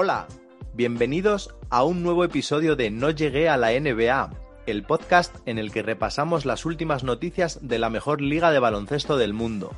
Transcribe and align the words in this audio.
Hola, 0.00 0.28
bienvenidos 0.74 1.56
a 1.70 1.82
un 1.82 2.04
nuevo 2.04 2.22
episodio 2.22 2.76
de 2.76 2.88
No 2.88 3.10
llegué 3.10 3.48
a 3.48 3.56
la 3.56 3.72
NBA, 3.72 4.30
el 4.66 4.84
podcast 4.84 5.34
en 5.44 5.58
el 5.58 5.72
que 5.72 5.82
repasamos 5.82 6.46
las 6.46 6.64
últimas 6.66 7.02
noticias 7.02 7.58
de 7.66 7.80
la 7.80 7.90
mejor 7.90 8.20
liga 8.20 8.52
de 8.52 8.60
baloncesto 8.60 9.16
del 9.16 9.34
mundo. 9.34 9.72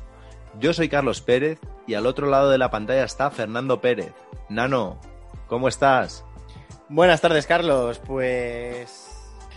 Yo 0.59 0.73
soy 0.73 0.89
Carlos 0.89 1.21
Pérez 1.21 1.59
y 1.87 1.95
al 1.95 2.05
otro 2.05 2.27
lado 2.27 2.51
de 2.51 2.59
la 2.59 2.69
pantalla 2.69 3.03
está 3.03 3.31
Fernando 3.31 3.81
Pérez. 3.81 4.13
Nano, 4.47 5.01
¿cómo 5.47 5.67
estás? 5.67 6.23
Buenas 6.87 7.19
tardes, 7.19 7.47
Carlos. 7.47 7.97
Pues 7.97 9.09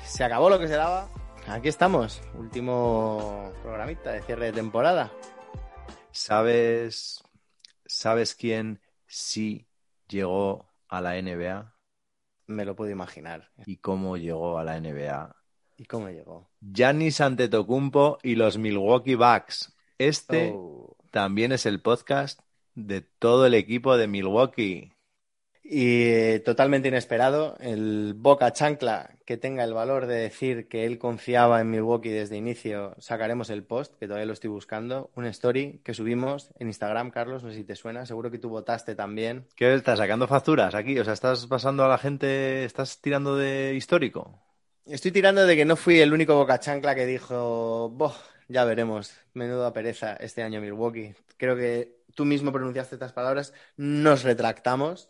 se 0.06 0.24
acabó 0.24 0.48
lo 0.48 0.58
que 0.58 0.68
se 0.68 0.76
daba. 0.76 1.10
Aquí 1.46 1.68
estamos, 1.68 2.22
último 2.38 3.52
programita 3.62 4.12
de 4.12 4.22
cierre 4.22 4.46
de 4.46 4.52
temporada. 4.52 5.12
¿Sabes 6.10 7.22
sabes 7.84 8.34
quién 8.34 8.80
sí 9.06 9.68
llegó 10.14 10.70
a 10.88 11.00
la 11.02 11.20
NBA? 11.20 11.74
Me 12.46 12.64
lo 12.64 12.74
puedo 12.76 12.90
imaginar. 12.90 13.50
¿Y 13.66 13.76
cómo 13.76 14.16
llegó 14.16 14.58
a 14.58 14.64
la 14.64 14.80
NBA? 14.80 15.34
¿Y 15.76 15.84
cómo 15.84 16.08
llegó? 16.08 16.48
Giannis 16.60 17.20
Antetokounmpo 17.20 18.18
y 18.22 18.36
los 18.36 18.56
Milwaukee 18.56 19.16
Bucks. 19.16 19.76
Este 19.98 20.52
Oh. 20.54 20.96
también 21.10 21.52
es 21.52 21.66
el 21.66 21.80
podcast 21.82 22.40
de 22.74 23.02
todo 23.02 23.46
el 23.46 23.54
equipo 23.54 23.96
de 23.96 24.08
Milwaukee. 24.08 24.93
Y 25.66 26.08
eh, 26.08 26.42
totalmente 26.44 26.88
inesperado, 26.88 27.56
el 27.58 28.12
Boca 28.14 28.52
Chancla 28.52 29.16
que 29.24 29.38
tenga 29.38 29.64
el 29.64 29.72
valor 29.72 30.04
de 30.06 30.16
decir 30.16 30.68
que 30.68 30.84
él 30.84 30.98
confiaba 30.98 31.58
en 31.62 31.70
Milwaukee 31.70 32.10
desde 32.10 32.36
inicio, 32.36 32.94
sacaremos 32.98 33.48
el 33.48 33.64
post, 33.64 33.94
que 33.98 34.06
todavía 34.06 34.26
lo 34.26 34.34
estoy 34.34 34.50
buscando, 34.50 35.10
un 35.14 35.24
story 35.24 35.80
que 35.82 35.94
subimos 35.94 36.50
en 36.58 36.66
Instagram, 36.66 37.10
Carlos, 37.10 37.42
no 37.42 37.50
sé 37.50 37.56
si 37.56 37.64
te 37.64 37.76
suena, 37.76 38.04
seguro 38.04 38.30
que 38.30 38.38
tú 38.38 38.50
votaste 38.50 38.94
también. 38.94 39.46
¿Qué 39.56 39.72
estás 39.72 39.98
sacando 39.98 40.28
facturas 40.28 40.74
aquí? 40.74 40.98
O 40.98 41.04
sea, 41.04 41.14
estás 41.14 41.46
pasando 41.46 41.82
a 41.82 41.88
la 41.88 41.96
gente, 41.96 42.66
estás 42.66 43.00
tirando 43.00 43.34
de 43.34 43.74
histórico. 43.74 44.38
Estoy 44.84 45.12
tirando 45.12 45.46
de 45.46 45.56
que 45.56 45.64
no 45.64 45.76
fui 45.76 45.98
el 45.98 46.12
único 46.12 46.34
Boca 46.34 46.60
Chancla 46.60 46.94
que 46.94 47.06
dijo, 47.06 47.88
Boh, 47.88 48.14
ya 48.48 48.64
veremos, 48.64 49.14
menuda 49.32 49.72
pereza 49.72 50.12
este 50.16 50.42
año 50.42 50.60
Milwaukee. 50.60 51.14
Creo 51.38 51.56
que 51.56 52.02
tú 52.14 52.26
mismo 52.26 52.52
pronunciaste 52.52 52.96
estas 52.96 53.14
palabras, 53.14 53.54
nos 53.78 54.24
retractamos. 54.24 55.08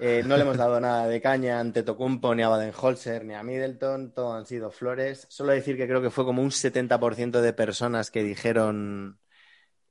Eh, 0.00 0.22
no 0.26 0.36
le 0.36 0.42
hemos 0.42 0.56
dado 0.56 0.80
nada 0.80 1.06
de 1.06 1.20
caña 1.20 1.60
ante 1.60 1.82
Tocumpo, 1.82 2.34
ni 2.34 2.42
a 2.42 2.48
Baden-Holzer, 2.48 3.24
ni 3.24 3.34
a 3.34 3.42
Middleton. 3.42 4.12
Todo 4.12 4.32
han 4.34 4.46
sido 4.46 4.70
flores. 4.70 5.26
Solo 5.28 5.52
decir 5.52 5.76
que 5.76 5.86
creo 5.86 6.00
que 6.00 6.10
fue 6.10 6.24
como 6.24 6.42
un 6.42 6.50
70% 6.50 7.40
de 7.40 7.52
personas 7.52 8.10
que 8.10 8.22
dijeron 8.22 9.18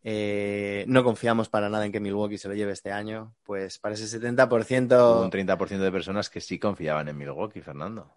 eh, 0.01 0.85
no 0.87 1.03
confiamos 1.03 1.49
para 1.49 1.69
nada 1.69 1.85
en 1.85 1.91
que 1.91 1.99
Milwaukee 1.99 2.37
se 2.37 2.47
lo 2.47 2.53
lleve 2.55 2.71
este 2.71 2.91
año. 2.91 3.35
Pues 3.43 3.79
para 3.79 3.95
ese 3.95 4.05
Hubo 4.97 5.23
70%, 5.23 5.23
un 5.23 5.29
30% 5.29 5.79
de 5.79 5.91
personas 5.91 6.29
que 6.29 6.41
sí 6.41 6.57
confiaban 6.59 7.07
en 7.09 7.17
Milwaukee, 7.17 7.61
Fernando. 7.61 8.11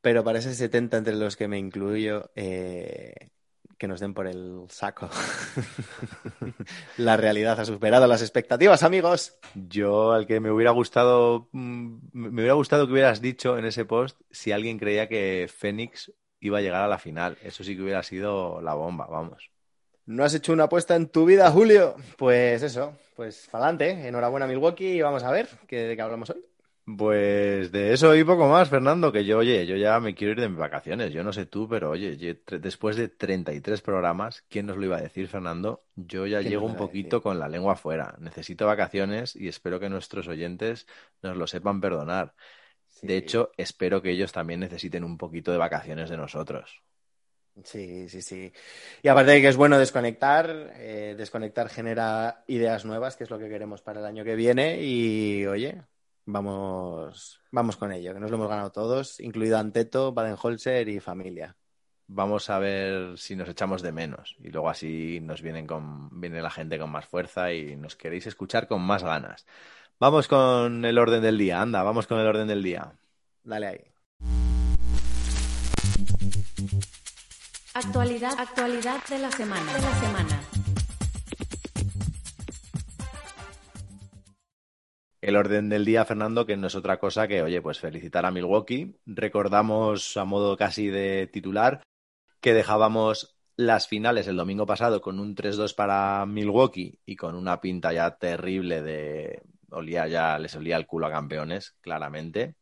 pero 0.00 0.22
para 0.22 0.38
ese 0.38 0.54
70% 0.54 0.98
entre 0.98 1.14
los 1.16 1.36
que 1.36 1.48
me 1.48 1.58
incluyo, 1.58 2.30
eh, 2.34 3.30
que 3.78 3.88
nos 3.88 4.00
den 4.00 4.14
por 4.14 4.26
el 4.26 4.62
saco. 4.68 5.08
La 6.96 7.16
realidad 7.16 7.58
ha 7.58 7.64
superado 7.64 8.06
las 8.06 8.22
expectativas, 8.22 8.82
amigos. 8.82 9.38
Yo 9.54 10.12
al 10.12 10.26
que 10.26 10.40
me 10.40 10.50
hubiera 10.50 10.70
gustado, 10.70 11.48
mm, 11.52 11.96
me 12.12 12.40
hubiera 12.40 12.54
gustado 12.54 12.86
que 12.86 12.92
hubieras 12.92 13.20
dicho 13.20 13.58
en 13.58 13.64
ese 13.64 13.84
post 13.84 14.20
si 14.30 14.52
alguien 14.52 14.78
creía 14.78 15.08
que 15.08 15.48
Phoenix 15.54 16.12
iba 16.40 16.58
a 16.58 16.62
llegar 16.62 16.82
a 16.82 16.88
la 16.88 16.98
final. 16.98 17.38
Eso 17.42 17.64
sí 17.64 17.76
que 17.76 17.82
hubiera 17.82 18.02
sido 18.02 18.60
la 18.60 18.74
bomba, 18.74 19.06
vamos. 19.06 19.50
¿No 20.06 20.22
has 20.22 20.34
hecho 20.34 20.52
una 20.52 20.64
apuesta 20.64 20.94
en 20.96 21.08
tu 21.08 21.24
vida, 21.24 21.50
Julio? 21.50 21.96
Pues 22.18 22.62
eso, 22.62 22.96
pues 23.16 23.48
para 23.50 23.64
adelante. 23.64 24.06
Enhorabuena, 24.06 24.46
Milwaukee, 24.46 24.96
y 24.96 25.02
vamos 25.02 25.22
a 25.22 25.30
ver 25.30 25.48
¿qué, 25.66 25.78
de 25.78 25.96
qué 25.96 26.02
hablamos 26.02 26.30
hoy. 26.30 26.44
Pues 26.86 27.72
de 27.72 27.94
eso 27.94 28.14
y 28.14 28.24
poco 28.24 28.46
más, 28.46 28.68
Fernando, 28.68 29.10
que 29.10 29.24
yo, 29.24 29.38
oye, 29.38 29.66
yo 29.66 29.74
ya 29.76 29.98
me 30.00 30.14
quiero 30.14 30.32
ir 30.32 30.40
de 30.40 30.50
mis 30.50 30.58
vacaciones. 30.58 31.14
Yo 31.14 31.24
no 31.24 31.32
sé 31.32 31.46
tú, 31.46 31.66
pero 31.66 31.88
oye, 31.90 32.18
yo 32.18 32.34
después 32.58 32.96
de 32.96 33.08
33 33.08 33.80
programas, 33.80 34.42
¿quién 34.50 34.66
nos 34.66 34.76
lo 34.76 34.84
iba 34.84 34.98
a 34.98 35.00
decir, 35.00 35.26
Fernando? 35.28 35.86
Yo 35.96 36.26
ya 36.26 36.40
¿Quién 36.40 36.50
llego 36.52 36.66
un 36.66 36.76
poquito 36.76 37.22
con 37.22 37.38
la 37.38 37.48
lengua 37.48 37.72
afuera. 37.72 38.14
Necesito 38.20 38.66
vacaciones 38.66 39.34
y 39.34 39.48
espero 39.48 39.80
que 39.80 39.88
nuestros 39.88 40.28
oyentes 40.28 40.86
nos 41.22 41.38
lo 41.38 41.46
sepan 41.46 41.80
perdonar. 41.80 42.34
Sí, 42.88 43.06
De 43.06 43.16
hecho, 43.16 43.52
espero 43.56 44.02
que 44.02 44.10
ellos 44.10 44.32
también 44.32 44.60
necesiten 44.60 45.04
un 45.04 45.18
poquito 45.18 45.52
de 45.52 45.58
vacaciones 45.58 46.10
de 46.10 46.18
nosotros. 46.18 46.82
sí, 47.64 48.08
sí, 48.08 48.22
sí. 48.22 48.52
Y 49.02 49.08
aparte 49.08 49.32
de 49.32 49.40
que 49.40 49.48
es 49.48 49.56
bueno 49.56 49.78
desconectar, 49.78 50.72
eh, 50.76 51.14
desconectar 51.16 51.68
genera 51.68 52.44
ideas 52.48 52.84
nuevas, 52.84 53.16
que 53.16 53.24
es 53.24 53.30
lo 53.30 53.38
que 53.38 53.48
queremos 53.48 53.82
para 53.82 54.00
el 54.00 54.06
año 54.06 54.24
que 54.24 54.34
viene. 54.36 54.82
Y 54.82 55.46
oye, 55.46 55.82
vamos, 56.26 57.40
vamos 57.50 57.76
con 57.76 57.92
ello, 57.92 58.14
que 58.14 58.20
nos 58.20 58.30
lo 58.30 58.36
hemos 58.36 58.48
ganado 58.48 58.70
todos, 58.70 59.20
incluido 59.20 59.58
Anteto, 59.58 60.12
Baden-Holzer 60.12 60.88
y 60.88 61.00
familia. 61.00 61.56
Vamos 62.06 62.50
a 62.50 62.58
ver 62.58 63.16
si 63.16 63.34
nos 63.34 63.48
echamos 63.48 63.80
de 63.80 63.92
menos 63.92 64.36
y 64.38 64.50
luego 64.50 64.68
así 64.68 65.20
nos 65.20 65.40
vienen 65.40 65.66
con, 65.66 66.20
viene 66.20 66.42
la 66.42 66.50
gente 66.50 66.78
con 66.78 66.90
más 66.90 67.06
fuerza 67.06 67.52
y 67.52 67.76
nos 67.76 67.96
queréis 67.96 68.26
escuchar 68.26 68.68
con 68.68 68.82
más 68.82 69.02
ganas. 69.02 69.46
Vamos 69.98 70.28
con 70.28 70.84
el 70.84 70.98
orden 70.98 71.22
del 71.22 71.38
día, 71.38 71.62
anda, 71.62 71.82
vamos 71.82 72.06
con 72.06 72.18
el 72.18 72.26
orden 72.26 72.48
del 72.48 72.62
día. 72.62 72.92
Dale 73.42 73.66
ahí. 73.66 73.94
Actualidad, 77.74 78.38
actualidad 78.38 79.02
de 79.08 79.18
la 79.18 79.30
semana. 79.32 79.72
De 79.72 79.80
la 79.80 79.94
semana. 80.00 80.53
El 85.24 85.36
orden 85.36 85.70
del 85.70 85.86
día, 85.86 86.04
Fernando, 86.04 86.44
que 86.44 86.58
no 86.58 86.66
es 86.66 86.74
otra 86.74 86.98
cosa 86.98 87.26
que, 87.26 87.40
oye, 87.40 87.62
pues 87.62 87.80
felicitar 87.80 88.26
a 88.26 88.30
Milwaukee. 88.30 88.94
Recordamos 89.06 90.18
a 90.18 90.26
modo 90.26 90.54
casi 90.58 90.88
de 90.88 91.26
titular 91.28 91.80
que 92.42 92.52
dejábamos 92.52 93.34
las 93.56 93.88
finales 93.88 94.28
el 94.28 94.36
domingo 94.36 94.66
pasado 94.66 95.00
con 95.00 95.18
un 95.18 95.34
3-2 95.34 95.74
para 95.74 96.26
Milwaukee 96.26 97.00
y 97.06 97.16
con 97.16 97.36
una 97.36 97.58
pinta 97.62 97.90
ya 97.94 98.18
terrible 98.18 98.82
de 98.82 99.40
olía 99.70 100.06
ya 100.08 100.38
les 100.38 100.54
olía 100.56 100.76
el 100.76 100.86
culo 100.86 101.06
a 101.06 101.12
campeones, 101.12 101.74
claramente. 101.80 102.56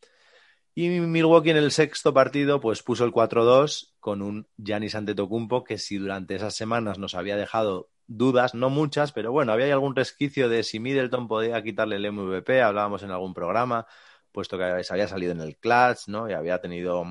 Y 0.72 0.88
Milwaukee 0.88 1.50
en 1.50 1.56
el 1.56 1.72
sexto 1.72 2.14
partido 2.14 2.60
pues 2.60 2.84
puso 2.84 3.04
el 3.04 3.10
4-2 3.10 3.92
con 3.98 4.22
un 4.22 4.46
Giannis 4.56 4.94
Antetokounmpo 4.94 5.64
que 5.64 5.78
si 5.78 5.96
durante 5.96 6.36
esas 6.36 6.54
semanas 6.54 6.96
nos 6.96 7.16
había 7.16 7.36
dejado 7.36 7.88
dudas, 8.16 8.54
no 8.54 8.70
muchas, 8.70 9.12
pero 9.12 9.32
bueno, 9.32 9.52
había 9.52 9.72
algún 9.72 9.96
resquicio 9.96 10.48
de 10.48 10.62
si 10.62 10.80
Middleton 10.80 11.28
podía 11.28 11.62
quitarle 11.62 11.96
el 11.96 12.06
MVP, 12.06 12.62
hablábamos 12.62 13.02
en 13.02 13.10
algún 13.10 13.34
programa, 13.34 13.86
puesto 14.32 14.58
que 14.58 14.82
se 14.84 14.92
había 14.92 15.08
salido 15.08 15.32
en 15.32 15.40
el 15.40 15.56
clutch, 15.56 16.08
¿no? 16.08 16.28
Y 16.30 16.32
había 16.34 16.60
tenido 16.60 17.04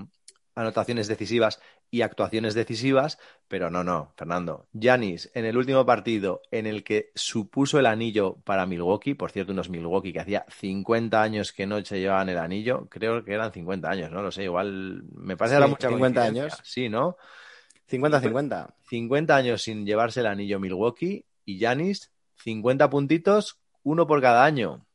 anotaciones 0.56 1.08
decisivas 1.08 1.60
y 1.90 2.04
actuaciones 2.04 2.54
decisivas, 2.54 3.20
pero 3.48 3.70
no, 3.70 3.84
no, 3.84 4.14
Fernando. 4.16 4.68
Giannis, 4.72 5.30
en 5.34 5.46
el 5.46 5.58
último 5.58 5.86
partido 5.86 6.42
en 6.52 6.66
el 6.66 6.84
que 6.84 7.12
supuso 7.16 7.80
el 7.80 7.86
anillo 7.86 8.38
para 8.46 8.66
Milwaukee, 8.66 9.14
por 9.14 9.32
cierto, 9.32 9.52
unos 9.52 9.70
Milwaukee 9.70 10.14
que 10.14 10.22
hacía 10.22 10.46
50 10.50 11.22
años 11.22 11.52
que 11.52 11.68
no 11.68 11.84
se 11.84 12.00
llevaban 12.00 12.30
el 12.30 12.38
anillo, 12.38 12.88
creo 12.90 13.26
que 13.26 13.34
eran 13.34 13.52
50 13.52 13.90
años, 13.90 14.12
no 14.12 14.22
lo 14.22 14.32
sé, 14.32 14.44
igual 14.44 15.04
me 15.14 15.36
parece 15.36 15.56
Sí, 15.56 15.64
ahora 15.64 15.68
mucha 15.68 15.88
50 15.88 15.90
coincidencia. 15.90 16.24
años. 16.24 16.62
Sí, 16.64 16.88
¿no? 16.88 17.18
50-50. 17.92 18.74
50 18.90 19.36
años 19.36 19.62
sin 19.62 19.86
llevarse 19.86 20.22
el 20.22 20.28
anillo 20.28 20.60
Milwaukee 20.60 21.26
y 21.46 21.58
Giannis 21.58 22.12
50 22.44 22.90
puntitos, 22.90 23.60
uno 23.84 24.08
por 24.08 24.22
cada 24.22 24.44
año. 24.46 24.86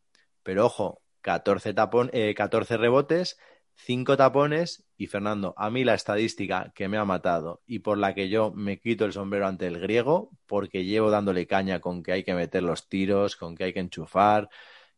Pero 0.43 0.67
ojo, 0.67 1.03
14, 1.21 1.75
tapón, 1.75 2.11
eh, 2.13 2.35
14 2.35 2.77
rebotes, 2.77 3.39
5 3.75 4.17
tapones 4.17 4.85
y 4.97 5.07
Fernando, 5.07 5.55
a 5.57 5.71
mí 5.71 5.85
la 5.85 5.95
estadística 5.95 6.73
que 6.75 6.89
me 6.89 6.97
ha 6.97 7.05
matado 7.05 7.63
y 7.67 7.81
por 7.81 7.99
la 7.99 8.15
que 8.15 8.29
yo 8.29 8.51
me 8.53 8.79
quito 8.79 9.05
el 9.05 9.13
sombrero 9.13 9.47
ante 9.47 9.67
el 9.67 9.79
griego, 9.79 10.31
porque 10.47 10.85
llevo 10.85 11.11
dándole 11.11 11.47
caña 11.47 11.81
con 11.81 12.03
que 12.03 12.13
hay 12.13 12.25
que 12.25 12.35
meter 12.35 12.63
los 12.63 12.89
tiros, 12.89 13.37
con 13.37 13.55
que 13.55 13.65
hay 13.65 13.73
que 13.73 13.81
enchufar, 13.81 14.49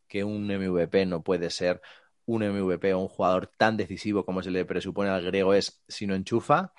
que 0.07 0.23
un 0.23 0.47
MVP 0.47 1.05
no 1.05 1.21
puede 1.21 1.49
ser 1.49 1.81
un 2.25 2.43
MVP 2.43 2.93
o 2.93 2.99
un 2.99 3.07
jugador 3.07 3.47
tan 3.47 3.75
decisivo 3.75 4.23
como 4.23 4.43
se 4.43 4.51
le 4.51 4.63
presupone 4.63 5.09
al 5.09 5.25
griego 5.25 5.53
es 5.55 5.81
si 5.87 6.05
no 6.05 6.13
enchufa. 6.13 6.73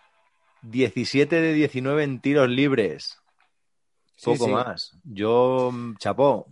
17 0.62 1.40
de 1.40 1.52
19 1.52 2.02
en 2.02 2.20
tiros 2.20 2.48
libres. 2.48 3.18
Poco 4.22 4.46
sí. 4.46 4.50
más. 4.50 4.92
Yo, 5.04 5.70
mm, 5.72 5.96
chapó. 5.96 6.46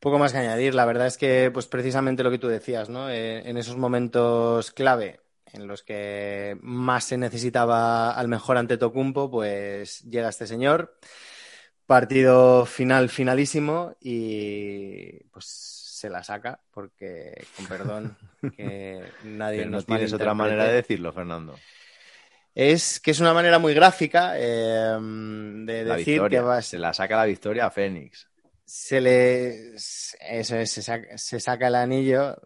Poco 0.00 0.18
más 0.18 0.32
que 0.32 0.38
añadir. 0.38 0.74
La 0.74 0.84
verdad 0.84 1.06
es 1.06 1.18
que, 1.18 1.50
pues 1.52 1.66
precisamente 1.66 2.22
lo 2.22 2.30
que 2.30 2.38
tú 2.38 2.48
decías, 2.48 2.88
¿no? 2.88 3.10
Eh, 3.10 3.48
en 3.48 3.56
esos 3.56 3.76
momentos 3.76 4.70
clave 4.70 5.20
en 5.52 5.66
los 5.66 5.82
que 5.82 6.56
más 6.60 7.04
se 7.04 7.16
necesitaba 7.16 8.10
al 8.12 8.28
mejor 8.28 8.58
ante 8.58 8.76
Tocumpo, 8.76 9.30
pues 9.30 10.00
llega 10.02 10.28
este 10.28 10.46
señor. 10.46 10.98
Partido 11.86 12.66
final, 12.66 13.08
finalísimo, 13.08 13.96
y 14.00 15.24
pues 15.30 15.46
se 15.46 16.10
la 16.10 16.22
saca, 16.22 16.60
porque, 16.70 17.46
con 17.56 17.66
perdón, 17.66 18.16
que 18.56 19.02
nadie 19.24 19.60
Pero 19.60 19.70
no 19.70 19.76
nos 19.78 19.86
tienes 19.86 20.12
otra 20.12 20.34
manera 20.34 20.64
de 20.64 20.74
decirlo, 20.74 21.12
Fernando. 21.12 21.54
Es 22.60 22.98
que 22.98 23.12
es 23.12 23.20
una 23.20 23.32
manera 23.32 23.60
muy 23.60 23.72
gráfica 23.72 24.32
eh, 24.36 24.98
de 25.00 25.84
La 25.84 25.96
decir 25.96 26.14
victoria. 26.14 26.40
que 26.40 26.44
vas. 26.44 26.66
Se 26.66 26.78
la 26.78 26.92
saca 26.92 27.16
la 27.16 27.24
victoria 27.24 27.66
a 27.66 27.70
Fénix. 27.70 28.26
se 28.64 29.00
le. 29.00 29.74
Eso 29.76 30.56
es, 30.56 30.70
se 30.70 30.82
saca, 30.82 31.16
se 31.16 31.40
saca 31.40 31.68
el 31.68 31.76
anillo 31.76 32.36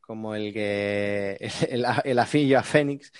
como 0.00 0.34
el 0.34 0.52
que. 0.52 1.38
El, 1.70 1.86
el 2.04 2.18
afillo 2.18 2.58
a 2.58 2.62
Fénix, 2.62 3.12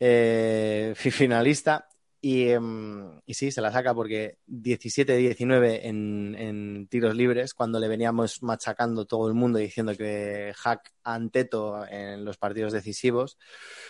eh, 0.00 0.94
finalista. 0.96 1.88
Y, 2.24 2.50
em, 2.50 3.20
y, 3.26 3.34
sí, 3.34 3.50
se 3.50 3.60
la 3.60 3.72
saca 3.72 3.92
porque 3.94 4.38
17-19 4.46 5.80
en, 5.82 6.36
en, 6.38 6.86
tiros 6.86 7.16
libres, 7.16 7.52
cuando 7.52 7.80
le 7.80 7.88
veníamos 7.88 8.44
machacando 8.44 9.06
todo 9.06 9.26
el 9.26 9.34
mundo 9.34 9.58
diciendo 9.58 9.96
que 9.96 10.52
hack 10.56 10.92
anteto 11.02 11.84
en 11.90 12.24
los 12.24 12.36
partidos 12.38 12.72
decisivos. 12.72 13.38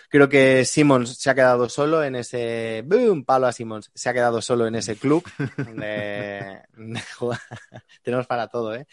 Creo 0.09 0.31
que 0.31 0.65
Simmons 0.65 1.19
se 1.19 1.29
ha 1.29 1.35
quedado 1.35 1.69
solo 1.69 2.03
en 2.03 2.17
ese. 2.17 2.83
¡Boom! 2.87 3.27
Palo 3.27 3.49
a 3.49 3.53
Simmons. 3.53 3.91
Se 3.95 4.09
ha 4.09 4.15
quedado 4.15 4.41
solo 4.41 4.67
en 4.67 4.77
ese 4.77 4.97
club. 4.97 5.23
De 5.77 6.63
Tenemos 8.03 8.27
para 8.27 8.49
todo, 8.49 8.75
¿eh? 8.75 8.87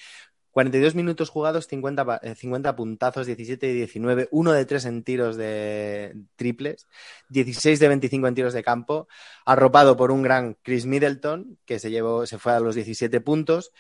42 0.60 0.94
minutos 0.94 1.30
jugados, 1.30 1.68
50, 1.68 2.20
50 2.36 2.70
eh, 2.70 2.74
puntazos, 2.74 3.26
17 3.26 3.66
y 3.70 3.74
19, 3.76 4.28
1 4.30 4.52
de 4.52 4.66
3 4.66 4.86
en 4.88 5.04
tiros 5.04 5.38
de 5.38 6.18
triples, 6.36 6.86
16 7.30 7.80
de 7.80 7.88
25 7.88 8.28
en 8.28 8.36
tiros 8.36 8.52
de 8.52 8.62
campo, 8.62 9.08
arropado 9.46 9.96
por 9.96 10.12
un 10.12 10.22
gran 10.22 10.58
Chris 10.62 10.86
Middleton, 10.86 11.58
que 11.64 11.80
se, 11.80 11.92
llevó, 11.92 12.26
se 12.26 12.40
fue 12.40 12.52
a 12.52 12.60
los 12.60 12.76
17 12.76 13.22
puntos, 13.22 13.72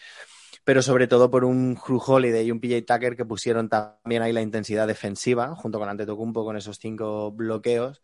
pero 0.64 0.82
sobre 0.82 1.08
todo 1.08 1.30
por 1.30 1.44
un 1.44 1.78
Hugh 1.78 2.02
Holiday 2.02 2.46
y 2.48 2.52
un 2.52 2.62
PJ 2.62 2.84
Tucker 2.84 3.18
que 3.18 3.26
pusieron 3.26 3.68
también 3.68 4.22
ahí 4.22 4.32
la 4.32 4.42
intensidad 4.42 4.88
defensiva, 4.88 5.56
junto 5.56 5.80
con 5.80 5.90
Antetokounmpo 5.90 6.46
con 6.46 6.56
esos 6.56 6.80
cinco 6.80 7.34
bloqueos. 7.34 8.02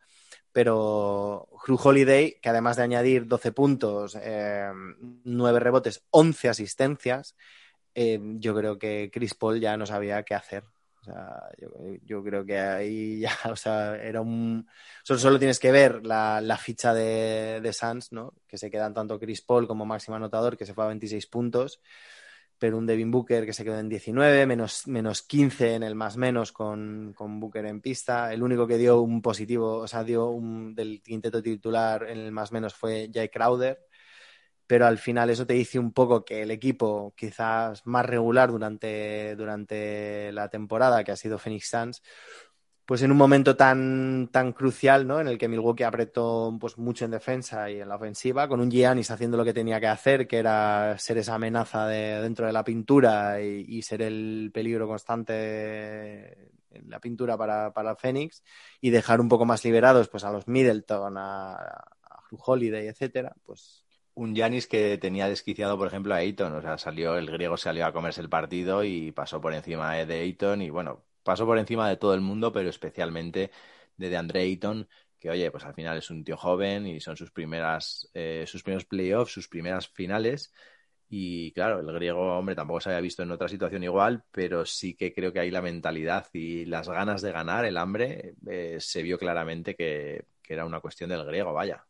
Pero 0.51 1.47
Hugh 1.65 1.79
Holiday, 1.81 2.39
que 2.41 2.49
además 2.49 2.75
de 2.75 2.83
añadir 2.83 3.25
12 3.25 3.53
puntos, 3.53 4.17
eh, 4.21 4.69
9 5.23 5.59
rebotes, 5.61 6.03
11 6.11 6.49
asistencias, 6.49 7.35
eh, 7.95 8.19
yo 8.37 8.53
creo 8.53 8.77
que 8.77 9.09
Chris 9.11 9.33
Paul 9.33 9.59
ya 9.59 9.77
no 9.77 9.85
sabía 9.85 10.23
qué 10.23 10.35
hacer. 10.35 10.65
O 10.99 11.03
sea, 11.05 11.49
yo, 12.03 12.23
creo 12.23 12.45
que 12.45 12.59
ahí 12.59 13.19
ya, 13.21 13.37
o 13.49 13.55
sea, 13.55 13.95
era 13.95 14.21
un... 14.21 14.67
Solo, 15.03 15.19
solo 15.19 15.39
tienes 15.39 15.59
que 15.59 15.71
ver 15.71 16.05
la, 16.05 16.41
la 16.41 16.57
ficha 16.57 16.93
de, 16.93 17.61
de 17.61 17.73
Suns, 17.73 18.11
¿no? 18.11 18.33
Que 18.47 18.57
se 18.57 18.69
quedan 18.69 18.93
tanto 18.93 19.19
Chris 19.19 19.41
Paul 19.41 19.67
como 19.67 19.85
máximo 19.85 20.17
anotador, 20.17 20.57
que 20.57 20.65
se 20.65 20.73
fue 20.73 20.83
a 20.83 20.87
26 20.87 21.27
puntos, 21.27 21.79
pero 22.57 22.77
un 22.77 22.85
Devin 22.85 23.11
Booker 23.11 23.45
que 23.45 23.53
se 23.53 23.63
quedó 23.63 23.79
en 23.79 23.87
19, 23.89 24.45
menos, 24.45 24.87
menos 24.87 25.21
15 25.21 25.75
en 25.75 25.83
el 25.83 25.95
más 25.95 26.17
menos 26.17 26.51
con, 26.51 27.13
con 27.15 27.39
Booker 27.39 27.65
en 27.65 27.81
pista. 27.81 28.33
El 28.33 28.43
único 28.43 28.67
que 28.67 28.77
dio 28.77 29.01
un 29.01 29.21
positivo, 29.21 29.77
o 29.77 29.87
sea, 29.87 30.03
dio 30.03 30.29
un 30.29 30.75
del 30.75 31.01
quinteto 31.01 31.41
titular 31.41 32.09
en 32.09 32.17
el 32.17 32.31
más 32.31 32.51
menos 32.51 32.73
fue 32.73 33.09
Jay 33.13 33.29
Crowder 33.29 33.84
pero 34.67 34.85
al 34.87 34.97
final 34.97 35.29
eso 35.29 35.45
te 35.45 35.53
dice 35.53 35.79
un 35.79 35.91
poco 35.91 36.25
que 36.25 36.41
el 36.41 36.51
equipo 36.51 37.13
quizás 37.15 37.85
más 37.85 38.05
regular 38.05 38.51
durante, 38.51 39.35
durante 39.35 40.31
la 40.31 40.49
temporada, 40.49 41.03
que 41.03 41.11
ha 41.11 41.15
sido 41.15 41.37
Phoenix 41.37 41.69
Suns, 41.69 42.01
pues 42.85 43.01
en 43.01 43.11
un 43.11 43.17
momento 43.17 43.55
tan, 43.55 44.29
tan 44.31 44.53
crucial, 44.53 45.07
¿no? 45.07 45.19
En 45.19 45.27
el 45.27 45.37
que 45.39 45.47
Milwaukee 45.47 45.83
apretó 45.83 46.55
pues, 46.59 46.77
mucho 46.77 47.05
en 47.05 47.11
defensa 47.11 47.69
y 47.71 47.81
en 47.81 47.89
la 47.89 47.95
ofensiva, 47.95 48.47
con 48.47 48.61
un 48.61 48.69
Giannis 48.69 49.09
haciendo 49.11 49.37
lo 49.37 49.45
que 49.45 49.53
tenía 49.53 49.79
que 49.79 49.87
hacer, 49.87 50.27
que 50.27 50.37
era 50.37 50.95
ser 50.99 51.17
esa 51.17 51.35
amenaza 51.35 51.87
de, 51.87 52.21
dentro 52.21 52.45
de 52.45 52.53
la 52.53 52.63
pintura 52.63 53.41
y, 53.41 53.81
ser 53.81 54.03
el 54.03 54.51
peligro 54.53 54.87
constante 54.87 56.51
en 56.71 56.89
la 56.89 56.99
pintura 56.99 57.37
para, 57.37 57.73
para 57.73 57.95
Phoenix, 57.95 58.43
y 58.81 58.91
dejar 58.91 59.19
un 59.19 59.29
poco 59.29 59.45
más 59.45 59.63
liberados 59.63 60.07
pues, 60.09 60.23
a 60.23 60.31
los 60.31 60.47
Middleton, 60.47 61.17
a, 61.17 61.53
a 61.53 61.83
Holiday, 62.31 62.87
etcétera, 62.87 63.35
pues 63.43 63.84
un 64.15 64.35
Yanis 64.35 64.67
que 64.67 64.97
tenía 64.97 65.27
desquiciado, 65.29 65.77
por 65.77 65.87
ejemplo, 65.87 66.13
a 66.13 66.17
Ayton. 66.17 66.53
O 66.53 66.61
sea, 66.61 66.77
salió, 66.77 67.17
el 67.17 67.29
griego 67.31 67.57
salió 67.57 67.85
a 67.85 67.93
comerse 67.93 68.21
el 68.21 68.29
partido 68.29 68.83
y 68.83 69.11
pasó 69.11 69.41
por 69.41 69.53
encima 69.53 69.93
de 69.95 70.15
Ayton. 70.21 70.61
Y 70.61 70.69
bueno, 70.69 71.05
pasó 71.23 71.45
por 71.45 71.57
encima 71.57 71.89
de 71.89 71.97
todo 71.97 72.13
el 72.13 72.21
mundo, 72.21 72.51
pero 72.51 72.69
especialmente 72.69 73.51
de 73.97 74.09
DeAndre 74.09 74.41
Ayton, 74.41 74.87
que 75.19 75.29
oye, 75.29 75.51
pues 75.51 75.65
al 75.65 75.73
final 75.73 75.97
es 75.97 76.09
un 76.09 76.23
tío 76.23 76.37
joven 76.37 76.87
y 76.87 76.99
son 77.01 77.17
sus 77.17 77.31
primeras, 77.31 78.09
eh, 78.13 78.45
sus 78.47 78.63
primeros 78.63 78.85
playoffs, 78.85 79.31
sus 79.33 79.47
primeras 79.47 79.87
finales. 79.89 80.53
Y 81.09 81.51
claro, 81.53 81.79
el 81.79 81.93
griego, 81.93 82.37
hombre, 82.37 82.55
tampoco 82.55 82.81
se 82.81 82.89
había 82.89 83.01
visto 83.01 83.23
en 83.23 83.31
otra 83.31 83.47
situación 83.47 83.83
igual, 83.83 84.23
pero 84.31 84.65
sí 84.65 84.95
que 84.95 85.13
creo 85.13 85.31
que 85.33 85.39
ahí 85.39 85.51
la 85.51 85.61
mentalidad 85.61 86.27
y 86.33 86.65
las 86.65 86.89
ganas 86.89 87.21
de 87.21 87.31
ganar, 87.31 87.65
el 87.65 87.77
hambre, 87.77 88.33
eh, 88.47 88.77
se 88.79 89.03
vio 89.03 89.17
claramente 89.19 89.75
que, 89.75 90.25
que 90.41 90.53
era 90.53 90.65
una 90.65 90.79
cuestión 90.81 91.09
del 91.11 91.25
griego, 91.25 91.53
vaya. 91.53 91.85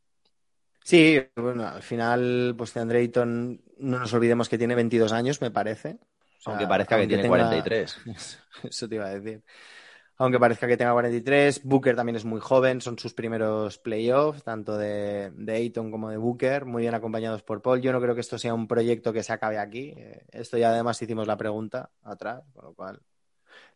Sí, 0.86 1.20
bueno, 1.36 1.68
al 1.68 1.82
final, 1.82 2.54
pues 2.56 2.72
de 2.76 2.80
Andreyton, 2.80 3.60
no 3.80 4.00
nos 4.00 4.14
olvidemos 4.14 4.48
que 4.48 4.60
tiene 4.60 4.76
22 4.76 5.12
años, 5.14 5.42
me 5.42 5.50
parece. 5.50 5.98
O 6.38 6.42
sea, 6.42 6.54
aunque 6.54 6.68
parezca 6.68 7.00
que 7.00 7.08
tiene 7.08 7.24
tenga... 7.24 7.38
43. 7.38 7.98
Eso 8.64 8.88
te 8.88 8.94
iba 8.94 9.06
a 9.08 9.16
decir. 9.16 9.42
Aunque 10.18 10.40
parezca 10.40 10.68
que 10.68 10.78
tenga 10.78 10.92
43, 10.92 11.64
Booker 11.64 11.96
también 11.96 12.18
es 12.18 12.24
muy 12.24 12.40
joven, 12.40 12.82
son 12.82 13.00
sus 13.00 13.16
primeros 13.16 13.80
playoffs, 13.80 14.44
tanto 14.44 14.78
de, 14.78 15.32
de 15.32 15.54
Ayton 15.56 15.90
como 15.90 16.12
de 16.12 16.18
Booker, 16.18 16.66
muy 16.66 16.84
bien 16.84 16.94
acompañados 16.94 17.42
por 17.42 17.64
Paul. 17.64 17.82
Yo 17.82 17.92
no 17.92 18.00
creo 18.00 18.14
que 18.14 18.22
esto 18.22 18.38
sea 18.38 18.54
un 18.54 18.68
proyecto 18.68 19.12
que 19.12 19.24
se 19.24 19.34
acabe 19.34 19.58
aquí. 19.58 19.92
Eh, 19.98 20.24
esto 20.34 20.60
ya 20.60 20.70
además 20.70 21.02
hicimos 21.02 21.26
la 21.26 21.36
pregunta 21.36 21.90
atrás, 22.04 22.44
con 22.54 22.64
lo 22.64 22.74
cual. 22.76 23.02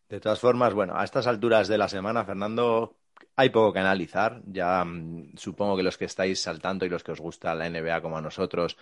De 0.07 0.19
todas 0.19 0.39
formas, 0.39 0.75
bueno, 0.75 0.95
a 0.95 1.03
estas 1.03 1.25
alturas 1.25 1.67
de 1.67 1.79
la 1.79 1.89
semana, 1.89 2.23
Fernando, 2.23 2.98
hay 3.39 3.49
poco 3.51 3.71
que 3.73 3.79
analizar. 3.79 4.41
Ya 4.45 4.83
mmm, 4.83 5.35
supongo 5.37 5.77
que 5.77 5.83
los 5.83 5.97
que 5.97 6.05
estáis 6.05 6.45
al 6.47 6.59
tanto 6.59 6.85
y 6.85 6.89
los 6.89 7.03
que 7.03 7.13
os 7.13 7.19
gusta 7.21 7.55
la 7.55 7.67
NBA 7.67 8.01
como 8.01 8.17
a 8.17 8.21
nosotros, 8.21 8.77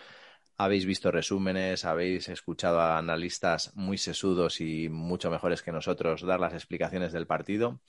habéis 0.58 0.86
visto 0.88 1.12
resúmenes, 1.12 1.86
habéis 1.86 2.28
escuchado 2.30 2.80
a 2.82 2.98
analistas 2.98 3.72
muy 3.76 3.98
sesudos 4.00 4.60
y 4.62 4.90
mucho 4.90 5.30
mejores 5.30 5.62
que 5.62 5.72
nosotros 5.72 6.24
dar 6.24 6.40
las 6.40 6.54
explicaciones 6.54 7.14
del 7.14 7.28
partido. 7.28 7.82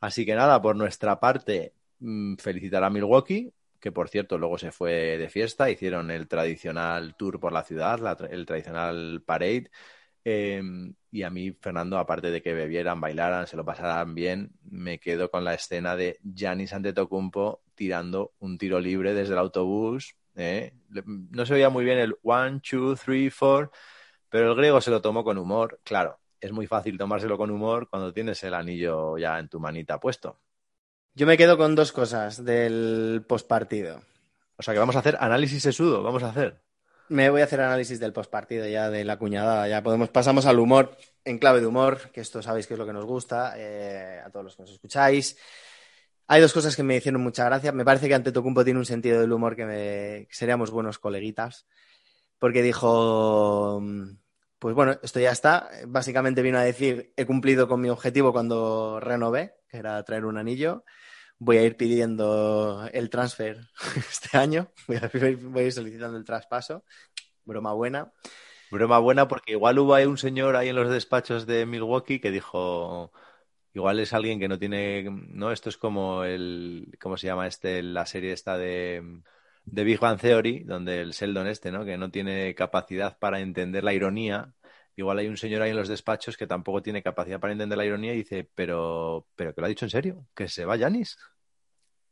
Así 0.00 0.26
que 0.26 0.34
nada, 0.34 0.60
por 0.62 0.76
nuestra 0.76 1.20
parte, 1.20 1.74
mmm, 2.00 2.36
felicitar 2.36 2.84
a 2.84 2.90
Milwaukee, 2.90 3.52
que 3.80 3.92
por 3.92 4.08
cierto 4.08 4.38
luego 4.38 4.58
se 4.58 4.72
fue 4.72 5.18
de 5.18 5.28
fiesta, 5.28 5.70
hicieron 5.70 6.10
el 6.10 6.28
tradicional 6.28 7.14
tour 7.16 7.40
por 7.40 7.52
la 7.52 7.62
ciudad, 7.64 8.00
el 8.32 8.46
tradicional 8.46 9.22
parade. 9.24 9.70
Eh, 10.24 10.62
y 11.10 11.22
a 11.24 11.30
mí, 11.30 11.52
Fernando, 11.52 11.98
aparte 11.98 12.30
de 12.30 12.40
que 12.42 12.54
bebieran, 12.54 13.00
bailaran, 13.00 13.46
se 13.46 13.56
lo 13.56 13.64
pasaran 13.64 14.14
bien, 14.14 14.52
me 14.62 14.98
quedo 14.98 15.30
con 15.30 15.44
la 15.44 15.54
escena 15.54 15.94
de 15.94 16.18
Giannis 16.22 16.72
Antetokounmpo 16.72 17.62
tirando 17.74 18.32
un 18.38 18.56
tiro 18.56 18.80
libre 18.80 19.12
desde 19.12 19.34
el 19.34 19.38
autobús. 19.38 20.14
¿eh? 20.36 20.72
No 20.88 21.44
se 21.44 21.54
oía 21.54 21.68
muy 21.68 21.84
bien 21.84 21.98
el 21.98 22.16
one, 22.22 22.60
two, 22.60 22.96
three, 22.96 23.28
four, 23.30 23.70
pero 24.28 24.50
el 24.50 24.56
griego 24.56 24.80
se 24.80 24.90
lo 24.90 25.02
tomó 25.02 25.22
con 25.24 25.36
humor. 25.36 25.80
Claro, 25.84 26.18
es 26.40 26.52
muy 26.52 26.66
fácil 26.66 26.96
tomárselo 26.96 27.36
con 27.36 27.50
humor 27.50 27.88
cuando 27.90 28.12
tienes 28.12 28.42
el 28.44 28.54
anillo 28.54 29.18
ya 29.18 29.38
en 29.38 29.48
tu 29.48 29.60
manita 29.60 30.00
puesto. 30.00 30.40
Yo 31.14 31.26
me 31.26 31.36
quedo 31.36 31.58
con 31.58 31.74
dos 31.74 31.92
cosas 31.92 32.42
del 32.42 33.22
postpartido. 33.28 34.02
O 34.56 34.62
sea 34.62 34.72
que 34.72 34.80
vamos 34.80 34.96
a 34.96 35.00
hacer 35.00 35.16
análisis 35.20 35.62
sesudo, 35.62 36.02
vamos 36.02 36.22
a 36.22 36.30
hacer. 36.30 36.62
Me 37.08 37.28
voy 37.30 37.40
a 37.40 37.44
hacer 37.44 37.60
análisis 37.60 38.00
del 38.00 38.12
postpartido 38.12 38.66
ya 38.66 38.90
de 38.90 39.04
la 39.04 39.18
cuñada. 39.18 39.68
Ya 39.68 39.82
podemos, 39.82 40.08
pasamos 40.08 40.46
al 40.46 40.58
humor, 40.58 40.96
en 41.24 41.38
clave 41.38 41.60
de 41.60 41.66
humor, 41.66 42.10
que 42.12 42.20
esto 42.20 42.42
sabéis 42.42 42.66
que 42.66 42.74
es 42.74 42.78
lo 42.78 42.86
que 42.86 42.92
nos 42.92 43.04
gusta, 43.04 43.54
eh, 43.56 44.20
a 44.24 44.30
todos 44.30 44.44
los 44.44 44.56
que 44.56 44.62
nos 44.62 44.72
escucháis. 44.72 45.36
Hay 46.26 46.40
dos 46.40 46.52
cosas 46.52 46.74
que 46.74 46.82
me 46.82 46.96
hicieron 46.96 47.22
mucha 47.22 47.44
gracia. 47.44 47.72
Me 47.72 47.84
parece 47.84 48.08
que 48.08 48.14
Antetokounmpo 48.14 48.64
tiene 48.64 48.78
un 48.78 48.86
sentido 48.86 49.20
del 49.20 49.32
humor 49.32 49.56
que, 49.56 49.66
me, 49.66 50.26
que 50.28 50.34
seríamos 50.34 50.70
buenos 50.70 50.98
coleguitas, 50.98 51.66
porque 52.38 52.62
dijo, 52.62 53.82
pues 54.58 54.74
bueno, 54.74 54.98
esto 55.02 55.20
ya 55.20 55.32
está. 55.32 55.68
Básicamente 55.86 56.40
vino 56.40 56.58
a 56.58 56.62
decir, 56.62 57.12
he 57.16 57.26
cumplido 57.26 57.68
con 57.68 57.80
mi 57.80 57.90
objetivo 57.90 58.32
cuando 58.32 59.00
renové, 59.00 59.56
que 59.68 59.78
era 59.78 60.02
traer 60.04 60.24
un 60.24 60.38
anillo 60.38 60.84
voy 61.44 61.56
a 61.58 61.64
ir 61.64 61.76
pidiendo 61.76 62.88
el 62.92 63.10
transfer 63.10 63.58
este 63.96 64.38
año, 64.38 64.68
voy 64.86 64.96
a, 64.96 65.10
voy 65.12 65.62
a 65.62 65.66
ir 65.66 65.72
solicitando 65.72 66.16
el 66.16 66.24
traspaso. 66.24 66.84
Broma 67.44 67.72
buena. 67.72 68.12
Broma 68.70 68.98
buena 68.98 69.28
porque 69.28 69.52
igual 69.52 69.78
hubo 69.78 69.94
ahí 69.94 70.06
un 70.06 70.18
señor 70.18 70.56
ahí 70.56 70.68
en 70.68 70.76
los 70.76 70.88
despachos 70.90 71.46
de 71.46 71.66
Milwaukee 71.66 72.20
que 72.20 72.30
dijo, 72.30 73.12
igual 73.74 73.98
es 73.98 74.12
alguien 74.12 74.38
que 74.38 74.48
no 74.48 74.58
tiene, 74.58 75.04
no, 75.10 75.52
esto 75.52 75.68
es 75.68 75.76
como 75.76 76.24
el, 76.24 76.96
¿cómo 77.00 77.16
se 77.16 77.26
llama 77.26 77.46
este? 77.48 77.82
La 77.82 78.06
serie 78.06 78.32
esta 78.32 78.56
de, 78.56 79.20
de 79.64 79.84
Big 79.84 79.98
Bang 79.98 80.20
Theory, 80.20 80.60
donde 80.64 81.00
el 81.00 81.10
Sheldon 81.10 81.48
este, 81.48 81.72
¿no? 81.72 81.84
Que 81.84 81.98
no 81.98 82.10
tiene 82.10 82.54
capacidad 82.54 83.18
para 83.18 83.40
entender 83.40 83.84
la 83.84 83.92
ironía 83.92 84.54
igual 84.96 85.18
hay 85.18 85.28
un 85.28 85.36
señor 85.36 85.62
ahí 85.62 85.70
en 85.70 85.76
los 85.76 85.88
despachos 85.88 86.36
que 86.36 86.46
tampoco 86.46 86.82
tiene 86.82 87.02
capacidad 87.02 87.40
para 87.40 87.52
entender 87.52 87.78
la 87.78 87.84
ironía 87.84 88.14
y 88.14 88.18
dice, 88.18 88.48
pero, 88.54 89.26
pero 89.36 89.54
que 89.54 89.60
lo 89.60 89.66
ha 89.66 89.70
dicho 89.70 89.86
en 89.86 89.90
serio, 89.90 90.26
que 90.34 90.48
se 90.48 90.64
va 90.64 90.76
Yanis. 90.76 91.18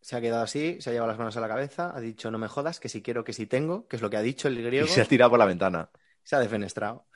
Se 0.01 0.17
ha 0.17 0.21
quedado 0.21 0.43
así, 0.43 0.79
se 0.81 0.91
ha 0.91 0.93
llevado 0.93 1.13
las 1.13 1.19
manos 1.19 1.37
a 1.37 1.41
la 1.41 1.49
cabeza, 1.49 1.93
ha 1.95 2.01
dicho 2.01 2.31
no 2.31 2.39
me 2.39 2.49
jodas, 2.49 2.81
que 2.81 2.89
si 2.89 3.03
quiero, 3.03 3.23
que 3.25 3.33
si 3.33 3.47
tengo, 3.47 3.87
que 3.87 3.97
es 3.97 4.03
lo 4.03 4.11
que 4.11 4.17
ha 4.17 4.23
dicho 4.23 4.49
el 4.49 4.63
griego. 4.63 4.87
Y 4.87 4.89
se 4.91 5.03
ha 5.03 5.05
tirado 5.05 5.31
por 5.31 5.39
la 5.39 5.45
ventana. 5.45 5.91
Se 6.25 6.37
ha 6.37 6.39
defenestrado. 6.39 7.07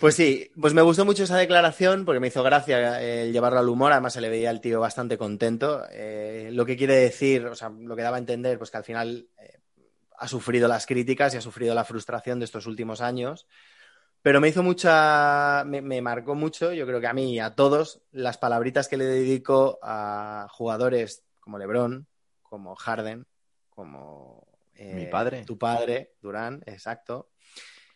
Pues 0.00 0.14
sí, 0.14 0.50
pues 0.60 0.74
me 0.74 0.82
gustó 0.82 1.04
mucho 1.04 1.24
esa 1.24 1.36
declaración 1.36 2.04
porque 2.04 2.20
me 2.20 2.28
hizo 2.28 2.42
gracia 2.42 3.02
eh, 3.02 3.30
llevarlo 3.30 3.60
al 3.60 3.68
humor, 3.68 3.92
además 3.92 4.12
se 4.12 4.20
le 4.20 4.28
veía 4.28 4.50
al 4.50 4.60
tío 4.60 4.80
bastante 4.80 5.16
contento. 5.16 5.84
Eh, 5.90 6.50
lo 6.52 6.66
que 6.66 6.76
quiere 6.76 6.96
decir, 6.96 7.46
o 7.46 7.54
sea, 7.54 7.68
lo 7.68 7.94
que 7.94 8.02
daba 8.02 8.16
a 8.16 8.20
entender, 8.20 8.58
pues 8.58 8.70
que 8.70 8.76
al 8.78 8.84
final 8.84 9.28
eh, 9.38 9.60
ha 10.18 10.28
sufrido 10.28 10.68
las 10.68 10.86
críticas 10.86 11.34
y 11.34 11.36
ha 11.36 11.40
sufrido 11.40 11.74
la 11.74 11.84
frustración 11.84 12.38
de 12.38 12.44
estos 12.44 12.66
últimos 12.66 13.00
años 13.00 13.46
Pero 14.22 14.40
me 14.40 14.48
hizo 14.48 14.62
mucha, 14.62 15.64
me, 15.66 15.82
me, 15.82 16.00
marcó 16.00 16.34
mucho, 16.34 16.72
yo 16.72 16.86
creo 16.86 17.00
que 17.00 17.06
a 17.06 17.12
mí 17.12 17.34
y 17.34 17.40
a 17.40 17.54
todos, 17.54 18.00
las 18.12 18.38
palabritas 18.38 18.88
que 18.88 18.96
le 18.96 19.04
dedico 19.04 19.78
a 19.82 20.48
jugadores 20.50 21.24
como 21.44 21.58
Lebron, 21.58 22.06
como 22.42 22.74
Harden, 22.74 23.26
como 23.68 24.48
eh, 24.74 24.94
mi 24.94 25.06
padre, 25.06 25.44
tu 25.44 25.58
padre, 25.58 26.14
Durán, 26.22 26.62
exacto, 26.64 27.28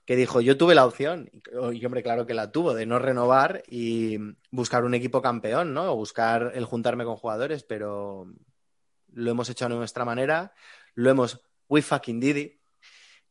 que 0.05 0.17
dijo, 0.17 0.43
yo 0.43 0.59
tuve 0.59 0.75
la 0.75 0.85
opción, 0.85 1.31
y 1.73 1.85
hombre, 1.87 2.02
claro 2.02 2.26
que 2.26 2.35
la 2.35 2.52
tuvo, 2.52 2.75
de 2.75 2.85
no 2.85 2.99
renovar 2.99 3.62
y 3.67 4.19
buscar 4.50 4.85
un 4.85 4.93
equipo 4.93 5.23
campeón, 5.23 5.73
¿no? 5.73 5.90
O 5.90 5.97
buscar 5.97 6.52
el 6.55 6.67
juntarme 6.67 7.05
con 7.05 7.17
jugadores, 7.17 7.62
pero 7.62 8.31
lo 9.14 9.31
hemos 9.31 9.49
hecho 9.49 9.64
a 9.64 9.71
nuestra 9.71 10.05
manera, 10.05 10.52
lo 10.95 11.09
hemos, 11.09 11.40
we 11.69 11.81
fucking 11.81 12.21
did 12.21 12.37
it, 12.37 12.58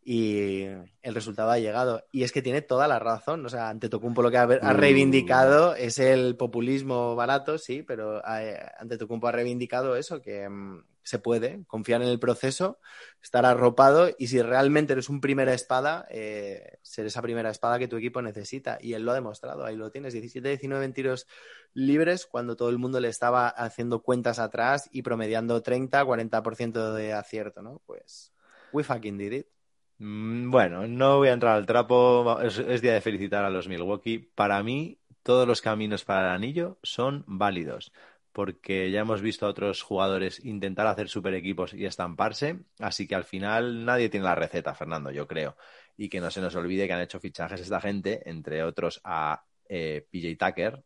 y 0.09 0.63
el 1.01 1.13
resultado 1.13 1.51
ha 1.51 1.59
llegado. 1.59 2.05
Y 2.13 2.23
es 2.23 2.31
que 2.31 2.41
tiene 2.41 2.61
toda 2.61 2.87
la 2.87 2.97
razón. 2.97 3.45
O 3.45 3.49
sea, 3.49 3.67
ante 3.67 3.89
Tocumpo 3.89 4.21
lo 4.21 4.31
que 4.31 4.37
ha, 4.37 4.47
uh. 4.47 4.73
reivindicado 4.73 5.75
es 5.75 5.99
el 5.99 6.37
populismo 6.37 7.13
barato, 7.17 7.57
sí, 7.57 7.83
pero 7.83 8.19
eh, 8.25 8.57
ante 8.79 8.97
Tocumpo 8.97 9.27
ha 9.27 9.33
reivindicado 9.33 9.97
eso, 9.97 10.21
que 10.21 10.47
mm, 10.47 10.85
se 11.03 11.19
puede 11.19 11.65
confiar 11.67 12.01
en 12.01 12.07
el 12.07 12.19
proceso, 12.19 12.79
estar 13.21 13.45
arropado 13.45 14.09
y 14.17 14.27
si 14.27 14.41
realmente 14.41 14.93
eres 14.93 15.09
un 15.09 15.19
primera 15.19 15.53
espada, 15.53 16.07
eh, 16.09 16.77
ser 16.83 17.05
esa 17.05 17.21
primera 17.21 17.49
espada 17.49 17.77
que 17.77 17.89
tu 17.89 17.97
equipo 17.97 18.21
necesita. 18.21 18.77
Y 18.79 18.93
él 18.93 19.03
lo 19.03 19.11
ha 19.11 19.15
demostrado. 19.15 19.65
Ahí 19.65 19.75
lo 19.75 19.91
tienes, 19.91 20.15
17-19 20.15 20.85
en 20.85 20.93
tiros 20.93 21.27
libres 21.73 22.27
cuando 22.27 22.55
todo 22.55 22.69
el 22.69 22.77
mundo 22.77 23.01
le 23.01 23.09
estaba 23.09 23.49
haciendo 23.49 24.01
cuentas 24.03 24.39
atrás 24.39 24.87
y 24.89 25.01
promediando 25.01 25.61
30-40% 25.61 26.93
de 26.93 27.11
acierto, 27.11 27.61
¿no? 27.61 27.81
Pues 27.85 28.31
we 28.71 28.85
fucking 28.85 29.17
did 29.17 29.33
it. 29.33 29.56
Mm, 29.99 30.51
bueno, 30.51 30.87
no 30.87 31.17
voy 31.17 31.29
a 31.29 31.33
entrar 31.33 31.55
al 31.55 31.65
trapo. 31.65 32.39
Es, 32.41 32.81
día 32.81 32.93
de 32.93 33.01
felicitar 33.01 33.43
a 33.45 33.49
los 33.49 33.67
Milwaukee. 33.67 34.19
Para 34.19 34.61
mí, 34.63 34.99
todos 35.23 35.47
los 35.47 35.61
caminos 35.61 36.05
para 36.05 36.29
el 36.29 36.35
anillo 36.35 36.77
son 36.83 37.23
válidos, 37.27 37.91
porque 38.31 38.91
ya 38.91 39.01
hemos 39.01 39.21
visto 39.21 39.45
a 39.45 39.49
otros 39.49 39.81
jugadores 39.81 40.43
intentar 40.45 40.87
hacer 40.87 41.09
super 41.09 41.33
equipos 41.33 41.73
y 41.73 41.85
estamparse. 41.85 42.59
Así 42.79 43.07
que 43.07 43.15
al 43.15 43.23
final 43.23 43.85
nadie 43.85 44.09
tiene 44.09 44.25
la 44.25 44.35
receta, 44.35 44.75
Fernando, 44.75 45.11
yo 45.11 45.27
creo. 45.27 45.57
Y 45.97 46.09
que 46.09 46.21
no 46.21 46.29
se 46.31 46.41
nos 46.41 46.55
olvide 46.55 46.87
que 46.87 46.93
han 46.93 47.01
hecho 47.01 47.19
fichajes 47.19 47.61
esta 47.61 47.81
gente, 47.81 48.29
entre 48.29 48.63
otros 48.63 49.01
a 49.03 49.43
eh, 49.67 50.07
PJ 50.11 50.35
Tucker 50.37 50.83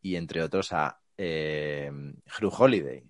y 0.00 0.16
entre 0.16 0.42
otros 0.42 0.72
a 0.72 1.00
eh, 1.18 1.90
Holiday. 2.40 3.02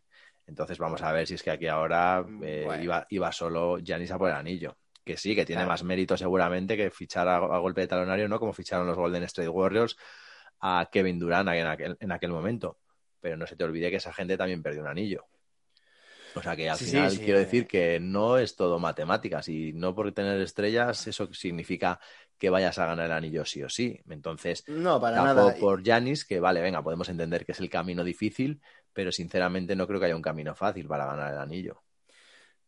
Entonces 0.46 0.78
vamos 0.78 1.02
a 1.02 1.12
ver 1.12 1.26
si 1.26 1.34
es 1.34 1.42
que 1.42 1.50
aquí 1.50 1.66
ahora 1.66 2.24
eh, 2.42 2.80
iba, 2.82 3.06
iba 3.10 3.32
solo 3.32 3.78
Janis 3.84 4.10
a 4.10 4.18
por 4.18 4.30
el 4.30 4.36
anillo 4.36 4.76
que 5.04 5.16
sí, 5.16 5.34
que 5.34 5.44
tiene 5.44 5.66
más 5.66 5.84
mérito 5.84 6.16
seguramente 6.16 6.76
que 6.76 6.90
fichar 6.90 7.28
a, 7.28 7.38
golpe 7.58 7.82
de 7.82 7.86
talonario, 7.86 8.28
¿no? 8.28 8.40
Como 8.40 8.52
ficharon 8.52 8.86
los 8.86 8.96
Golden 8.96 9.22
State 9.24 9.48
Warriors 9.48 9.96
a 10.60 10.88
Kevin 10.90 11.18
Durant 11.18 11.48
en 11.50 11.66
aquel, 11.66 11.96
en 12.00 12.12
aquel 12.12 12.30
momento. 12.30 12.78
Pero 13.20 13.36
no 13.36 13.46
se 13.46 13.56
te 13.56 13.64
olvide 13.64 13.90
que 13.90 13.96
esa 13.96 14.12
gente 14.12 14.36
también 14.36 14.62
perdió 14.62 14.82
un 14.82 14.88
anillo. 14.88 15.26
O 16.34 16.42
sea 16.42 16.56
que 16.56 16.68
al 16.68 16.76
final 16.76 17.16
quiero 17.18 17.38
decir 17.38 17.66
que 17.66 18.00
no 18.00 18.38
es 18.38 18.56
todo 18.56 18.78
matemáticas 18.78 19.48
y 19.48 19.72
no 19.72 19.94
por 19.94 20.10
tener 20.12 20.40
estrellas 20.40 21.06
eso 21.06 21.32
significa 21.32 22.00
que 22.38 22.50
vayas 22.50 22.76
a 22.78 22.86
ganar 22.86 23.06
el 23.06 23.12
anillo 23.12 23.44
sí 23.44 23.62
o 23.62 23.68
sí. 23.68 24.00
Entonces, 24.08 24.64
no, 24.66 25.00
para 25.00 25.22
nada. 25.22 25.54
por 25.54 25.82
Yanis, 25.82 26.24
que 26.24 26.40
vale, 26.40 26.60
venga, 26.60 26.82
podemos 26.82 27.08
entender 27.08 27.46
que 27.46 27.52
es 27.52 27.60
el 27.60 27.70
camino 27.70 28.02
difícil, 28.02 28.60
pero 28.92 29.12
sinceramente 29.12 29.76
no 29.76 29.86
creo 29.86 30.00
que 30.00 30.06
haya 30.06 30.16
un 30.16 30.22
camino 30.22 30.54
fácil 30.54 30.88
para 30.88 31.06
ganar 31.06 31.32
el 31.32 31.38
anillo. 31.38 31.82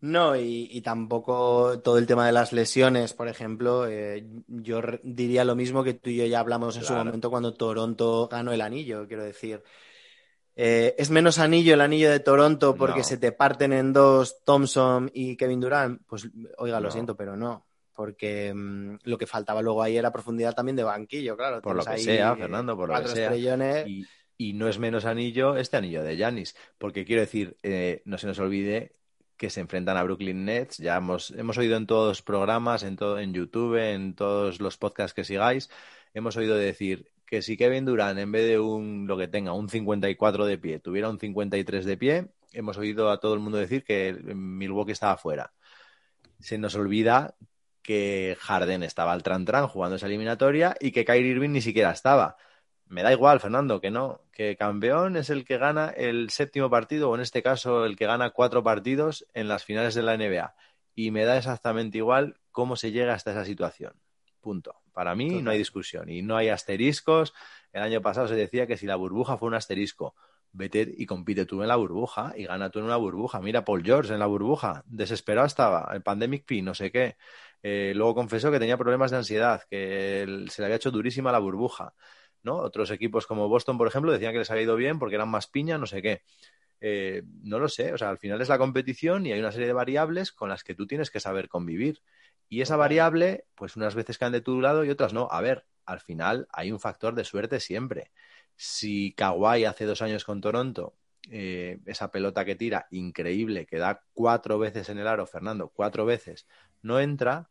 No, 0.01 0.37
y, 0.37 0.81
tampoco 0.83 1.81
todo 1.81 1.99
el 1.99 2.07
tema 2.07 2.27
de 2.27 2.33
las 2.33 2.53
lesiones, 2.53 3.15
por 3.15 3.29
ejemplo, 3.29 3.89
eh, 3.89 4.27
yo 4.47 4.83
diría 5.03 5.45
lo 5.45 5.57
mismo 5.57 5.83
que 5.83 5.95
tú 5.95 6.11
y 6.11 6.17
yo 6.17 6.27
ya 6.27 6.41
hablamos 6.41 6.77
en 6.77 6.85
su 6.85 6.93
momento 6.93 7.31
cuando 7.31 7.55
Toronto 7.55 8.29
ganó 8.29 8.53
el 8.53 8.61
anillo, 8.61 9.07
quiero 9.09 9.25
decir. 9.25 9.63
Eh, 10.55 10.95
¿Es 10.97 11.11
menos 11.11 11.39
anillo 11.39 11.75
el 11.75 11.81
anillo 11.81 12.11
de 12.11 12.21
Toronto 12.21 12.75
porque 12.77 13.05
se 13.05 13.19
te 13.19 13.33
parten 13.33 13.73
en 13.73 13.93
dos 13.93 14.43
Thompson 14.45 15.11
y 15.13 15.37
Kevin 15.37 15.61
Durant? 15.61 16.03
Pues, 16.07 16.29
oiga, 16.59 16.81
lo 16.81 16.91
siento, 16.91 17.17
pero 17.17 17.37
no. 17.37 17.67
Porque 17.95 18.53
mm, 18.55 18.99
lo 19.05 19.17
que 19.17 19.27
faltaba 19.27 19.63
luego 19.63 19.83
ahí 19.83 19.97
era 19.97 20.13
profundidad 20.13 20.55
también 20.55 20.77
de 20.77 20.85
banquillo, 20.85 21.37
claro. 21.37 21.63
Por 21.63 21.77
lo 21.77 21.85
que 21.85 21.99
sea, 21.99 22.37
Fernando, 22.37 22.77
por 22.77 22.91
lo 22.91 23.03
que 23.03 23.09
sea. 23.09 23.87
Y, 23.87 24.07
y, 24.37 24.53
no 24.53 24.69
es 24.69 24.79
menos 24.79 25.07
anillo 25.07 25.57
este 25.57 25.79
anillo 25.79 26.03
de 26.03 26.17
Yanis. 26.17 26.55
Porque 26.77 27.07
quiero 27.07 27.23
decir, 27.23 27.57
eh, 27.63 28.03
no 28.05 28.19
se 28.19 28.27
nos 28.27 28.39
olvide 28.39 28.97
que 29.37 29.51
se 29.51 29.61
enfrentan 29.61 29.97
a 29.97 30.03
Brooklyn 30.03 30.45
Nets. 30.45 30.79
Ya 30.79 30.97
hemos, 30.97 31.31
hemos 31.33 31.59
oído 31.59 31.77
en 31.77 31.87
todos 31.87 32.09
los 32.09 32.23
programas, 32.23 32.83
en, 32.83 32.97
todo, 32.97 33.19
en 33.19 33.33
YouTube, 33.33 33.77
en 33.77 34.15
todos 34.15 34.61
los 34.61 34.77
podcasts 34.77 35.15
que 35.15 35.25
sigáis, 35.25 35.71
hemos 36.15 36.37
oído 36.37 36.57
decir 36.57 37.11
que 37.27 37.43
si 37.43 37.57
Kevin 37.57 37.85
Durant, 37.85 38.19
en 38.19 38.33
vez 38.33 38.47
de 38.47 38.59
un, 38.59 39.07
lo 39.07 39.19
que 39.19 39.29
tenga, 39.29 39.53
un 39.53 39.69
54 39.69 40.47
de 40.47 40.59
pie, 40.59 40.79
tuviera 40.79 41.11
un 41.11 41.19
53 41.19 41.85
de 41.85 41.97
pie, 41.97 42.29
hemos 42.53 42.79
oído 42.79 43.11
a 43.11 43.19
todo 43.19 43.35
el 43.35 43.41
mundo 43.41 43.59
decir 43.59 43.85
que 43.85 44.13
Milwaukee 44.13 44.93
estaba 44.93 45.17
fuera. 45.17 45.53
Se 46.41 46.59
nos 46.59 46.75
olvida 46.75 47.35
que 47.83 48.37
Harden 48.41 48.83
estaba 48.83 49.13
al 49.13 49.23
tran 49.23 49.45
tran 49.45 49.69
jugando 49.69 49.97
esa 49.97 50.07
eliminatoria 50.07 50.77
y 50.81 50.91
que 50.93 51.05
Kyrie 51.05 51.33
Irving 51.33 51.51
ni 51.51 51.61
siquiera 51.61 51.91
estaba. 51.91 52.37
Me 52.89 53.03
da 53.03 53.13
igual, 53.13 53.41
Fernando, 53.41 53.81
que 53.81 53.91
no, 53.91 54.21
que 54.33 54.57
campeón 54.57 55.17
es 55.17 55.31
el 55.31 55.45
que 55.45 55.59
gana 55.59 55.89
el 55.91 56.31
séptimo 56.31 56.71
partido, 56.71 57.11
o 57.11 57.15
en 57.15 57.21
este 57.21 57.43
caso 57.43 57.85
el 57.85 57.97
que 57.97 58.07
gana 58.07 58.31
cuatro 58.31 58.63
partidos 58.63 59.27
en 59.35 59.49
las 59.49 59.65
finales 59.65 59.95
de 59.95 60.03
la 60.03 60.17
NBA. 60.17 60.55
Y 60.95 61.11
me 61.11 61.25
da 61.25 61.37
exactamente 61.37 61.99
igual 61.99 62.37
cómo 62.53 62.77
se 62.77 62.93
llega 62.93 63.15
hasta 63.15 63.33
esa 63.33 63.45
situación. 63.45 63.95
Punto. 64.41 64.77
Para 64.93 65.15
mí 65.15 65.43
no 65.43 65.51
hay 65.51 65.59
discusión 65.59 66.09
y 66.09 66.23
no 66.23 66.37
hay 66.37 66.49
asteriscos. 66.49 67.35
El 67.73 67.83
año 67.83 68.01
pasado 68.01 68.29
se 68.29 68.35
decía 68.35 68.67
que 68.67 68.77
si 68.77 68.87
la 68.87 68.97
burbuja 68.97 69.37
fue 69.37 69.49
un 69.49 69.55
asterisco, 69.55 70.15
vete 70.53 70.95
y 70.97 71.05
compite 71.05 71.45
tú 71.45 71.63
en 71.63 71.69
la 71.69 71.77
burbuja 71.77 72.33
y 72.37 72.45
gana 72.45 72.71
tú 72.71 72.79
en 72.79 72.87
una 72.87 72.97
burbuja. 72.97 73.41
Mira 73.41 73.65
Paul 73.65 73.83
George 73.85 74.13
en 74.13 74.21
la 74.21 74.27
burbuja, 74.27 74.85
desesperado 74.87 75.47
estaba, 75.47 75.91
el 75.93 76.03
Pandemic 76.03 76.45
P, 76.47 76.63
no 76.63 76.75
sé 76.75 76.91
qué. 76.91 77.17
Eh, 77.63 77.93
luego 77.95 78.15
confesó 78.15 78.51
que 78.51 78.59
tenía 78.59 78.77
problemas 78.77 79.11
de 79.11 79.17
ansiedad, 79.19 79.65
que 79.69 80.47
se 80.49 80.63
le 80.63 80.67
había 80.67 80.77
hecho 80.77 80.91
durísima 80.91 81.33
la 81.33 81.41
burbuja. 81.41 81.95
¿No? 82.47 82.57
Otros 82.57 82.91
equipos 82.91 83.27
como 83.27 83.49
Boston, 83.49 83.77
por 83.77 83.89
ejemplo, 83.89 84.13
decían 84.13 84.33
que 84.33 84.39
les 84.39 84.51
había 84.51 84.63
ido 84.63 84.77
bien 84.77 84.99
porque 84.99 85.17
eran 85.17 85.29
más 85.29 85.49
piña, 85.49 85.77
no 85.77 85.87
sé 85.87 86.01
qué. 86.01 86.23
Eh, 86.81 87.23
no 87.43 87.59
lo 87.59 87.69
sé, 87.69 87.93
o 87.93 87.99
sea, 87.99 88.09
al 88.09 88.19
final 88.19 88.41
es 88.41 88.49
la 88.49 88.59
competición 88.59 89.27
y 89.27 89.33
hay 89.33 89.41
una 89.41 89.53
serie 89.53 89.67
de 89.67 89.73
variables 89.73 90.33
con 90.33 90.49
las 90.49 90.63
que 90.63 90.75
tú 90.75 90.87
tienes 90.87 91.11
que 91.11 91.21
saber 91.21 91.49
convivir. 91.49 92.01
Y 92.49 92.61
esa 92.63 92.77
variable, 92.77 93.45
pues 93.55 93.77
unas 93.77 93.95
veces 93.95 94.19
caen 94.19 94.33
de 94.33 94.41
tu 94.41 94.61
lado 94.61 94.85
y 94.85 94.91
otras 94.91 95.13
no. 95.13 95.29
A 95.31 95.41
ver, 95.41 95.67
al 95.85 96.01
final 96.01 96.47
hay 96.53 96.73
un 96.73 96.81
factor 96.81 97.15
de 97.15 97.25
suerte 97.25 97.61
siempre. 97.61 98.13
Si 98.57 99.13
Kawhi 99.15 99.65
hace 99.65 99.85
dos 99.85 100.01
años 100.01 100.25
con 100.25 100.41
Toronto, 100.41 100.95
eh, 101.31 101.81
esa 101.87 102.11
pelota 102.13 102.45
que 102.45 102.55
tira, 102.55 102.87
increíble, 102.91 103.67
que 103.67 103.79
da 103.79 104.03
cuatro 104.15 104.59
veces 104.59 104.89
en 104.89 104.99
el 104.99 105.09
aro, 105.09 105.27
Fernando, 105.27 105.69
cuatro 105.75 106.07
veces, 106.07 106.47
no 106.83 107.01
entra, 107.01 107.51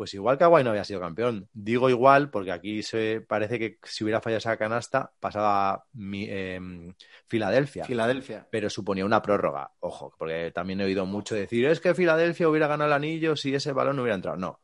pues 0.00 0.14
igual 0.14 0.38
que 0.38 0.44
Aguay 0.44 0.64
no 0.64 0.70
había 0.70 0.84
sido 0.84 0.98
campeón. 0.98 1.50
Digo 1.52 1.90
igual 1.90 2.30
porque 2.30 2.52
aquí 2.52 2.82
se 2.82 3.20
parece 3.20 3.58
que 3.58 3.78
si 3.82 4.02
hubiera 4.02 4.22
fallado 4.22 4.38
esa 4.38 4.56
canasta 4.56 5.12
pasaba 5.20 5.84
mi, 5.92 6.24
em, 6.26 6.94
Filadelfia. 7.26 7.84
Filadelfia. 7.84 8.48
Pero 8.50 8.70
suponía 8.70 9.04
una 9.04 9.20
prórroga. 9.20 9.72
Ojo, 9.80 10.14
porque 10.16 10.52
también 10.54 10.80
he 10.80 10.84
oído 10.84 11.04
mucho 11.04 11.34
decir, 11.34 11.66
es 11.66 11.80
que 11.80 11.94
Filadelfia 11.94 12.48
hubiera 12.48 12.66
ganado 12.66 12.88
el 12.88 12.94
anillo 12.94 13.36
si 13.36 13.54
ese 13.54 13.72
balón 13.72 13.96
no 13.96 14.00
hubiera 14.00 14.14
entrado. 14.14 14.38
No. 14.38 14.62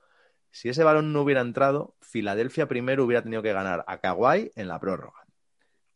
Si 0.50 0.70
ese 0.70 0.84
balón 0.84 1.12
no 1.12 1.20
hubiera 1.20 1.42
entrado, 1.42 1.96
Filadelfia 2.00 2.66
primero 2.66 3.04
hubiera 3.04 3.22
tenido 3.22 3.42
que 3.42 3.52
ganar 3.52 3.84
a 3.88 3.98
Kawhi 4.00 4.52
en 4.54 4.68
la 4.68 4.80
prórroga. 4.80 5.26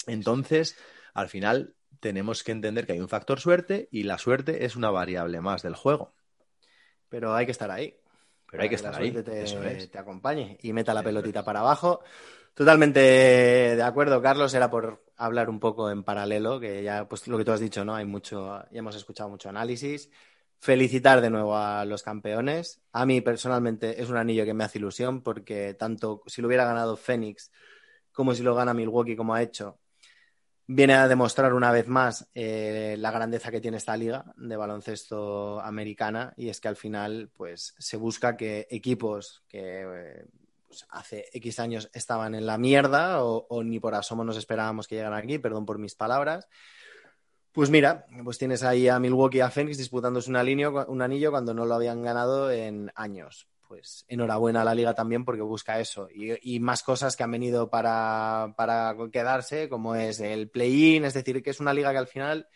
Entonces, 0.07 0.77
al 1.15 1.31
final, 1.31 1.77
tenemos 1.99 2.45
que 2.45 2.53
entender 2.53 2.85
que 2.85 2.93
hay 2.93 3.01
un 3.01 3.09
factor 3.09 3.41
suerte 3.41 3.89
y 3.91 4.03
la 4.03 4.19
suerte 4.19 4.67
es 4.67 4.77
una 4.77 4.91
variable 4.91 5.41
más 5.41 5.63
del 5.63 5.77
juego. 5.77 6.13
Pero 7.09 7.35
hay 7.35 7.47
que 7.47 7.53
estar 7.53 7.71
ahí. 7.71 8.00
Pero 8.51 8.63
hay 8.63 8.69
que 8.69 8.75
estar 8.75 8.95
ahí. 8.95 9.13
Te, 9.13 9.87
te 9.87 9.99
acompañe 9.99 10.59
y 10.63 10.73
meta 10.73 10.95
la 10.95 11.03
pelotita 11.03 11.45
para 11.45 11.61
abajo. 11.61 12.01
Totalmente 12.55 13.01
de 13.01 13.83
acuerdo, 13.83 14.21
Carlos. 14.21 14.53
Era 14.55 14.71
por 14.71 15.05
hablar 15.17 15.49
un 15.49 15.61
poco 15.61 15.91
en 15.91 16.03
paralelo, 16.03 16.59
que 16.59 16.83
ya, 16.83 17.09
pues 17.09 17.29
lo 17.29 17.39
que 17.39 17.45
tú 17.45 17.53
has 17.53 17.61
dicho, 17.61 17.85
¿no? 17.85 17.95
Hay 17.95 18.05
mucho, 18.05 18.63
ya 18.71 18.79
hemos 18.79 18.97
escuchado 18.97 19.31
mucho 19.31 19.49
análisis. 19.49 20.11
Felicitar 20.59 21.21
de 21.21 21.31
nuevo 21.31 21.57
a 21.57 21.85
los 21.85 22.03
campeones. 22.03 22.83
A 22.93 23.07
mí 23.07 23.21
personalmente 23.21 24.03
es 24.03 24.11
un 24.11 24.17
anillo 24.17 24.45
que 24.45 24.53
me 24.53 24.65
hace 24.65 24.79
ilusión 24.79 25.23
porque 25.23 25.75
tanto 25.75 26.23
si 26.27 26.43
lo 26.43 26.49
hubiera 26.49 26.65
ganado 26.65 26.97
Phoenix 26.97 27.51
como 28.13 28.35
si 28.35 28.43
lo 28.43 28.55
gana 28.55 28.75
Milwaukee 28.75 29.17
como 29.17 29.35
ha 29.35 29.43
hecho, 29.43 29.79
viene 30.73 30.95
a 30.95 31.09
demostrar 31.09 31.53
una 31.53 31.73
vez 31.73 31.89
más 31.89 32.29
eh, 32.33 32.95
la 32.97 33.11
grandeza 33.11 33.51
que 33.51 33.61
tiene 33.61 33.77
esta 33.77 33.97
liga 33.97 34.25
de 34.37 34.57
baloncesto 34.57 35.61
americana 35.61 36.33
y 36.37 36.49
es 36.49 36.61
que 36.61 36.69
al 36.69 36.77
final 36.77 37.29
pues 37.37 37.75
se 37.77 37.97
busca 37.97 38.37
que 38.37 38.69
equipos 38.71 39.43
que 39.49 39.83
eh, 39.83 40.25
pues, 40.69 40.87
hace 40.91 41.27
X 41.33 41.59
años 41.59 41.91
estaban 41.93 42.37
en 42.37 42.47
la 42.47 42.57
mierda 42.57 43.25
o, 43.25 43.63
ni 43.65 43.81
por 43.81 43.97
asomo 43.97 44.23
nos 44.23 44.37
esperábamos 44.37 44.87
que 44.87 44.95
llegaran 44.95 45.19
aquí, 45.19 45.41
perdón 45.41 45.67
por 45.67 45.79
mis 45.79 45.97
palabras. 45.97 46.47
Pues 47.51 47.69
mira, 47.69 48.07
pues 48.23 48.39
tienes 48.39 48.63
ahí 48.63 48.87
a 48.87 49.01
Milwaukee 49.01 49.39
y 49.39 49.41
a 49.41 49.51
Phoenix 49.51 49.77
disputándose 49.77 50.31
línea, 50.45 50.71
un 50.71 51.03
anillo 51.03 51.33
cuando 51.33 51.53
no 51.53 51.67
lo 51.67 51.75
habían 51.75 52.01
ganado 52.01 52.53
en 52.53 52.93
años. 52.95 53.49
Pues 53.71 54.05
enhorabuena 54.09 54.63
a 54.63 54.65
la 54.65 54.75
liga 54.75 54.95
también 54.95 55.25
porque 55.25 55.43
busca 55.43 55.79
eso 55.79 56.09
y, 56.13 56.59
más 56.59 56.83
cosas 56.83 57.15
que 57.15 57.23
han 57.23 57.31
venido 57.31 57.71
para, 57.71 58.53
para 58.57 58.97
quedarse, 59.13 59.69
como 59.69 59.95
es 59.95 60.19
el 60.19 60.51
play-in, 60.51 61.05
es 61.05 61.15
decir, 61.15 61.41
que 61.41 61.51
es 61.51 61.61
una 61.61 61.73
liga 61.73 61.93
que 61.93 61.99
al 61.99 62.09
final 62.09 62.49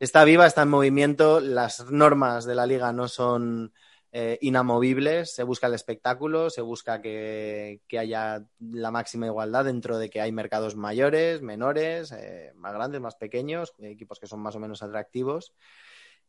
está 0.00 0.24
viva, 0.24 0.48
está 0.48 0.62
en 0.62 0.70
movimiento, 0.70 1.38
las 1.38 1.88
normas 1.92 2.44
de 2.44 2.56
la 2.56 2.66
liga 2.66 2.92
no 2.92 3.06
son 3.06 3.72
eh, 4.10 4.36
inamovibles, 4.40 5.32
se 5.32 5.44
busca 5.44 5.68
el 5.68 5.74
espectáculo, 5.74 6.50
se 6.50 6.60
busca 6.60 7.00
que, 7.00 7.80
haya 7.96 8.44
la 8.58 8.90
máxima 8.90 9.26
igualdad 9.26 9.66
dentro 9.66 9.96
de 9.96 10.10
que 10.10 10.20
hay 10.20 10.32
mercados 10.32 10.74
mayores, 10.74 11.40
menores, 11.40 12.10
eh, 12.10 12.50
más 12.56 12.74
grandes, 12.74 13.00
más 13.00 13.14
pequeños, 13.14 13.74
equipos 13.78 14.18
que 14.18 14.26
son 14.26 14.40
más 14.40 14.56
o 14.56 14.58
menos 14.58 14.82
atractivos. 14.82 15.54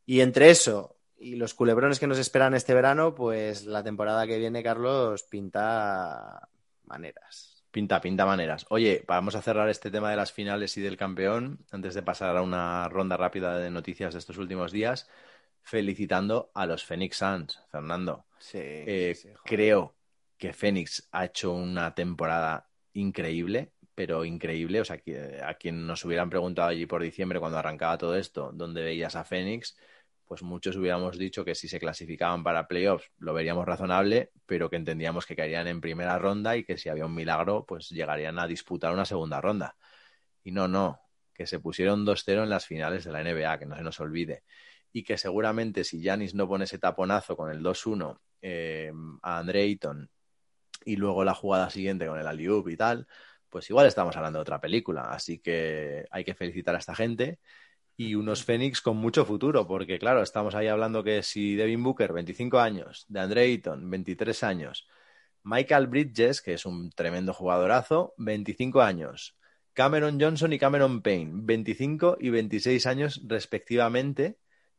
Y 0.06 0.20
entre 0.20 0.50
eso 0.50 0.99
y 1.20 1.36
los 1.36 1.52
culebrones 1.52 2.00
que 2.00 2.06
nos 2.06 2.18
esperan 2.18 2.54
este 2.54 2.72
verano, 2.72 3.14
pues 3.14 3.66
la 3.66 3.84
temporada 3.84 4.26
que 4.26 4.38
viene, 4.38 4.62
Carlos, 4.62 5.22
pinta 5.24 6.48
maneras. 6.86 7.62
Pinta, 7.70 8.00
pinta 8.00 8.24
maneras. 8.24 8.66
Oye, 8.70 9.04
vamos 9.06 9.36
a 9.36 9.42
cerrar 9.42 9.68
este 9.68 9.90
tema 9.90 10.10
de 10.10 10.16
las 10.16 10.32
finales 10.32 10.76
y 10.78 10.80
del 10.80 10.96
campeón 10.96 11.58
antes 11.70 11.94
de 11.94 12.02
pasar 12.02 12.36
a 12.36 12.42
una 12.42 12.88
ronda 12.88 13.18
rápida 13.18 13.58
de 13.58 13.70
noticias 13.70 14.14
de 14.14 14.18
estos 14.18 14.38
últimos 14.38 14.72
días 14.72 15.08
felicitando 15.62 16.50
a 16.54 16.64
los 16.64 16.84
Phoenix 16.84 17.18
Suns, 17.18 17.60
Fernando. 17.70 18.24
Sí, 18.38 18.58
eh, 18.62 19.16
creo 19.44 19.94
que 20.38 20.54
Phoenix 20.54 21.06
ha 21.12 21.26
hecho 21.26 21.52
una 21.52 21.94
temporada 21.94 22.66
increíble, 22.94 23.72
pero 23.94 24.24
increíble. 24.24 24.80
O 24.80 24.84
sea, 24.86 24.96
que 24.98 25.38
a 25.44 25.54
quien 25.54 25.86
nos 25.86 26.02
hubieran 26.06 26.30
preguntado 26.30 26.68
allí 26.68 26.86
por 26.86 27.02
diciembre 27.02 27.38
cuando 27.38 27.58
arrancaba 27.58 27.98
todo 27.98 28.16
esto, 28.16 28.50
¿dónde 28.54 28.82
veías 28.82 29.14
a 29.16 29.24
Phoenix? 29.24 29.76
Pues 30.30 30.44
muchos 30.44 30.76
hubiéramos 30.76 31.18
dicho 31.18 31.44
que 31.44 31.56
si 31.56 31.66
se 31.66 31.80
clasificaban 31.80 32.44
para 32.44 32.68
playoffs 32.68 33.10
lo 33.18 33.34
veríamos 33.34 33.66
razonable, 33.66 34.30
pero 34.46 34.70
que 34.70 34.76
entendíamos 34.76 35.26
que 35.26 35.34
caerían 35.34 35.66
en 35.66 35.80
primera 35.80 36.16
ronda 36.20 36.56
y 36.56 36.62
que 36.62 36.78
si 36.78 36.88
había 36.88 37.04
un 37.04 37.16
milagro, 37.16 37.66
pues 37.66 37.88
llegarían 37.88 38.38
a 38.38 38.46
disputar 38.46 38.92
una 38.92 39.04
segunda 39.04 39.40
ronda. 39.40 39.76
Y 40.44 40.52
no, 40.52 40.68
no, 40.68 41.00
que 41.34 41.48
se 41.48 41.58
pusieron 41.58 42.06
2-0 42.06 42.44
en 42.44 42.48
las 42.48 42.64
finales 42.64 43.02
de 43.02 43.10
la 43.10 43.22
NBA, 43.22 43.58
que 43.58 43.66
no 43.66 43.74
se 43.74 43.82
nos 43.82 43.98
olvide 43.98 44.44
y 44.92 45.02
que 45.02 45.18
seguramente 45.18 45.82
si 45.82 46.00
Janis 46.00 46.32
no 46.36 46.46
pone 46.46 46.62
ese 46.62 46.78
taponazo 46.78 47.36
con 47.36 47.50
el 47.50 47.60
2-1 47.60 48.20
eh, 48.40 48.92
a 49.22 49.38
Andre 49.38 49.62
Ayton 49.62 50.08
y 50.84 50.94
luego 50.94 51.24
la 51.24 51.34
jugada 51.34 51.70
siguiente 51.70 52.06
con 52.06 52.20
el 52.20 52.26
Aliup 52.28 52.68
y 52.68 52.76
tal, 52.76 53.08
pues 53.48 53.68
igual 53.68 53.88
estamos 53.88 54.16
hablando 54.16 54.38
de 54.38 54.42
otra 54.42 54.60
película. 54.60 55.10
Así 55.10 55.40
que 55.40 56.06
hay 56.08 56.22
que 56.22 56.34
felicitar 56.36 56.76
a 56.76 56.78
esta 56.78 56.94
gente 56.94 57.40
y 58.00 58.14
unos 58.14 58.44
Fénix 58.44 58.80
con 58.80 58.96
mucho 58.96 59.26
futuro, 59.26 59.66
porque 59.66 59.98
claro, 59.98 60.22
estamos 60.22 60.54
ahí 60.54 60.68
hablando 60.68 61.04
que 61.04 61.22
si 61.22 61.54
Devin 61.54 61.82
Booker, 61.82 62.14
25 62.14 62.58
años, 62.58 63.04
de 63.08 63.20
Andre 63.20 63.42
Ayton, 63.42 63.90
23 63.90 64.42
años, 64.42 64.88
Michael 65.42 65.86
Bridges, 65.86 66.40
que 66.40 66.54
es 66.54 66.64
un 66.64 66.88
tremendo 66.92 67.34
jugadorazo, 67.34 68.14
25 68.16 68.80
años, 68.80 69.36
Cameron 69.74 70.18
Johnson 70.18 70.50
y 70.54 70.58
Cameron 70.58 71.02
Payne, 71.02 71.42
25 71.44 72.16
y 72.18 72.30
26 72.30 72.86
años 72.86 73.20
respectivamente, 73.26 74.38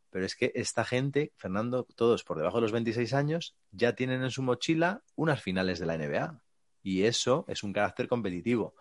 pero 0.09 0.25
es 0.25 0.35
que 0.35 0.51
esta 0.55 0.83
gente, 0.83 1.31
Fernando, 1.37 1.85
todos 1.95 2.23
por 2.23 2.39
debajo 2.39 2.57
de 2.57 2.61
los 2.63 2.71
26 2.71 3.13
años, 3.13 3.55
ya 3.69 3.93
tienen 3.93 4.23
en 4.23 4.31
su 4.31 4.41
mochila 4.41 5.03
unas 5.13 5.43
finales 5.43 5.77
de 5.77 5.85
la 5.85 5.93
NBA. 5.93 6.41
Y 6.81 7.03
eso 7.03 7.45
es 7.47 7.61
un 7.61 7.71
carácter 7.71 8.07
competitivo. 8.07 8.73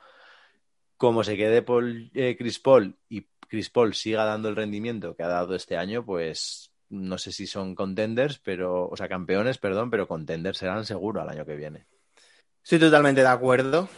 Como 0.97 1.25
se 1.25 1.37
quede 1.37 1.61
Paul, 1.61 2.11
eh, 2.15 2.37
Chris 2.39 2.59
Paul 2.59 2.97
y 3.11 3.27
Chris 3.51 3.69
Paul 3.69 3.95
siga 3.95 4.25
dando 4.25 4.49
el 4.49 4.55
rendimiento 4.55 5.17
que 5.17 5.25
ha 5.25 5.29
dado 5.29 5.57
este 5.57 5.77
año, 5.77 6.05
pues 6.05 6.71
no 6.89 7.19
sé 7.19 7.33
si 7.33 7.49
son 7.49 7.75
contenders, 7.75 8.39
pero, 8.39 8.89
o 8.89 8.97
sea, 8.97 9.09
campeones, 9.09 9.59
perdón, 9.59 9.91
pero 9.91 10.07
contenders 10.07 10.59
serán 10.59 10.87
seguro 10.87 11.21
al 11.21 11.29
año 11.29 11.45
que 11.45 11.57
viene. 11.57 11.87
Estoy 12.63 12.79
totalmente 12.79 13.23
de 13.23 13.27
acuerdo. 13.27 13.89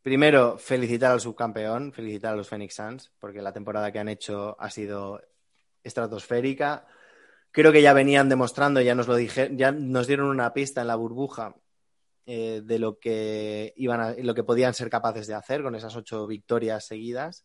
Primero, 0.00 0.56
felicitar 0.56 1.12
al 1.12 1.20
subcampeón, 1.20 1.92
felicitar 1.92 2.32
a 2.32 2.36
los 2.36 2.48
Phoenix 2.48 2.76
Suns, 2.76 3.12
porque 3.18 3.42
la 3.42 3.52
temporada 3.52 3.92
que 3.92 3.98
han 3.98 4.08
hecho 4.08 4.56
ha 4.58 4.70
sido 4.70 5.20
estratosférica. 5.82 6.86
Creo 7.50 7.72
que 7.72 7.82
ya 7.82 7.92
venían 7.92 8.30
demostrando, 8.30 8.80
ya 8.80 8.94
nos 8.94 9.06
lo 9.06 9.16
dije, 9.16 9.50
ya 9.52 9.70
nos 9.70 10.06
dieron 10.06 10.28
una 10.28 10.54
pista 10.54 10.80
en 10.80 10.86
la 10.86 10.96
burbuja 10.96 11.54
eh, 12.24 12.62
de 12.64 12.78
lo 12.78 12.98
que 12.98 13.74
iban 13.76 14.00
a, 14.00 14.12
lo 14.12 14.34
que 14.34 14.44
podían 14.44 14.72
ser 14.72 14.88
capaces 14.88 15.26
de 15.26 15.34
hacer 15.34 15.62
con 15.62 15.74
esas 15.74 15.94
ocho 15.94 16.26
victorias 16.26 16.86
seguidas. 16.86 17.44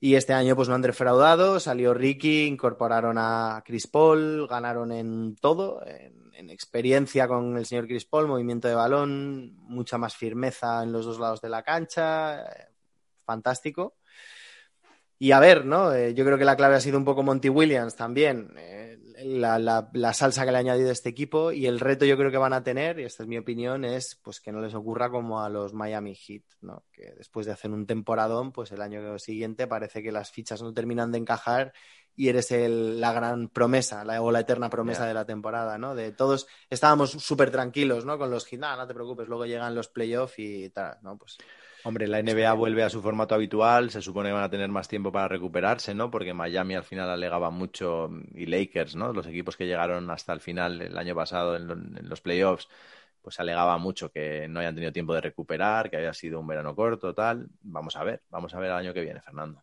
Y 0.00 0.14
este 0.14 0.32
año 0.32 0.54
pues 0.54 0.68
no 0.68 0.76
han 0.76 0.82
defraudado, 0.82 1.58
salió 1.58 1.92
Ricky, 1.92 2.44
incorporaron 2.46 3.16
a 3.18 3.62
Chris 3.66 3.88
Paul, 3.88 4.46
ganaron 4.48 4.92
en 4.92 5.34
todo, 5.34 5.84
en, 5.84 6.30
en, 6.34 6.50
experiencia 6.50 7.26
con 7.26 7.56
el 7.56 7.66
señor 7.66 7.88
Chris 7.88 8.04
Paul, 8.04 8.28
movimiento 8.28 8.68
de 8.68 8.74
balón, 8.74 9.56
mucha 9.56 9.98
más 9.98 10.14
firmeza 10.14 10.84
en 10.84 10.92
los 10.92 11.04
dos 11.04 11.18
lados 11.18 11.40
de 11.40 11.48
la 11.48 11.64
cancha, 11.64 12.42
eh, 12.42 12.68
fantástico. 13.24 13.96
Y 15.18 15.32
a 15.32 15.40
ver, 15.40 15.64
¿no? 15.64 15.92
Eh, 15.92 16.14
yo 16.14 16.24
creo 16.24 16.38
que 16.38 16.44
la 16.44 16.56
clave 16.56 16.76
ha 16.76 16.80
sido 16.80 16.96
un 16.96 17.04
poco 17.04 17.24
Monty 17.24 17.48
Williams 17.48 17.96
también, 17.96 18.54
eh, 18.56 18.87
la, 19.24 19.58
la, 19.58 19.90
la, 19.92 20.12
salsa 20.12 20.44
que 20.44 20.50
le 20.50 20.58
ha 20.58 20.60
añadido 20.60 20.90
este 20.90 21.08
equipo 21.08 21.52
y 21.52 21.66
el 21.66 21.80
reto 21.80 22.04
yo 22.04 22.16
creo 22.16 22.30
que 22.30 22.38
van 22.38 22.52
a 22.52 22.62
tener, 22.62 22.98
y 22.98 23.04
esta 23.04 23.22
es 23.22 23.28
mi 23.28 23.38
opinión, 23.38 23.84
es 23.84 24.18
pues 24.22 24.40
que 24.40 24.52
no 24.52 24.60
les 24.60 24.74
ocurra 24.74 25.10
como 25.10 25.42
a 25.42 25.48
los 25.48 25.74
Miami 25.74 26.14
Heat, 26.14 26.42
¿no? 26.60 26.84
Que 26.92 27.12
después 27.16 27.46
de 27.46 27.52
hacer 27.52 27.70
un 27.70 27.86
temporadón, 27.86 28.52
pues 28.52 28.72
el 28.72 28.82
año 28.82 29.18
siguiente 29.18 29.66
parece 29.66 30.02
que 30.02 30.12
las 30.12 30.30
fichas 30.30 30.62
no 30.62 30.72
terminan 30.72 31.12
de 31.12 31.18
encajar 31.18 31.72
y 32.14 32.28
eres 32.28 32.50
el, 32.50 33.00
la 33.00 33.12
gran 33.12 33.48
promesa 33.48 34.04
la, 34.04 34.20
o 34.20 34.30
la 34.30 34.40
eterna 34.40 34.68
promesa 34.68 35.00
yeah. 35.00 35.08
de 35.08 35.14
la 35.14 35.24
temporada, 35.24 35.78
¿no? 35.78 35.94
De 35.94 36.12
todos 36.12 36.46
estábamos 36.68 37.10
súper 37.10 37.50
tranquilos, 37.50 38.04
¿no? 38.04 38.18
Con 38.18 38.30
los 38.30 38.46
Heat, 38.46 38.60
no 38.60 38.86
te 38.86 38.94
preocupes, 38.94 39.28
luego 39.28 39.46
llegan 39.46 39.74
los 39.74 39.88
playoffs 39.88 40.38
y 40.38 40.70
tal, 40.70 40.98
¿no? 41.02 41.16
Pues 41.16 41.38
Hombre, 41.88 42.06
la 42.06 42.18
NBA 42.18 42.52
vuelve 42.52 42.82
a 42.82 42.90
su 42.90 43.00
formato 43.00 43.34
habitual, 43.34 43.90
se 43.90 44.02
supone 44.02 44.28
que 44.28 44.34
van 44.34 44.42
a 44.44 44.50
tener 44.50 44.68
más 44.68 44.88
tiempo 44.88 45.10
para 45.10 45.26
recuperarse, 45.26 45.94
¿no? 45.94 46.10
Porque 46.10 46.34
Miami 46.34 46.74
al 46.74 46.84
final 46.84 47.08
alegaba 47.08 47.48
mucho 47.48 48.10
y 48.34 48.44
Lakers, 48.44 48.94
¿no? 48.94 49.14
Los 49.14 49.26
equipos 49.26 49.56
que 49.56 49.64
llegaron 49.64 50.10
hasta 50.10 50.34
el 50.34 50.40
final 50.40 50.82
el 50.82 50.98
año 50.98 51.14
pasado 51.14 51.56
en, 51.56 51.70
en 51.70 52.06
los 52.10 52.20
playoffs, 52.20 52.68
pues 53.22 53.40
alegaba 53.40 53.78
mucho 53.78 54.12
que 54.12 54.48
no 54.48 54.60
hayan 54.60 54.74
tenido 54.74 54.92
tiempo 54.92 55.14
de 55.14 55.22
recuperar, 55.22 55.88
que 55.88 55.96
había 55.96 56.12
sido 56.12 56.40
un 56.40 56.46
verano 56.46 56.76
corto, 56.76 57.14
tal. 57.14 57.48
Vamos 57.62 57.96
a 57.96 58.04
ver, 58.04 58.22
vamos 58.28 58.52
a 58.52 58.58
ver 58.58 58.70
el 58.70 58.76
año 58.76 58.92
que 58.92 59.00
viene, 59.00 59.22
Fernando. 59.22 59.62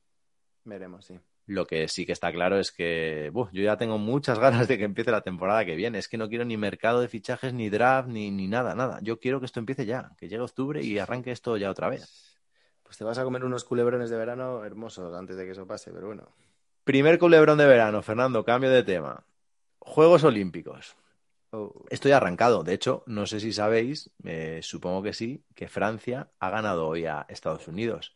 Veremos, 0.63 1.05
sí. 1.05 1.19
Lo 1.47 1.67
que 1.67 1.88
sí 1.88 2.05
que 2.05 2.12
está 2.12 2.31
claro 2.31 2.60
es 2.60 2.71
que 2.71 3.31
yo 3.34 3.62
ya 3.62 3.77
tengo 3.77 3.97
muchas 3.97 4.39
ganas 4.39 4.67
de 4.67 4.77
que 4.77 4.84
empiece 4.84 5.12
la 5.12 5.21
temporada 5.21 5.65
que 5.65 5.75
viene. 5.75 5.99
Es 5.99 6.08
que 6.08 6.17
no 6.17 6.27
quiero 6.27 6.45
ni 6.45 6.58
mercado 6.58 7.01
de 7.01 7.08
fichajes, 7.08 7.53
ni 7.53 7.69
draft, 7.69 8.10
ni, 8.10 8.31
ni 8.31 8.47
nada, 8.47 8.73
nada. 8.75 8.99
Yo 9.01 9.19
quiero 9.19 9.39
que 9.39 9.45
esto 9.45 9.60
empiece 9.60 9.86
ya, 9.86 10.12
que 10.17 10.27
llegue 10.27 10.41
octubre 10.41 10.81
y 10.84 10.97
arranque 10.97 11.31
esto 11.31 11.58
ya 11.58 11.69
otra 11.69 11.89
vez. 11.89 12.36
Pues 12.84 12.97
te 12.97 13.03
vas 13.03 13.17
a 13.17 13.23
comer 13.23 13.43
unos 13.43 13.63
culebrones 13.63 14.10
de 14.10 14.17
verano 14.17 14.63
hermosos 14.63 15.13
antes 15.15 15.38
de 15.38 15.45
que 15.45 15.51
eso 15.51 15.67
pase, 15.67 15.91
pero 15.91 16.08
bueno. 16.08 16.29
Primer 16.84 17.17
culebrón 17.17 17.58
de 17.58 17.65
verano, 17.65 18.01
Fernando, 18.01 18.43
cambio 18.45 18.69
de 18.69 18.84
tema. 18.84 19.25
Juegos 19.79 20.23
Olímpicos. 20.23 20.95
Oh. 21.51 21.86
Estoy 21.89 22.12
arrancado. 22.12 22.63
De 22.63 22.73
hecho, 22.73 23.03
no 23.08 23.25
sé 23.25 23.39
si 23.39 23.53
sabéis, 23.53 24.12
eh, 24.23 24.60
supongo 24.62 25.01
que 25.01 25.13
sí, 25.13 25.43
que 25.55 25.67
Francia 25.67 26.29
ha 26.39 26.49
ganado 26.49 26.88
hoy 26.88 27.05
a 27.05 27.25
Estados 27.29 27.67
Unidos. 27.67 28.15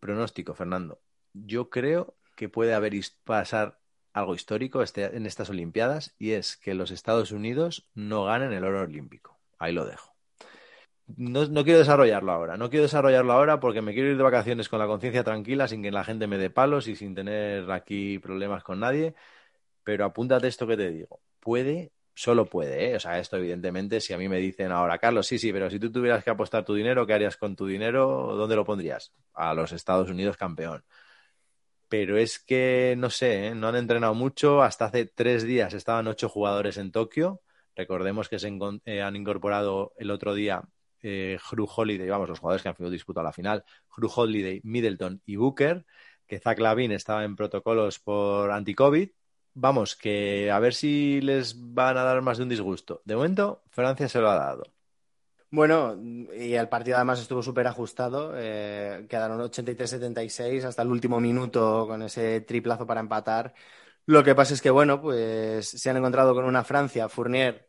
Pronóstico, 0.00 0.54
Fernando. 0.54 1.00
Yo 1.32 1.70
creo 1.70 2.16
que 2.40 2.48
puede 2.48 2.72
haber 2.72 2.94
pasar 3.24 3.78
algo 4.14 4.34
histórico 4.34 4.82
este, 4.82 5.14
en 5.14 5.26
estas 5.26 5.50
Olimpiadas 5.50 6.14
y 6.18 6.30
es 6.30 6.56
que 6.56 6.72
los 6.72 6.90
Estados 6.90 7.32
Unidos 7.32 7.90
no 7.94 8.24
ganen 8.24 8.54
el 8.54 8.64
oro 8.64 8.80
olímpico. 8.80 9.38
Ahí 9.58 9.74
lo 9.74 9.84
dejo. 9.84 10.14
No, 11.18 11.44
no, 11.44 11.64
quiero 11.64 11.80
desarrollarlo 11.80 12.32
ahora, 12.32 12.56
no 12.56 12.70
quiero 12.70 12.84
desarrollarlo 12.84 13.34
ahora 13.34 13.60
porque 13.60 13.82
me 13.82 13.92
quiero 13.92 14.08
ir 14.08 14.16
de 14.16 14.22
vacaciones 14.22 14.70
con 14.70 14.78
la 14.78 14.86
conciencia 14.86 15.22
tranquila, 15.22 15.68
sin 15.68 15.82
que 15.82 15.90
la 15.90 16.02
gente 16.02 16.26
me 16.26 16.38
dé 16.38 16.48
palos 16.48 16.88
y 16.88 16.96
sin 16.96 17.14
tener 17.14 17.70
aquí 17.70 18.18
problemas 18.18 18.62
con 18.64 18.80
nadie. 18.80 19.14
Pero 19.84 20.06
apúntate 20.06 20.48
esto 20.48 20.66
que 20.66 20.78
te 20.78 20.90
digo. 20.90 21.20
Puede, 21.40 21.92
solo 22.14 22.46
puede, 22.46 22.92
¿eh? 22.92 22.96
O 22.96 23.00
sea, 23.00 23.18
esto 23.18 23.36
evidentemente, 23.36 24.00
si 24.00 24.14
a 24.14 24.18
mí 24.18 24.30
me 24.30 24.38
dicen 24.38 24.72
ahora, 24.72 24.96
Carlos, 24.98 25.26
sí, 25.26 25.38
sí, 25.38 25.52
pero 25.52 25.68
si 25.68 25.78
tú 25.78 25.92
tuvieras 25.92 26.24
que 26.24 26.30
apostar 26.30 26.64
tu 26.64 26.74
dinero, 26.74 27.06
¿qué 27.06 27.12
harías 27.12 27.36
con 27.36 27.54
tu 27.54 27.66
dinero? 27.66 28.34
¿Dónde 28.34 28.56
lo 28.56 28.64
pondrías? 28.64 29.12
A 29.34 29.52
los 29.52 29.72
Estados 29.72 30.08
Unidos 30.08 30.38
campeón 30.38 30.84
pero 31.90 32.16
es 32.18 32.38
que 32.38 32.94
no 32.96 33.10
sé, 33.10 33.48
¿eh? 33.48 33.54
no 33.54 33.68
han 33.68 33.76
entrenado 33.76 34.14
mucho. 34.14 34.62
Hasta 34.62 34.86
hace 34.86 35.06
tres 35.06 35.42
días 35.44 35.74
estaban 35.74 36.06
ocho 36.06 36.28
jugadores 36.28 36.78
en 36.78 36.92
Tokio. 36.92 37.42
Recordemos 37.76 38.28
que 38.28 38.38
se 38.38 38.56
eh, 38.84 39.02
han 39.02 39.16
incorporado 39.16 39.92
el 39.98 40.10
otro 40.12 40.34
día 40.34 40.62
eh, 41.02 41.38
Holiday, 41.50 42.08
vamos, 42.08 42.28
los 42.28 42.38
jugadores 42.38 42.62
que 42.62 42.68
han 42.68 42.90
disputado 42.92 43.24
la 43.24 43.32
final, 43.32 43.64
Hru 43.96 44.08
Holiday, 44.14 44.60
Middleton 44.64 45.20
y 45.26 45.36
Booker, 45.36 45.84
que 46.26 46.38
Zach 46.38 46.60
Lavin 46.60 46.92
estaba 46.92 47.24
en 47.24 47.36
protocolos 47.36 47.98
por 47.98 48.52
anti-COVID. 48.52 49.10
Vamos, 49.54 49.96
que 49.96 50.50
a 50.50 50.60
ver 50.60 50.74
si 50.74 51.20
les 51.20 51.56
van 51.74 51.96
a 51.98 52.04
dar 52.04 52.22
más 52.22 52.38
de 52.38 52.44
un 52.44 52.50
disgusto. 52.50 53.02
De 53.04 53.16
momento, 53.16 53.62
Francia 53.70 54.08
se 54.08 54.20
lo 54.20 54.30
ha 54.30 54.36
dado. 54.36 54.62
Bueno, 55.50 55.98
y 56.36 56.54
el 56.54 56.68
partido 56.68 56.96
además 56.96 57.20
estuvo 57.20 57.42
súper 57.42 57.66
ajustado. 57.66 58.32
Eh, 58.36 59.06
quedaron 59.08 59.40
83-76 59.40 60.64
hasta 60.64 60.82
el 60.82 60.88
último 60.88 61.20
minuto 61.20 61.86
con 61.88 62.02
ese 62.02 62.40
triplazo 62.42 62.86
para 62.86 63.00
empatar. 63.00 63.52
Lo 64.06 64.22
que 64.22 64.34
pasa 64.34 64.54
es 64.54 64.62
que, 64.62 64.70
bueno, 64.70 65.00
pues 65.00 65.68
se 65.68 65.90
han 65.90 65.96
encontrado 65.96 66.34
con 66.34 66.44
una 66.44 66.62
Francia, 66.62 67.08
Fournier, 67.08 67.68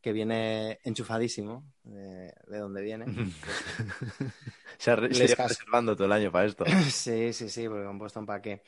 que 0.00 0.12
viene 0.12 0.78
enchufadísimo 0.84 1.64
de, 1.84 2.32
de 2.46 2.58
donde 2.58 2.82
viene. 2.82 3.06
se 4.78 4.90
ha 4.90 4.96
se 4.96 5.26
lleva 5.26 5.46
reservando 5.46 5.94
todo 5.94 6.06
el 6.06 6.12
año 6.12 6.30
para 6.30 6.46
esto. 6.46 6.64
Sí, 6.90 7.32
sí, 7.32 7.48
sí, 7.48 7.68
porque 7.68 7.86
han 7.86 7.98
puesto 7.98 8.20
un 8.20 8.26
paqué. 8.26 8.62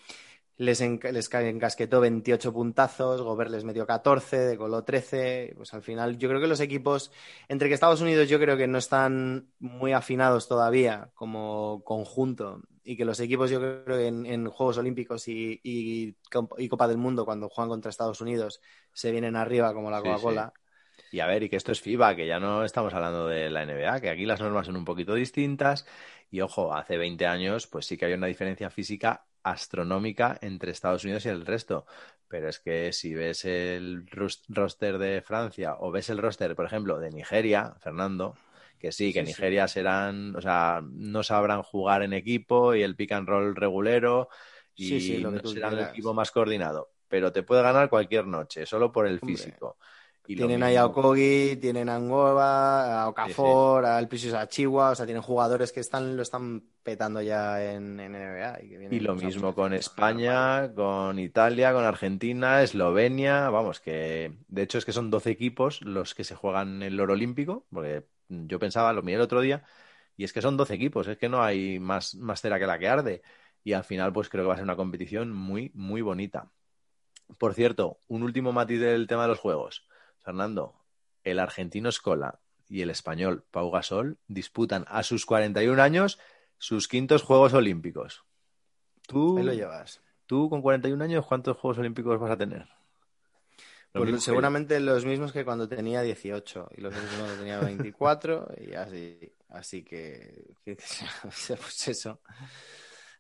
Les, 0.59 0.81
enca- 0.81 1.11
les 1.13 1.29
ca- 1.29 1.43
encasquetó 1.49 2.01
28 2.01 2.53
puntazos, 2.53 3.23
Gobert 3.23 3.51
les 3.51 3.65
metió 3.65 3.87
14, 3.87 4.39
de 4.39 4.57
Colo 4.59 4.85
13. 4.85 5.55
Pues 5.57 5.73
al 5.75 5.83
final, 5.83 6.19
yo 6.19 6.29
creo 6.29 6.41
que 6.41 6.47
los 6.47 6.61
equipos, 6.61 7.11
entre 7.49 7.69
que 7.69 7.75
Estados 7.75 8.01
Unidos 8.01 8.29
yo 8.29 8.39
creo 8.39 8.57
que 8.57 8.67
no 8.69 8.79
están 8.79 9.51
muy 9.59 9.93
afinados 9.93 10.49
todavía 10.49 11.11
como 11.15 11.83
conjunto 11.85 12.61
y 12.85 12.97
que 12.97 13.05
los 13.05 13.21
equipos 13.21 13.51
yo 13.51 13.61
creo 13.61 13.85
que 13.99 14.07
en, 14.09 14.27
en 14.27 14.49
Juegos 14.49 14.79
Olímpicos 14.79 15.27
y, 15.29 15.61
y, 15.63 16.15
Copa 16.69 16.89
del 16.89 16.99
Mundo, 16.99 17.25
cuando 17.25 17.49
juegan 17.49 17.69
contra 17.71 17.91
Estados 17.91 18.21
Unidos, 18.21 18.61
se 18.93 19.11
vienen 19.11 19.37
arriba 19.37 19.73
como 19.75 19.91
la 19.91 20.01
Sí, 20.03 20.03
Coca-Cola. 20.03 20.53
Y 21.11 21.21
a 21.21 21.27
ver, 21.27 21.43
y 21.45 21.49
que 21.51 21.57
esto 21.57 21.73
es 21.73 21.81
FIBA, 21.83 22.17
que 22.17 22.27
ya 22.27 22.41
no 22.41 22.65
estamos 22.65 22.95
hablando 22.95 23.27
de 23.29 23.51
la 23.51 23.63
NBA, 23.65 24.01
que 24.01 24.11
aquí 24.11 24.27
las 24.27 24.41
normas 24.41 24.67
son 24.67 24.77
un 24.77 24.85
poquito 24.85 25.15
distintas. 25.15 25.87
Y 26.31 26.41
ojo, 26.41 26.75
hace 26.75 26.97
20 26.99 27.27
años, 27.27 27.67
pues 27.69 27.87
sí 27.87 27.97
que 27.99 28.07
había 28.07 28.17
una 28.19 28.27
diferencia 28.29 28.71
física 28.71 29.27
astronómica 29.43 30.39
entre 30.43 30.71
Estados 30.73 31.05
Unidos 31.05 31.27
y 31.27 31.29
el 31.31 31.47
resto. 31.47 31.87
Pero 32.29 32.49
es 32.49 32.59
que 32.61 32.93
si 32.93 33.15
ves 33.15 33.45
el 33.45 34.07
roster 34.49 34.99
de 34.99 35.23
Francia 35.23 35.77
o 35.79 35.91
ves 35.91 36.09
el 36.11 36.19
roster, 36.19 36.55
por 36.57 36.67
ejemplo, 36.67 36.99
de 36.99 37.11
Nigeria, 37.11 37.75
Fernando, 37.81 38.41
que 38.79 38.93
sí, 38.93 39.13
que 39.13 39.21
Sí, 39.21 39.27
sí. 39.27 39.27
Nigeria 39.29 39.69
serán, 39.69 40.35
o 40.37 40.41
sea, 40.41 40.83
no 40.85 41.23
sabrán 41.23 41.63
jugar 41.63 42.03
en 42.03 42.13
equipo 42.15 42.75
y 42.75 42.83
el 42.83 42.97
pick 42.97 43.13
and 43.13 43.29
roll 43.29 43.55
regulero 43.55 44.29
y 44.75 45.25
Sí, 45.27 45.27
no 45.27 45.39
serán 45.45 45.75
el 45.75 45.81
equipo 45.87 46.15
más 46.15 46.31
coordinado. 46.31 46.93
Pero 47.09 47.33
te 47.33 47.43
puede 47.43 47.63
ganar 47.63 47.91
cualquier 47.91 48.27
noche, 48.27 48.65
solo 48.67 48.91
por 48.93 49.07
el 49.07 49.21
Hombre. 49.21 49.61
físico. 49.61 49.79
Y 50.27 50.37
Tienen 50.37 50.63
ahí 50.63 50.77
a 50.77 50.87
Okogi, 50.87 51.57
tienen 51.57 51.89
a 51.89 51.97
Angova, 51.97 53.03
a 53.03 53.09
Okafor, 53.09 53.85
al 53.85 54.07
Precious 54.07 54.35
Achiwa, 54.35 54.91
o 54.91 54.95
sea, 54.95 55.05
tienen 55.05 55.23
jugadores 55.23 55.73
que 55.73 55.81
están, 55.81 56.17
lo 56.17 56.23
están 56.23 56.63
petando 56.85 57.21
ya 57.21 57.75
en, 57.75 57.99
en 57.99 58.13
NBA. 58.13 58.63
Y, 58.63 58.69
que 58.69 58.79
vienen, 58.79 58.99
Y 58.99 59.01
lo 59.01 59.17
mismo 59.17 59.53
con. 59.53 59.73
España, 59.73 60.73
con 60.75 61.19
Italia, 61.19 61.73
con 61.73 61.85
Argentina, 61.85 62.63
Eslovenia, 62.63 63.51
vamos, 63.51 63.81
que 63.81 64.33
de 64.47 64.63
hecho 64.63 64.79
es 64.79 64.85
que 64.85 64.93
son 64.93 65.11
12 65.11 65.31
equipos 65.31 65.83
los 65.83 66.15
que 66.15 66.23
se 66.23 66.37
juegan 66.37 66.83
el 66.85 67.01
oro 67.01 67.15
olímpico, 67.15 67.67
porque 67.73 68.07
yo 68.29 68.61
pensaba, 68.61 68.93
lo 68.93 69.03
miré 69.03 69.17
el 69.17 69.23
otro 69.23 69.41
día, 69.41 69.65
y 70.17 70.25
es 70.25 70.33
que 70.33 70.43
son 70.43 70.57
12 70.57 70.75
equipos, 70.75 71.09
es 71.09 71.19
que 71.19 71.29
no 71.29 71.43
hay 71.43 71.81
más, 71.81 72.15
más 72.15 72.41
cera 72.41 72.61
que 72.61 72.67
la 72.67 72.79
que 72.79 72.89
arde. 72.89 73.23
Y 73.65 73.73
al 73.73 73.85
final, 73.85 74.13
pues 74.13 74.29
creo 74.29 74.45
que 74.45 74.49
va 74.49 74.55
a 74.55 74.57
ser 74.57 74.65
una 74.65 74.77
competición 74.77 75.33
muy, 75.33 75.71
muy 75.75 76.01
bonita. 76.01 76.51
Por 77.39 77.55
cierto, 77.55 77.99
un 78.09 78.23
último 78.23 78.53
matiz 78.53 78.81
del 78.81 79.07
tema 79.07 79.23
de 79.23 79.29
los 79.29 79.39
juegos. 79.39 79.87
Fernando, 80.23 80.75
el 81.25 81.39
argentino 81.39 81.91
Scola 81.93 82.41
y 82.69 82.83
el 82.83 82.91
español 82.91 83.45
Pau 83.51 83.71
Gasol 83.71 84.19
disputan 84.29 84.85
a 84.89 85.03
sus 85.03 85.27
41 85.27 85.81
años 85.81 86.19
sus 86.59 86.89
quintos 86.89 87.23
Juegos 87.23 87.53
Olímpicos. 87.55 88.25
Tú, 89.07 89.37
Ahí 89.39 89.45
lo 89.45 89.53
llevas. 89.53 90.01
tú 90.27 90.49
con 90.49 90.63
41 90.63 91.03
años, 91.03 91.27
¿cuántos 91.27 91.57
Juegos 91.57 91.79
Olímpicos 91.79 92.19
vas 92.19 92.31
a 92.31 92.37
tener? 92.37 92.69
Pues 93.93 94.11
que 94.11 94.21
seguramente 94.21 94.81
los 94.81 95.05
mismos 95.05 95.33
que 95.33 95.45
cuando 95.45 95.69
tenía 95.69 96.01
18 96.01 96.71
y 96.77 96.81
los 96.81 96.95
mismos 96.95 97.13
cuando 97.19 97.35
tenía 97.37 97.61
24 97.61 98.49
y 98.59 98.73
así. 98.75 99.35
Así 99.49 99.83
que, 99.85 100.55
que- 100.65 100.77
pues 101.25 101.89
eso. 101.89 102.21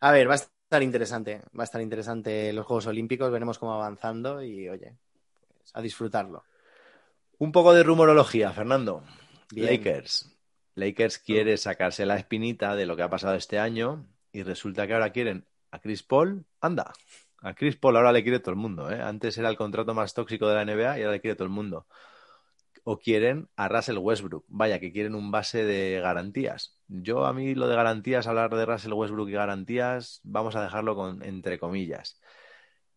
A 0.00 0.12
ver, 0.12 0.30
va 0.30 0.32
a 0.32 0.36
estar 0.36 0.82
interesante. 0.82 1.42
Va 1.56 1.62
a 1.62 1.64
estar 1.64 1.82
interesante 1.82 2.50
los 2.54 2.64
Juegos 2.64 2.86
Olímpicos. 2.86 3.30
Veremos 3.30 3.58
cómo 3.58 3.74
avanzando 3.74 4.42
y, 4.42 4.66
oye, 4.70 4.96
pues, 5.58 5.70
a 5.74 5.82
disfrutarlo. 5.82 6.42
Un 7.42 7.50
poco 7.50 7.74
de 7.74 7.82
rumorología, 7.82 8.52
Fernando. 8.52 9.02
Bien. 9.50 9.66
Lakers. 9.66 10.32
Lakers 10.76 11.18
quiere 11.18 11.56
sacarse 11.56 12.06
la 12.06 12.14
espinita 12.14 12.76
de 12.76 12.86
lo 12.86 12.94
que 12.94 13.02
ha 13.02 13.10
pasado 13.10 13.34
este 13.34 13.58
año 13.58 14.06
y 14.30 14.44
resulta 14.44 14.86
que 14.86 14.94
ahora 14.94 15.10
quieren 15.10 15.44
a 15.72 15.80
Chris 15.80 16.04
Paul. 16.04 16.46
Anda, 16.60 16.92
a 17.38 17.54
Chris 17.54 17.74
Paul 17.74 17.96
ahora 17.96 18.12
le 18.12 18.22
quiere 18.22 18.38
todo 18.38 18.52
el 18.52 18.60
mundo. 18.60 18.92
¿eh? 18.92 19.02
Antes 19.02 19.38
era 19.38 19.48
el 19.48 19.56
contrato 19.56 19.92
más 19.92 20.14
tóxico 20.14 20.46
de 20.46 20.54
la 20.54 20.64
NBA 20.64 21.00
y 21.00 21.02
ahora 21.02 21.14
le 21.14 21.20
quiere 21.20 21.34
todo 21.34 21.46
el 21.46 21.50
mundo. 21.50 21.88
O 22.84 23.00
quieren 23.00 23.48
a 23.56 23.66
Russell 23.66 23.98
Westbrook. 23.98 24.44
Vaya, 24.46 24.78
que 24.78 24.92
quieren 24.92 25.16
un 25.16 25.32
base 25.32 25.64
de 25.64 25.98
garantías. 26.00 26.78
Yo 26.86 27.26
a 27.26 27.32
mí 27.32 27.56
lo 27.56 27.66
de 27.66 27.74
garantías, 27.74 28.28
hablar 28.28 28.54
de 28.54 28.66
Russell 28.66 28.92
Westbrook 28.92 29.30
y 29.30 29.32
garantías, 29.32 30.20
vamos 30.22 30.54
a 30.54 30.62
dejarlo 30.62 30.94
con 30.94 31.24
entre 31.24 31.58
comillas. 31.58 32.20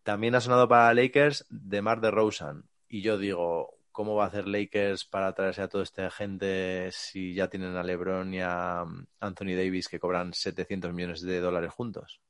También 0.04 0.36
ha 0.36 0.40
sonado 0.40 0.68
para 0.68 0.94
Lakers 0.94 1.46
de 1.50 1.82
Mar 1.82 2.00
de 2.00 2.12
Rosen. 2.12 2.62
Y 2.88 3.02
yo 3.02 3.18
digo, 3.18 3.75
¿cómo 3.96 4.14
va 4.14 4.24
a 4.24 4.26
hacer 4.26 4.46
Lakers 4.46 5.06
para 5.06 5.32
traerse 5.32 5.62
a 5.62 5.68
toda 5.68 5.82
esta 5.82 6.10
gente 6.10 6.90
si 6.92 7.32
ya 7.32 7.48
tienen 7.48 7.74
a 7.76 7.82
LeBron 7.82 8.34
y 8.34 8.42
a 8.42 8.84
Anthony 9.20 9.56
Davis 9.56 9.88
que 9.88 9.98
cobran 9.98 10.34
700 10.34 10.92
millones 10.92 11.22
de 11.22 11.40
dólares 11.40 11.72
juntos? 11.72 12.20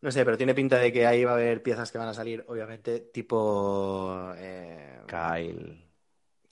No 0.00 0.10
sé, 0.10 0.24
pero 0.24 0.38
tiene 0.38 0.54
pinta 0.54 0.78
de 0.78 0.90
que 0.90 1.06
ahí 1.06 1.24
va 1.24 1.32
a 1.32 1.34
haber 1.34 1.62
piezas 1.62 1.92
que 1.92 1.98
van 1.98 2.08
a 2.08 2.14
salir, 2.14 2.42
obviamente, 2.48 3.00
tipo 3.00 4.32
eh, 4.38 5.02
Kyle. 5.06 5.84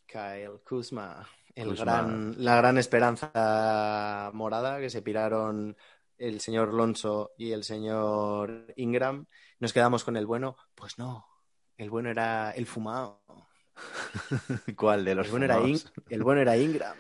Kyle 0.05 0.61
Kuzma, 0.69 1.27
el 1.55 1.69
Kuzma. 1.71 1.85
gran, 1.85 2.35
la 2.37 2.57
gran 2.57 2.77
esperanza 2.77 4.31
morada 4.35 4.79
que 4.81 4.91
se 4.91 5.01
piraron 5.01 5.79
el 6.19 6.41
señor 6.41 6.75
Lonso 6.75 7.33
y 7.39 7.53
el 7.53 7.65
señor 7.65 8.75
Ingram. 8.77 9.25
Nos 9.61 9.73
quedamos 9.73 10.05
con 10.05 10.19
el 10.19 10.27
bueno. 10.27 10.59
Pues 10.75 10.99
no, 10.99 11.27
el 11.79 11.89
bueno 11.89 12.11
era 12.11 12.51
el 12.51 12.67
fumado. 12.67 13.23
¿Cuál 14.77 15.05
de 15.05 15.15
los 15.15 15.27
El 15.27 15.31
bueno 15.33 15.45
era, 15.45 15.57
In- 15.61 15.79
fumados? 15.79 15.93
el 16.09 16.23
bueno 16.23 16.41
era 16.41 16.57
Ingram. 16.57 16.97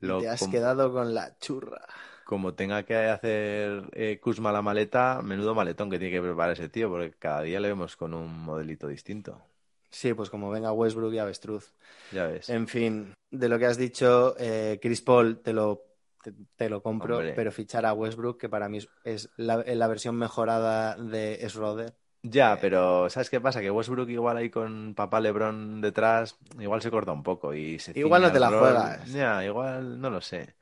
Lo 0.00 0.20
te 0.20 0.28
has 0.28 0.40
com- 0.40 0.50
quedado 0.50 0.92
con 0.92 1.14
la 1.14 1.36
churra. 1.38 1.84
Como 2.24 2.54
tenga 2.54 2.84
que 2.84 2.94
hacer 2.96 3.82
eh, 3.92 4.20
Kuzma 4.20 4.52
la 4.52 4.62
maleta, 4.62 5.20
menudo 5.22 5.54
maletón 5.54 5.90
que 5.90 5.98
tiene 5.98 6.12
que 6.14 6.22
preparar 6.22 6.52
ese 6.52 6.68
tío, 6.68 6.88
porque 6.88 7.12
cada 7.18 7.42
día 7.42 7.58
le 7.60 7.68
vemos 7.68 7.96
con 7.96 8.14
un 8.14 8.32
modelito 8.44 8.86
distinto. 8.86 9.42
Sí, 9.90 10.14
pues 10.14 10.30
como 10.30 10.50
venga 10.50 10.70
Westbrook 10.72 11.12
y 11.12 11.18
Avestruz. 11.18 11.74
Ya 12.12 12.26
ves. 12.28 12.48
En 12.48 12.68
fin, 12.68 13.12
de 13.30 13.48
lo 13.48 13.58
que 13.58 13.66
has 13.66 13.76
dicho, 13.76 14.36
eh, 14.38 14.78
Chris 14.80 15.02
Paul 15.02 15.40
te 15.40 15.52
lo, 15.52 15.82
te, 16.22 16.32
te 16.56 16.70
lo 16.70 16.80
compro, 16.80 17.16
Hombre. 17.16 17.32
pero 17.34 17.50
fichar 17.50 17.84
a 17.84 17.92
Westbrook, 17.92 18.38
que 18.38 18.48
para 18.48 18.68
mí 18.68 18.78
es, 18.78 18.88
es 19.02 19.28
la, 19.36 19.56
la 19.66 19.88
versión 19.88 20.14
mejorada 20.14 20.94
de 20.96 21.44
Schroeder. 21.48 21.94
Ya, 22.22 22.58
pero 22.60 23.08
¿sabes 23.08 23.30
qué 23.30 23.40
pasa? 23.40 23.60
Que 23.60 23.70
Westbrook 23.70 24.08
igual 24.10 24.36
ahí 24.36 24.50
con 24.50 24.94
papá 24.94 25.20
LeBron 25.20 25.80
detrás, 25.80 26.36
igual 26.58 26.82
se 26.82 26.90
corta 26.90 27.12
un 27.12 27.22
poco 27.22 27.54
y 27.54 27.78
se 27.78 27.98
Igual 27.98 28.22
no 28.22 28.32
te 28.32 28.40
la 28.40 28.48
juegas. 28.48 29.10
Ya, 29.10 29.44
igual, 29.44 30.00
no 30.00 30.10
lo 30.10 30.20
sé. 30.20 30.54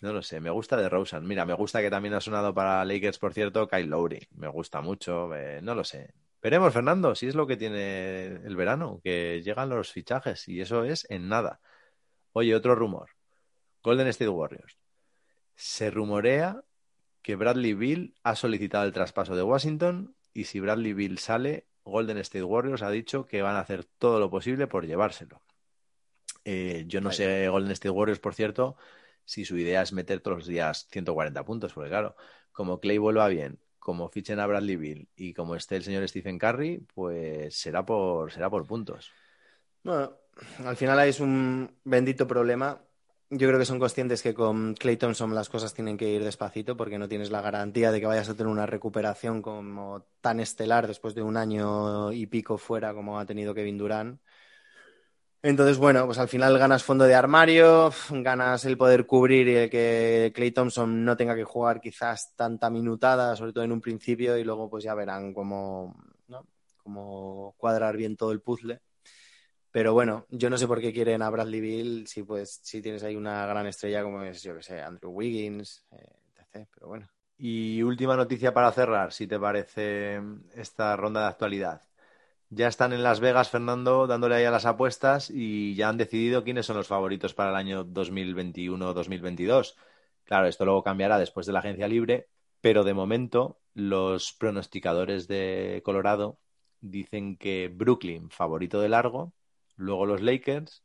No 0.00 0.12
lo 0.12 0.22
sé, 0.22 0.40
me 0.40 0.50
gusta 0.50 0.76
de 0.76 0.88
Rosen. 0.88 1.26
Mira, 1.26 1.44
me 1.44 1.54
gusta 1.54 1.80
que 1.80 1.90
también 1.90 2.14
ha 2.14 2.20
sonado 2.20 2.54
para 2.54 2.84
Lakers, 2.84 3.18
por 3.18 3.32
cierto, 3.32 3.66
Kyle 3.66 3.88
Lowry. 3.88 4.28
Me 4.36 4.48
gusta 4.48 4.80
mucho, 4.80 5.34
eh, 5.34 5.60
no 5.62 5.74
lo 5.74 5.82
sé. 5.82 6.14
Veremos, 6.40 6.72
Fernando, 6.72 7.14
si 7.16 7.26
es 7.26 7.34
lo 7.34 7.46
que 7.48 7.56
tiene 7.56 8.26
el 8.26 8.54
verano, 8.54 9.00
que 9.02 9.42
llegan 9.42 9.70
los 9.70 9.92
fichajes 9.92 10.46
y 10.48 10.60
eso 10.60 10.84
es 10.84 11.04
en 11.10 11.28
nada. 11.28 11.60
Oye, 12.32 12.54
otro 12.54 12.76
rumor. 12.76 13.10
Golden 13.82 14.06
State 14.08 14.28
Warriors. 14.28 14.78
Se 15.56 15.90
rumorea 15.90 16.62
que 17.22 17.34
Bradley 17.34 17.74
Bill 17.74 18.14
ha 18.22 18.36
solicitado 18.36 18.84
el 18.84 18.92
traspaso 18.92 19.34
de 19.34 19.42
Washington 19.42 20.14
y 20.38 20.44
si 20.44 20.60
Bradley 20.60 20.92
Bill 20.92 21.18
sale, 21.18 21.66
Golden 21.82 22.18
State 22.18 22.44
Warriors 22.44 22.82
ha 22.82 22.90
dicho 22.90 23.26
que 23.26 23.42
van 23.42 23.56
a 23.56 23.60
hacer 23.60 23.82
todo 23.82 24.20
lo 24.20 24.30
posible 24.30 24.68
por 24.68 24.86
llevárselo. 24.86 25.42
Eh, 26.44 26.84
yo 26.86 27.00
no 27.00 27.10
sé, 27.10 27.48
Golden 27.48 27.72
State 27.72 27.90
Warriors, 27.90 28.20
por 28.20 28.36
cierto, 28.36 28.76
si 29.24 29.44
su 29.44 29.58
idea 29.58 29.82
es 29.82 29.92
meter 29.92 30.20
todos 30.20 30.38
los 30.38 30.46
días 30.46 30.86
140 30.92 31.44
puntos, 31.44 31.72
porque 31.72 31.90
claro, 31.90 32.14
como 32.52 32.78
Clay 32.78 32.98
vuelva 32.98 33.26
bien, 33.26 33.58
como 33.80 34.08
fichen 34.10 34.38
a 34.38 34.46
Bradley 34.46 34.76
Bill 34.76 35.08
y 35.16 35.34
como 35.34 35.56
esté 35.56 35.74
el 35.74 35.82
señor 35.82 36.08
Stephen 36.08 36.38
Curry, 36.38 36.86
pues 36.94 37.58
será 37.58 37.84
por, 37.84 38.30
será 38.30 38.48
por 38.48 38.64
puntos. 38.64 39.10
Bueno, 39.82 40.12
al 40.64 40.76
final 40.76 41.00
es 41.00 41.18
un 41.18 41.68
bendito 41.82 42.28
problema. 42.28 42.80
Yo 43.30 43.46
creo 43.46 43.58
que 43.58 43.66
son 43.66 43.78
conscientes 43.78 44.22
que 44.22 44.32
con 44.32 44.72
Clay 44.74 44.96
Thompson 44.96 45.34
las 45.34 45.50
cosas 45.50 45.74
tienen 45.74 45.98
que 45.98 46.08
ir 46.08 46.24
despacito 46.24 46.78
porque 46.78 46.98
no 46.98 47.08
tienes 47.08 47.30
la 47.30 47.42
garantía 47.42 47.92
de 47.92 48.00
que 48.00 48.06
vayas 48.06 48.30
a 48.30 48.34
tener 48.34 48.50
una 48.50 48.64
recuperación 48.64 49.42
como 49.42 50.06
tan 50.22 50.40
estelar 50.40 50.86
después 50.86 51.14
de 51.14 51.22
un 51.22 51.36
año 51.36 52.10
y 52.10 52.26
pico 52.26 52.56
fuera 52.56 52.94
como 52.94 53.18
ha 53.18 53.26
tenido 53.26 53.52
Kevin 53.54 53.76
Durant. 53.76 54.20
Entonces, 55.42 55.76
bueno, 55.76 56.06
pues 56.06 56.18
al 56.18 56.28
final 56.28 56.58
ganas 56.58 56.82
fondo 56.82 57.04
de 57.04 57.14
armario, 57.14 57.92
ganas 58.10 58.64
el 58.64 58.78
poder 58.78 59.06
cubrir 59.06 59.46
y 59.46 59.54
el 59.56 59.70
que 59.70 60.32
Clay 60.34 60.50
Thompson 60.50 61.04
no 61.04 61.16
tenga 61.16 61.36
que 61.36 61.44
jugar 61.44 61.80
quizás 61.80 62.34
tanta 62.34 62.70
minutada, 62.70 63.36
sobre 63.36 63.52
todo 63.52 63.62
en 63.62 63.72
un 63.72 63.80
principio, 63.80 64.36
y 64.38 64.44
luego 64.44 64.68
pues 64.70 64.84
ya 64.84 64.94
verán 64.94 65.34
cómo, 65.34 65.94
¿no? 66.28 66.46
cómo 66.82 67.54
cuadrar 67.58 67.96
bien 67.96 68.16
todo 68.16 68.32
el 68.32 68.40
puzzle. 68.40 68.80
Pero 69.70 69.92
bueno, 69.92 70.26
yo 70.30 70.48
no 70.50 70.56
sé 70.58 70.66
por 70.66 70.80
qué 70.80 70.92
quieren 70.92 71.22
a 71.22 71.30
Bradley 71.30 71.60
Bill 71.60 72.06
si 72.06 72.22
pues 72.22 72.60
si 72.62 72.80
tienes 72.80 73.02
ahí 73.02 73.16
una 73.16 73.46
gran 73.46 73.66
estrella 73.66 74.02
como 74.02 74.22
es, 74.22 74.42
yo 74.42 74.56
que 74.56 74.62
sé, 74.62 74.80
Andrew 74.80 75.12
Wiggins, 75.12 75.84
eh, 75.92 76.12
etc. 76.36 76.68
Pero 76.74 76.88
bueno. 76.88 77.08
Y 77.36 77.82
última 77.82 78.16
noticia 78.16 78.52
para 78.52 78.72
cerrar, 78.72 79.12
si 79.12 79.26
te 79.26 79.38
parece 79.38 80.20
esta 80.54 80.96
ronda 80.96 81.20
de 81.20 81.26
actualidad. 81.28 81.82
Ya 82.50 82.66
están 82.68 82.92
en 82.94 83.02
Las 83.02 83.20
Vegas, 83.20 83.50
Fernando, 83.50 84.06
dándole 84.06 84.36
ahí 84.36 84.44
a 84.44 84.50
las 84.50 84.64
apuestas 84.64 85.30
y 85.30 85.74
ya 85.74 85.88
han 85.90 85.98
decidido 85.98 86.44
quiénes 86.44 86.66
son 86.66 86.76
los 86.76 86.88
favoritos 86.88 87.34
para 87.34 87.50
el 87.50 87.56
año 87.56 87.84
2021-2022. 87.84 89.76
Claro, 90.24 90.46
esto 90.46 90.64
luego 90.64 90.82
cambiará 90.82 91.18
después 91.18 91.46
de 91.46 91.52
la 91.52 91.60
agencia 91.60 91.88
libre, 91.88 92.28
pero 92.60 92.84
de 92.84 92.94
momento 92.94 93.60
los 93.74 94.32
pronosticadores 94.32 95.28
de 95.28 95.82
Colorado 95.84 96.38
dicen 96.80 97.36
que 97.36 97.70
Brooklyn 97.72 98.30
favorito 98.30 98.80
de 98.80 98.88
largo, 98.88 99.32
luego 99.78 100.04
los 100.06 100.20
Lakers, 100.20 100.84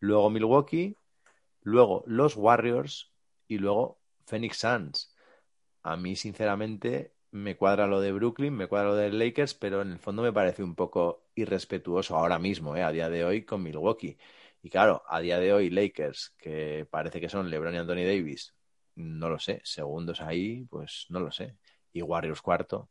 luego 0.00 0.30
Milwaukee, 0.30 0.98
luego 1.62 2.04
los 2.06 2.36
Warriors 2.36 3.12
y 3.48 3.58
luego 3.58 4.00
Phoenix 4.26 4.58
Suns. 4.58 5.14
A 5.82 5.96
mí, 5.96 6.16
sinceramente, 6.16 7.14
me 7.30 7.56
cuadra 7.56 7.86
lo 7.86 8.00
de 8.00 8.12
Brooklyn, 8.12 8.54
me 8.54 8.66
cuadra 8.68 8.90
lo 8.90 8.96
de 8.96 9.10
Lakers, 9.10 9.54
pero 9.54 9.82
en 9.82 9.92
el 9.92 9.98
fondo 9.98 10.22
me 10.22 10.32
parece 10.32 10.62
un 10.62 10.74
poco 10.74 11.24
irrespetuoso 11.34 12.16
ahora 12.16 12.38
mismo, 12.38 12.76
¿eh? 12.76 12.82
a 12.82 12.92
día 12.92 13.08
de 13.08 13.24
hoy, 13.24 13.44
con 13.44 13.62
Milwaukee. 13.62 14.18
Y 14.62 14.70
claro, 14.70 15.02
a 15.08 15.20
día 15.20 15.38
de 15.40 15.52
hoy, 15.52 15.70
Lakers, 15.70 16.34
que 16.38 16.86
parece 16.90 17.20
que 17.20 17.28
son 17.28 17.50
LeBron 17.50 17.74
y 17.74 17.78
Anthony 17.78 18.04
Davis, 18.06 18.54
no 18.94 19.28
lo 19.28 19.38
sé. 19.38 19.60
Segundos 19.64 20.20
ahí, 20.20 20.64
pues 20.70 21.06
no 21.08 21.20
lo 21.20 21.32
sé. 21.32 21.56
Y 21.92 22.02
Warriors 22.02 22.42
cuarto. 22.42 22.90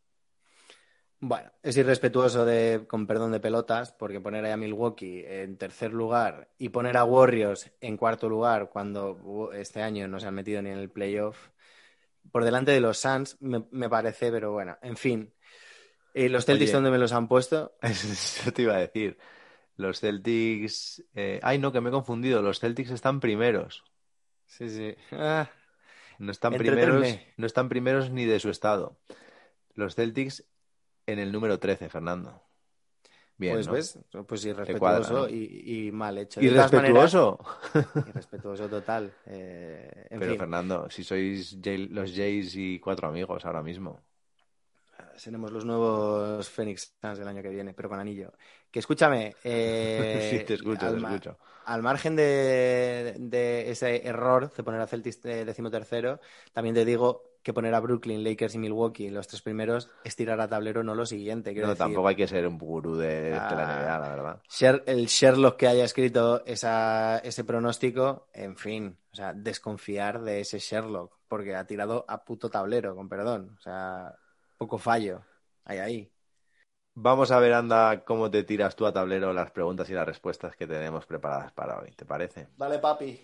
Bueno, 1.24 1.52
es 1.62 1.78
irrespetuoso 1.78 2.46
de, 2.46 2.86
con 2.88 3.06
perdón 3.06 3.32
de 3.32 3.40
pelotas, 3.40 3.92
porque 3.92 4.20
poner 4.20 4.44
a 4.48 4.58
Milwaukee 4.58 5.24
en 5.26 5.56
tercer 5.56 5.94
lugar 5.94 6.50
y 6.58 6.70
poner 6.70 6.98
a 6.98 7.04
Warriors 7.04 7.72
en 7.80 7.96
cuarto 7.96 8.28
lugar 8.28 8.70
cuando 8.70 9.12
uh, 9.24 9.52
este 9.52 9.84
año 9.84 10.08
no 10.08 10.20
se 10.20 10.28
han 10.28 10.34
metido 10.34 10.62
ni 10.64 10.72
en 10.72 10.80
el 10.80 10.90
playoff, 10.90 11.50
por 12.32 12.44
delante 12.44 12.72
de 12.72 12.82
los 12.82 12.98
Suns, 12.98 13.38
me, 13.40 13.64
me 13.72 13.90
parece, 13.90 14.32
pero 14.32 14.52
bueno, 14.52 14.78
en 14.82 14.98
fin. 14.98 15.34
¿Y 16.14 16.28
los 16.30 16.46
Celtics 16.46 16.72
Oye. 16.72 16.78
dónde 16.78 16.92
me 16.92 16.98
los 16.98 17.14
han 17.14 17.28
puesto? 17.28 17.76
Eso 17.82 18.52
te 18.52 18.64
iba 18.64 18.76
a 18.76 18.80
decir. 18.80 19.18
Los 19.78 20.00
Celtics. 20.00 21.04
eh, 21.16 21.40
Ay, 21.44 21.60
no, 21.60 21.72
que 21.72 21.82
me 21.82 21.90
he 21.90 21.92
confundido. 21.92 22.42
Los 22.42 22.60
Celtics 22.60 22.92
están 22.92 23.20
primeros. 23.20 23.84
Sí, 24.46 24.70
sí. 24.70 24.96
Ah, 25.12 25.50
No 26.20 26.32
están 26.32 26.58
primeros, 26.58 27.20
no 27.38 27.46
están 27.46 27.70
primeros 27.70 28.12
ni 28.12 28.26
de 28.26 28.40
su 28.40 28.50
estado. 28.50 29.00
Los 29.74 29.96
Celtics 29.96 30.46
en 31.06 31.20
el 31.20 31.32
número 31.32 31.60
13, 31.60 31.90
Fernando. 31.90 32.42
Bien, 33.38 33.64
pues 33.64 33.66
¿no? 33.66 33.76
ves, 33.76 34.00
pues 34.28 34.46
irrespetuoso 34.46 35.28
y, 35.30 35.88
y 35.88 35.92
mal 35.92 36.18
hecho. 36.18 36.42
Maneras, 36.44 36.72
¿Irrespetuoso? 36.72 37.38
irrespetuoso 38.04 38.70
total. 38.70 39.16
Eh, 39.26 40.08
en 40.10 40.22
Pero 40.22 40.24
fin, 40.24 40.42
Fernando, 40.42 40.78
si 40.94 41.02
sois 41.10 41.58
Jay- 41.66 41.88
los 41.98 42.10
Jays 42.18 42.56
y 42.56 42.80
cuatro 42.80 43.08
amigos 43.10 43.44
ahora 43.46 43.62
mismo. 43.70 43.92
seremos 45.16 45.52
los 45.52 45.66
nuevos 45.66 46.50
Phoenix 46.50 46.96
Suns 47.02 47.18
del 47.20 47.28
año 47.28 47.42
que 47.42 47.50
viene, 47.50 47.74
pero 47.74 47.90
con 47.90 48.00
anillo. 48.00 48.34
Que 48.72 48.80
escúchame, 48.80 49.38
eh, 49.44 49.84
sí, 50.20 50.40
te 50.42 50.54
escucho, 50.56 50.88
al, 50.88 50.96
te 50.96 50.98
escucho. 50.98 51.38
al 51.66 51.82
margen 51.84 52.16
de, 52.16 53.16
de 53.20 53.72
ese 53.72 54.08
error 54.08 54.52
de 54.54 54.64
poner 54.64 54.82
a 54.82 54.88
Celtics 54.88 55.22
de 55.22 55.46
decimotercero, 55.46 56.20
también 56.54 56.76
te 56.76 56.86
digo 56.86 57.31
que 57.44 57.54
poner 57.54 57.74
a 57.74 57.80
Brooklyn, 57.80 58.24
Lakers 58.24 58.56
y 58.56 58.60
Milwaukee 58.60 59.10
los 59.10 59.28
tres 59.28 59.42
primeros 59.42 59.90
es 60.04 60.16
tirar 60.16 60.40
a 60.42 60.48
tablero, 60.48 60.84
no 60.84 60.96
lo 60.96 61.06
siguiente. 61.06 61.54
No, 61.54 61.62
decir, 61.62 61.78
tampoco 61.78 62.08
hay 62.08 62.16
que 62.16 62.28
ser 62.28 62.48
un 62.48 62.58
gurú 62.58 62.96
de, 62.96 63.22
de 63.22 63.32
la 63.32 63.48
Ah. 63.48 63.50
NBA, 63.82 64.00
la 64.00 64.10
verdad. 64.10 64.42
Sher- 64.50 64.84
el 64.86 65.06
Sherlock 65.08 65.58
que 65.58 65.68
haya 65.68 65.84
escrito 65.84 66.44
esa, 66.46 67.18
ese 67.20 67.44
pronóstico, 67.44 68.28
en 68.34 68.56
fin, 68.58 68.98
o 69.12 69.16
sea, 69.16 69.34
desconfiar 69.34 70.22
de 70.22 70.42
ese 70.42 70.60
Sherlock, 70.60 71.20
porque 71.28 71.56
ha 71.56 71.66
tirado 71.66 72.06
a 72.08 72.24
puto 72.24 72.50
tablero, 72.50 72.96
con 72.96 73.10
perdón. 73.10 73.56
O 73.58 73.62
sea, 73.62 74.16
poco 74.58 74.78
fallo. 74.78 75.24
Ahí, 75.66 75.78
ahí. 75.80 76.12
Vamos 76.94 77.32
a 77.32 77.40
ver, 77.40 77.54
anda, 77.54 78.04
cómo 78.04 78.30
te 78.30 78.44
tiras 78.44 78.76
tú 78.76 78.86
a 78.86 78.92
tablero 78.92 79.32
las 79.32 79.52
preguntas 79.52 79.90
y 79.90 79.94
las 79.94 80.06
respuestas 80.06 80.56
que 80.58 80.68
tenemos 80.68 81.06
preparadas 81.06 81.54
para 81.54 81.80
hoy. 81.80 81.92
¿Te 81.96 82.06
parece? 82.06 82.50
Dale, 82.58 82.80
papi. 82.80 83.20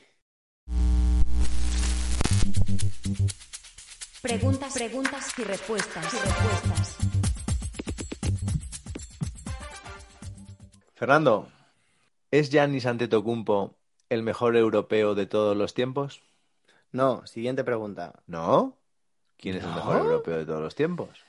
Preguntas, 4.28 4.74
preguntas 4.74 5.40
y 5.40 5.44
respuestas. 5.46 6.14
Y 6.14 6.18
respuestas. 6.18 6.98
Fernando, 10.96 11.48
¿es 12.30 12.50
Giannis 12.50 12.86
Antetokounmpo 12.88 13.78
el 14.10 14.24
mejor 14.24 14.58
europeo 14.58 15.16
de 15.16 15.28
todos 15.28 15.56
los 15.56 15.74
tiempos? 15.74 16.24
No, 16.92 17.26
siguiente 17.26 17.64
pregunta. 17.64 18.16
¿No? 18.28 18.78
¿Quién 19.38 19.56
es 19.56 19.64
el 19.64 19.70
mejor 19.70 19.96
europeo 20.00 20.40
de 20.40 20.46
todos 20.46 20.62
los 20.62 20.76
tiempos? 20.76 21.24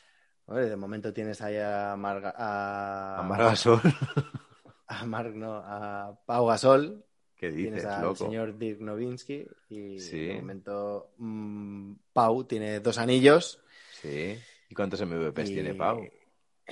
Oye, 0.47 0.63
de 0.63 0.77
momento 0.77 1.13
tienes 1.13 1.41
ahí 1.41 1.57
a 1.57 1.95
Marga, 1.97 2.35
a, 2.37 3.21
A 3.21 3.23
Margasol. 3.23 3.81
a 4.89 5.05
Marc, 5.05 5.37
no, 5.37 5.55
a 5.55 6.19
Pau 6.27 6.47
Gasol, 6.47 7.05
¿Qué 7.39 7.51
tienes 7.61 7.85
dices, 7.85 7.85
al 7.85 8.03
loco? 8.03 8.25
señor 8.25 8.59
Dirk 8.59 8.81
Nowitzki 8.81 9.47
y 9.69 9.99
Sí. 9.99 10.27
de 10.27 10.35
momento 10.35 11.11
mm, 11.19 11.93
Pau 12.13 12.45
tiene 12.45 12.81
dos 12.81 12.99
anillos. 12.99 13.61
Sí. 13.91 14.39
¿Y 14.69 14.75
cuántos 14.75 15.01
MVPs 15.01 15.51
y- 15.51 15.53
tiene 15.53 15.75
Pau? 15.75 16.11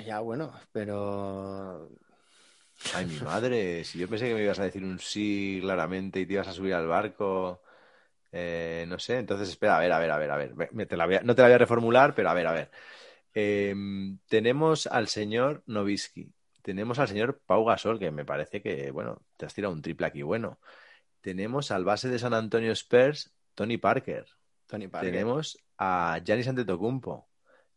Ya, 0.07 0.20
bueno, 0.20 0.52
pero 0.72 1.88
Ay, 2.92 3.07
mi 3.07 3.18
madre, 3.18 3.85
si 3.85 3.98
yo 3.98 4.09
pensé 4.09 4.29
que 4.29 4.35
me 4.35 4.42
ibas 4.44 4.59
a 4.59 4.64
decir 4.64 4.83
un 4.85 4.98
sí 4.98 5.59
claramente 5.61 6.20
y 6.20 6.26
te 6.26 6.33
ibas 6.35 6.48
a 6.48 6.52
subir 6.52 6.72
al 6.74 6.87
barco, 6.87 7.62
eh, 8.33 8.85
no 8.88 8.98
sé, 8.98 9.18
entonces 9.18 9.48
espera, 9.50 9.76
a 9.79 9.81
ver, 9.81 9.92
a 9.92 9.98
ver, 10.00 10.11
a 10.12 10.18
ver, 10.18 10.31
a 10.33 10.37
ver, 10.38 10.55
Ve- 10.55 10.70
me- 10.72 10.87
te 10.87 10.96
la 10.96 11.07
voy 11.07 11.16
a- 11.16 11.22
no 11.22 11.35
te 11.35 11.42
la 11.42 11.48
voy 11.48 11.55
a 11.57 11.59
reformular, 11.59 12.14
pero 12.14 12.31
a 12.31 12.35
ver, 12.35 12.46
a 12.48 12.52
ver. 12.52 12.70
Em, 13.35 14.18
tenemos 14.29 14.87
al 14.88 15.09
señor 15.09 15.62
Novisky, 15.66 16.33
tenemos 16.66 16.98
al 16.98 17.07
señor 17.07 17.38
Pau 17.46 17.64
Gasol, 17.64 18.00
que 18.00 18.11
me 18.11 18.24
parece 18.24 18.61
que, 18.61 18.90
bueno, 18.90 19.22
te 19.37 19.46
has 19.46 19.55
tirado 19.55 19.72
un 19.72 19.83
triple 19.83 20.09
aquí 20.09 20.22
bueno. 20.22 20.59
Tenemos 21.20 21.70
al 21.70 21.85
base 21.85 22.09
de 22.09 22.18
San 22.18 22.35
Antonio 22.35 22.72
Spurs, 22.72 23.33
Tony 23.55 23.79
Parker. 23.79 24.26
Tony 24.66 24.88
Parker. 24.88 25.12
Tenemos 25.12 25.59
a 25.79 26.18
Giannis 26.24 26.48
Antetokounmpo. 26.48 27.29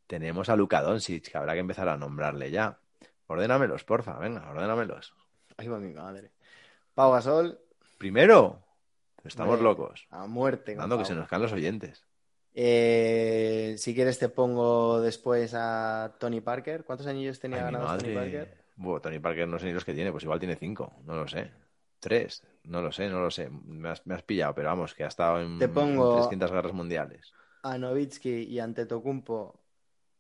Tenemos 0.07 0.49
a 0.49 0.55
Luka 0.55 0.81
Doncic, 0.81 1.29
que 1.29 1.37
habrá 1.37 1.53
que 1.53 1.59
empezar 1.59 1.87
a 1.87 1.97
nombrarle 1.97 2.49
ya. 2.49 2.79
Ordénamelos, 3.27 3.83
porfa, 3.83 4.17
venga, 4.17 4.49
ordénamelos. 4.49 5.13
Ahí 5.57 5.67
va 5.67 5.77
mi 5.77 5.93
madre. 5.93 6.31
Pau 6.95 7.11
Gasol 7.11 7.59
Primero, 7.99 8.65
estamos 9.23 9.59
Hombre, 9.59 9.69
locos. 9.69 10.07
a 10.09 10.25
muerte. 10.25 10.73
Dando 10.73 10.97
que 10.97 11.05
se 11.05 11.13
nos 11.13 11.27
caen 11.27 11.43
los 11.43 11.53
oyentes. 11.53 12.07
Eh, 12.55 13.75
si 13.77 13.93
quieres 13.93 14.17
te 14.17 14.29
pongo 14.29 14.99
después 14.99 15.53
a 15.53 16.15
Tony 16.19 16.41
Parker. 16.41 16.85
¿Cuántos 16.85 17.05
anillos 17.05 17.39
tenía 17.39 17.59
Ay, 17.59 17.65
mi 17.65 17.77
ganados 17.77 18.01
Tony. 18.01 18.15
Parker? 18.15 18.58
Buah, 18.83 19.01
Tony 19.03 19.19
Parker 19.25 19.47
no 19.47 19.59
sé 19.59 19.65
ni 19.67 19.73
los 19.73 19.85
que 19.85 19.93
tiene, 19.93 20.11
pues 20.11 20.23
igual 20.23 20.39
tiene 20.39 20.55
cinco, 20.55 20.85
no 21.05 21.13
lo 21.15 21.27
sé. 21.27 21.51
Tres, 21.99 22.43
no 22.63 22.81
lo 22.81 22.91
sé, 22.91 23.09
no 23.09 23.19
lo 23.21 23.29
sé. 23.31 23.49
Me 23.49 23.89
has, 23.89 24.05
me 24.07 24.15
has 24.15 24.23
pillado, 24.23 24.55
pero 24.55 24.69
vamos, 24.69 24.93
que 24.95 25.03
ha 25.03 25.07
estado 25.07 25.41
en, 25.41 25.49
Te 25.57 25.67
pongo- 25.69 25.97
en 25.97 26.07
300 26.09 26.51
guerras 26.51 26.73
mundiales. 26.73 27.35
A 27.63 27.77
Novitsky 27.77 28.43
y 28.43 28.59
Antetokounmpo 28.59 29.59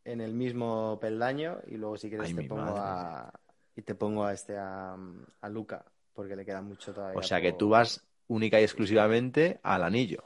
en 0.05 0.21
el 0.21 0.33
mismo 0.33 0.99
peldaño 1.01 1.59
y 1.67 1.77
luego 1.77 1.97
si 1.97 2.09
quieres 2.09 2.27
Ay, 2.27 2.33
te 2.33 2.43
pongo 2.43 2.75
madre. 2.75 2.79
a 2.79 3.31
y 3.75 3.81
te 3.83 3.95
pongo 3.95 4.25
a 4.25 4.33
este 4.33 4.57
a, 4.57 4.95
a 5.41 5.49
Luca 5.49 5.85
porque 6.13 6.35
le 6.35 6.45
queda 6.45 6.61
mucho 6.61 6.93
todavía. 6.93 7.19
O 7.19 7.21
sea 7.27 7.39
que 7.41 7.53
tú 7.53 7.69
vas 7.69 8.03
única 8.27 8.59
y 8.59 8.63
exclusivamente 8.63 9.59
al 9.63 9.83
anillo. 9.83 10.23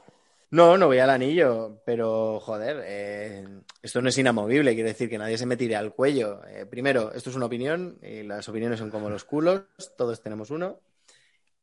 No, 0.54 0.78
no 0.78 0.86
voy 0.86 1.00
al 1.00 1.10
anillo, 1.10 1.82
pero 1.84 2.38
joder, 2.38 2.80
eh, 2.86 3.44
esto 3.82 4.00
no 4.00 4.08
es 4.08 4.18
inamovible, 4.18 4.74
quiere 4.74 4.90
decir 4.90 5.10
que 5.10 5.18
nadie 5.18 5.36
se 5.36 5.46
me 5.46 5.56
tire 5.56 5.74
al 5.74 5.92
cuello. 5.92 6.42
Eh, 6.46 6.64
primero, 6.64 7.12
esto 7.12 7.28
es 7.30 7.34
una 7.34 7.46
opinión 7.46 7.98
y 8.00 8.22
las 8.22 8.48
opiniones 8.48 8.78
son 8.78 8.88
como 8.88 9.10
los 9.10 9.24
culos, 9.24 9.64
todos 9.98 10.22
tenemos 10.22 10.52
uno. 10.52 10.78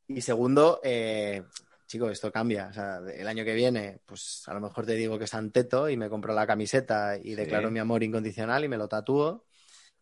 Y 0.09 0.19
segundo, 0.19 0.81
eh, 0.83 1.41
chico, 1.87 2.09
esto 2.09 2.33
cambia. 2.33 2.67
O 2.69 2.73
sea, 2.73 2.97
el 3.15 3.25
año 3.29 3.45
que 3.45 3.53
viene, 3.53 3.99
pues 4.05 4.43
a 4.47 4.53
lo 4.53 4.59
mejor 4.59 4.85
te 4.85 4.95
digo 4.95 5.17
que 5.17 5.23
es 5.23 5.33
Anteto 5.33 5.89
y 5.89 5.95
me 5.95 6.09
compro 6.09 6.33
la 6.33 6.45
camiseta 6.45 7.15
y 7.17 7.29
Sí. 7.29 7.35
declaro 7.35 7.71
mi 7.71 7.79
amor 7.79 8.03
incondicional 8.03 8.65
y 8.65 8.67
me 8.67 8.77
lo 8.77 8.89
tatúo, 8.89 9.45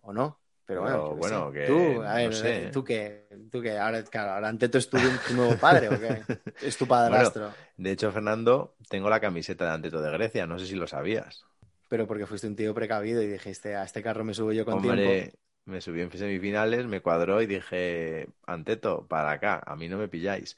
o 0.01 0.11
no. 0.13 0.39
Pero 0.69 0.81
bueno, 0.81 1.17
Pero 1.19 1.21
sé. 1.21 1.51
que 1.51 1.61
tú, 1.63 2.01
a 2.03 2.15
no 2.15 2.31
ver, 2.31 2.31
sé. 2.31 2.69
eh, 2.69 2.69
tú 2.71 2.83
que, 2.83 3.27
tú 3.51 3.61
que, 3.61 3.77
ahora, 3.77 4.03
claro, 4.03 4.31
ahora 4.33 4.49
Anteto 4.49 4.77
es 4.77 4.89
tu, 4.89 5.19
tu 5.19 5.33
nuevo 5.33 5.59
padre 5.59 5.89
o 5.89 5.99
qué? 5.99 6.27
Es 6.59 6.77
tu 6.77 6.87
padrastro. 6.87 7.57
De 7.77 7.91
hecho, 7.91 8.11
Fernando, 8.11 8.75
tengo 8.89 9.09
la 9.09 9.19
camiseta 9.19 9.65
de 9.65 9.71
Anteto 9.71 10.01
de 10.01 10.11
Grecia, 10.11 10.45
no 10.47 10.59
sé 10.59 10.67
si 10.67 10.75
lo 10.75 10.85
sabías. 10.87 11.45
Pero 11.89 12.07
porque 12.07 12.25
fuiste 12.29 12.47
un 12.47 12.55
tío 12.55 12.73
precavido 12.73 13.21
y 13.21 13.27
dijiste, 13.27 13.75
a 13.75 13.83
este 13.83 14.01
carro 14.03 14.23
me 14.23 14.33
subo 14.33 14.51
yo 14.53 14.65
con 14.65 14.79
Hombre, 14.79 14.81
tiempo. 14.81 15.29
me 15.65 15.81
subí 15.81 16.01
en 16.01 16.11
semifinales, 16.11 16.85
me 16.87 17.01
cuadró 17.01 17.41
y 17.41 17.47
dije, 17.47 18.29
Anteto, 18.45 19.07
para 19.07 19.31
acá, 19.31 19.61
a 19.65 19.75
mí 19.75 19.89
no 19.89 19.97
me 19.97 20.07
pilláis. 20.07 20.57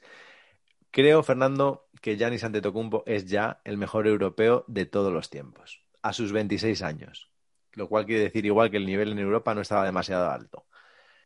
Creo, 0.92 1.24
Fernando, 1.24 1.88
que 2.02 2.16
Giannis 2.18 2.44
Antetokounmpo 2.44 3.04
es 3.06 3.26
ya 3.26 3.62
el 3.64 3.78
mejor 3.78 4.08
europeo 4.08 4.64
de 4.68 4.86
todos 4.86 5.12
los 5.14 5.30
tiempos, 5.30 5.82
a 6.02 6.14
sus 6.14 6.32
26 6.32 6.82
años. 6.82 7.31
Lo 7.74 7.88
cual 7.88 8.06
quiere 8.06 8.24
decir 8.24 8.44
igual 8.46 8.70
que 8.70 8.76
el 8.78 8.86
nivel 8.86 9.12
en 9.12 9.18
Europa 9.18 9.54
no 9.54 9.60
estaba 9.62 9.84
demasiado 9.84 10.30
alto. 10.30 10.66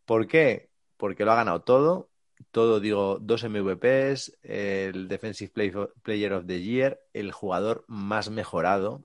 ¿Por 0.05 0.27
qué? 0.29 0.71
Porque 0.97 1.25
lo 1.25 1.33
ha 1.33 1.37
ganado 1.37 1.63
todo. 1.63 2.11
Todo, 2.51 2.81
digo, 2.81 3.19
dos 3.21 3.45
MVPs, 3.45 4.39
el 4.43 5.09
Defensive 5.09 5.51
Play- 5.53 5.73
Player 6.03 6.33
of 6.35 6.47
the 6.47 6.63
Year, 6.63 7.01
el 7.15 7.33
jugador 7.33 7.85
más 7.89 8.31
mejorado, 8.31 9.05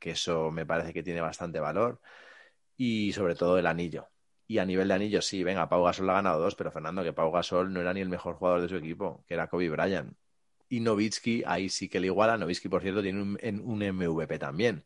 que 0.00 0.12
eso 0.12 0.50
me 0.52 0.66
parece 0.66 0.92
que 0.94 1.02
tiene 1.04 1.20
bastante 1.20 1.60
valor, 1.60 2.00
y 2.76 3.12
sobre 3.12 3.34
todo 3.34 3.58
el 3.58 3.66
anillo. 3.66 4.08
Y 4.46 4.58
a 4.58 4.64
nivel 4.66 4.88
de 4.88 4.94
anillos, 4.94 5.26
sí, 5.26 5.42
venga, 5.44 5.68
Pau 5.68 5.84
Gasol 5.84 6.10
ha 6.10 6.14
ganado 6.14 6.40
dos, 6.40 6.54
pero 6.54 6.70
Fernando, 6.72 7.02
que 7.02 7.12
Pau 7.12 7.30
Gasol 7.32 7.72
no 7.72 7.80
era 7.80 7.94
ni 7.94 8.00
el 8.00 8.08
mejor 8.08 8.36
jugador 8.36 8.60
de 8.62 8.68
su 8.68 8.76
equipo, 8.76 9.24
que 9.26 9.34
era 9.34 9.48
Kobe 9.48 9.70
Bryant. 9.70 10.14
Y 10.68 10.80
Novitsky, 10.80 11.44
ahí 11.46 11.68
sí 11.68 11.88
que 11.88 12.00
le 12.00 12.06
iguala. 12.08 12.36
Novitsky, 12.38 12.68
por 12.68 12.82
cierto, 12.82 13.02
tiene 13.02 13.22
un, 13.22 13.38
un 13.64 13.82
MVP 13.82 14.38
también. 14.38 14.84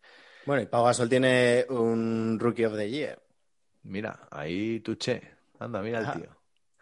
Bueno, 0.49 0.63
y 0.63 0.67
Pau 0.67 0.83
Gasol 0.87 1.11
tiene 1.11 1.67
un 1.69 2.39
Rookie 2.41 2.65
of 2.65 2.75
the 2.75 2.89
Year. 2.89 3.19
Mira, 3.83 4.29
ahí 4.31 4.79
tuche. 4.81 5.21
Anda, 5.59 5.83
mira 5.83 5.99
el 5.99 6.11
tío. 6.11 6.31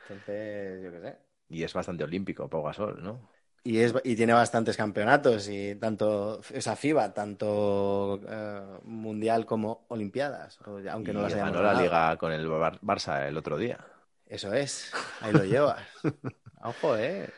Entonces, 0.08 0.82
yo 0.84 0.92
qué 0.92 1.00
sé. 1.00 1.16
Y 1.48 1.62
es 1.64 1.72
bastante 1.74 2.04
olímpico, 2.04 2.48
Pau 2.48 2.62
Gasol, 2.62 3.02
¿no? 3.02 3.28
Y, 3.64 3.78
es, 3.78 3.92
y 4.04 4.14
tiene 4.14 4.32
bastantes 4.32 4.76
campeonatos, 4.76 5.48
y 5.48 5.74
tanto 5.74 6.40
esa 6.54 6.76
FIBA, 6.76 7.12
tanto 7.12 8.20
eh, 8.28 8.78
mundial 8.84 9.44
como 9.44 9.86
Olimpiadas, 9.88 10.60
o 10.66 10.78
aunque 10.88 11.12
no 11.12 11.20
las 11.22 11.34
hayamos 11.34 11.56
ganó 11.56 11.62
la 11.62 11.74
liga 11.74 12.16
con 12.16 12.30
el 12.32 12.46
Bar- 12.48 12.80
Barça 12.80 13.26
el 13.26 13.36
otro 13.36 13.58
día. 13.58 13.84
Eso 14.26 14.52
es, 14.54 14.92
ahí 15.20 15.32
lo 15.34 15.44
llevas. 15.44 15.88
Ojo, 16.62 16.96
eh. 16.96 17.34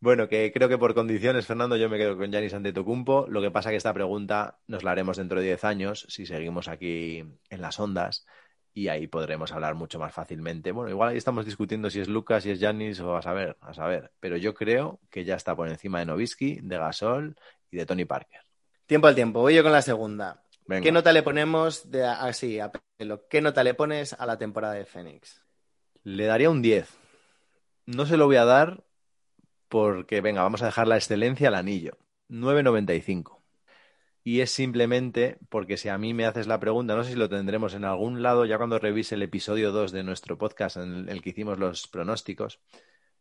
Bueno, 0.00 0.28
que 0.28 0.52
creo 0.52 0.68
que 0.68 0.78
por 0.78 0.94
condiciones, 0.94 1.46
Fernando, 1.46 1.76
yo 1.76 1.88
me 1.88 1.96
quedo 1.96 2.16
con 2.16 2.30
Giannis 2.30 2.52
Antetokounmpo. 2.52 3.26
Lo 3.28 3.40
que 3.40 3.50
pasa 3.50 3.70
que 3.70 3.76
esta 3.76 3.94
pregunta 3.94 4.58
nos 4.66 4.84
la 4.84 4.90
haremos 4.90 5.16
dentro 5.16 5.40
de 5.40 5.46
10 5.46 5.64
años, 5.64 6.06
si 6.08 6.26
seguimos 6.26 6.68
aquí 6.68 7.24
en 7.48 7.60
las 7.62 7.80
ondas, 7.80 8.26
y 8.74 8.88
ahí 8.88 9.06
podremos 9.06 9.52
hablar 9.52 9.74
mucho 9.74 9.98
más 9.98 10.12
fácilmente. 10.12 10.70
Bueno, 10.70 10.90
igual 10.90 11.10
ahí 11.10 11.16
estamos 11.16 11.46
discutiendo 11.46 11.88
si 11.88 12.00
es 12.00 12.08
Lucas, 12.08 12.42
si 12.42 12.50
es 12.50 12.60
Giannis, 12.60 13.00
o 13.00 13.16
a 13.16 13.22
saber, 13.22 13.56
a 13.62 13.72
saber. 13.72 14.12
Pero 14.20 14.36
yo 14.36 14.52
creo 14.52 15.00
que 15.10 15.24
ya 15.24 15.34
está 15.34 15.56
por 15.56 15.66
encima 15.68 16.00
de 16.00 16.06
Novisky, 16.06 16.60
de 16.62 16.76
Gasol 16.76 17.36
y 17.70 17.78
de 17.78 17.86
Tony 17.86 18.04
Parker. 18.04 18.42
Tiempo 18.84 19.06
al 19.06 19.14
tiempo, 19.14 19.40
voy 19.40 19.54
yo 19.54 19.62
con 19.62 19.72
la 19.72 19.82
segunda. 19.82 20.42
Venga. 20.66 20.82
¿Qué 20.82 20.92
nota 20.92 21.12
le 21.12 21.22
ponemos 21.22 21.90
de 21.90 22.04
así, 22.04 22.60
a 22.60 22.70
pelo? 22.98 23.26
¿Qué 23.28 23.40
nota 23.40 23.64
le 23.64 23.72
pones 23.72 24.12
a 24.12 24.26
la 24.26 24.36
temporada 24.36 24.74
de 24.74 24.84
Fénix? 24.84 25.42
Le 26.02 26.26
daría 26.26 26.50
un 26.50 26.60
10. 26.60 26.86
No 27.86 28.04
se 28.04 28.16
lo 28.16 28.26
voy 28.26 28.36
a 28.36 28.44
dar 28.44 28.84
porque, 29.68 30.20
venga, 30.20 30.42
vamos 30.42 30.62
a 30.62 30.66
dejar 30.66 30.88
la 30.88 30.96
excelencia 30.96 31.48
al 31.48 31.54
anillo. 31.54 31.98
9.95. 32.28 33.42
Y 34.24 34.40
es 34.40 34.50
simplemente 34.50 35.38
porque 35.48 35.76
si 35.76 35.88
a 35.88 35.98
mí 35.98 36.12
me 36.14 36.26
haces 36.26 36.48
la 36.48 36.58
pregunta, 36.58 36.96
no 36.96 37.04
sé 37.04 37.12
si 37.12 37.16
lo 37.16 37.28
tendremos 37.28 37.74
en 37.74 37.84
algún 37.84 38.22
lado, 38.22 38.44
ya 38.44 38.58
cuando 38.58 38.78
revise 38.78 39.14
el 39.14 39.22
episodio 39.22 39.70
2 39.72 39.92
de 39.92 40.02
nuestro 40.02 40.36
podcast 40.36 40.78
en 40.78 41.08
el 41.08 41.22
que 41.22 41.30
hicimos 41.30 41.58
los 41.58 41.86
pronósticos, 41.86 42.60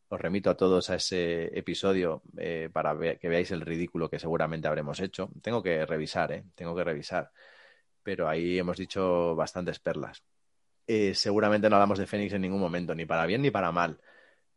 os 0.08 0.20
remito 0.22 0.50
a 0.50 0.58
todos 0.58 0.90
a 0.90 0.96
ese 0.96 1.58
episodio 1.58 2.24
eh, 2.38 2.70
para 2.74 3.18
que 3.18 3.30
veáis 3.30 3.52
el 3.52 3.62
ridículo 3.62 4.10
que 4.10 4.20
seguramente 4.20 4.68
habremos 4.68 5.00
hecho. 5.00 5.30
Tengo 5.42 5.62
que 5.62 5.86
revisar, 5.86 6.32
¿eh? 6.32 6.46
Tengo 6.56 6.76
que 6.76 6.84
revisar. 6.84 7.32
Pero 8.04 8.28
ahí 8.28 8.58
hemos 8.60 8.78
dicho 8.78 9.36
bastantes 9.36 9.80
perlas 9.80 10.24
eh, 10.88 11.16
seguramente 11.16 11.70
no 11.70 11.76
hablamos 11.76 12.00
de 12.00 12.08
Fénix 12.08 12.34
en 12.34 12.42
ningún 12.42 12.60
momento, 12.60 12.94
ni 12.96 13.06
para 13.06 13.26
bien 13.26 13.42
ni 13.42 13.52
para 13.52 13.72
mal. 13.72 14.00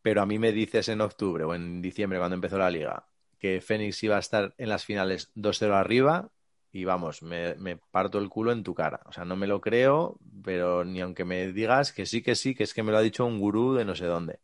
Pero 0.01 0.21
a 0.21 0.25
mí 0.25 0.39
me 0.39 0.51
dices 0.51 0.89
en 0.89 1.01
octubre 1.01 1.43
o 1.43 1.53
en 1.53 1.81
diciembre, 1.81 2.19
cuando 2.19 2.35
empezó 2.35 2.57
la 2.57 2.71
liga, 2.71 3.07
que 3.39 3.61
Fénix 3.61 4.03
iba 4.03 4.17
a 4.17 4.19
estar 4.19 4.53
en 4.57 4.69
las 4.69 4.85
finales 4.85 5.31
2-0 5.35 5.73
arriba 5.73 6.31
y 6.71 6.85
vamos, 6.85 7.23
me, 7.23 7.77
parto 7.91 8.19
el 8.19 8.29
culo 8.29 8.51
en 8.51 8.63
tu 8.63 8.75
cara. 8.75 9.01
O 9.05 9.11
sea, 9.11 9.25
no 9.25 9.35
me 9.35 9.47
lo 9.47 9.59
creo, 9.61 10.19
pero 10.43 10.85
ni 10.85 11.01
aunque 11.01 11.25
me 11.25 11.51
digas 11.51 11.91
que 11.91 12.05
sí, 12.05 12.21
que 12.21 12.35
sí, 12.35 12.53
que 12.55 12.63
es 12.63 12.73
que 12.73 12.83
me 12.83 12.91
lo 12.91 12.97
ha 12.99 13.01
dicho 13.01 13.25
un 13.25 13.39
gurú 13.39 13.73
de 13.73 13.85
no 13.85 13.95
sé 13.95 14.05
dónde. 14.05 14.39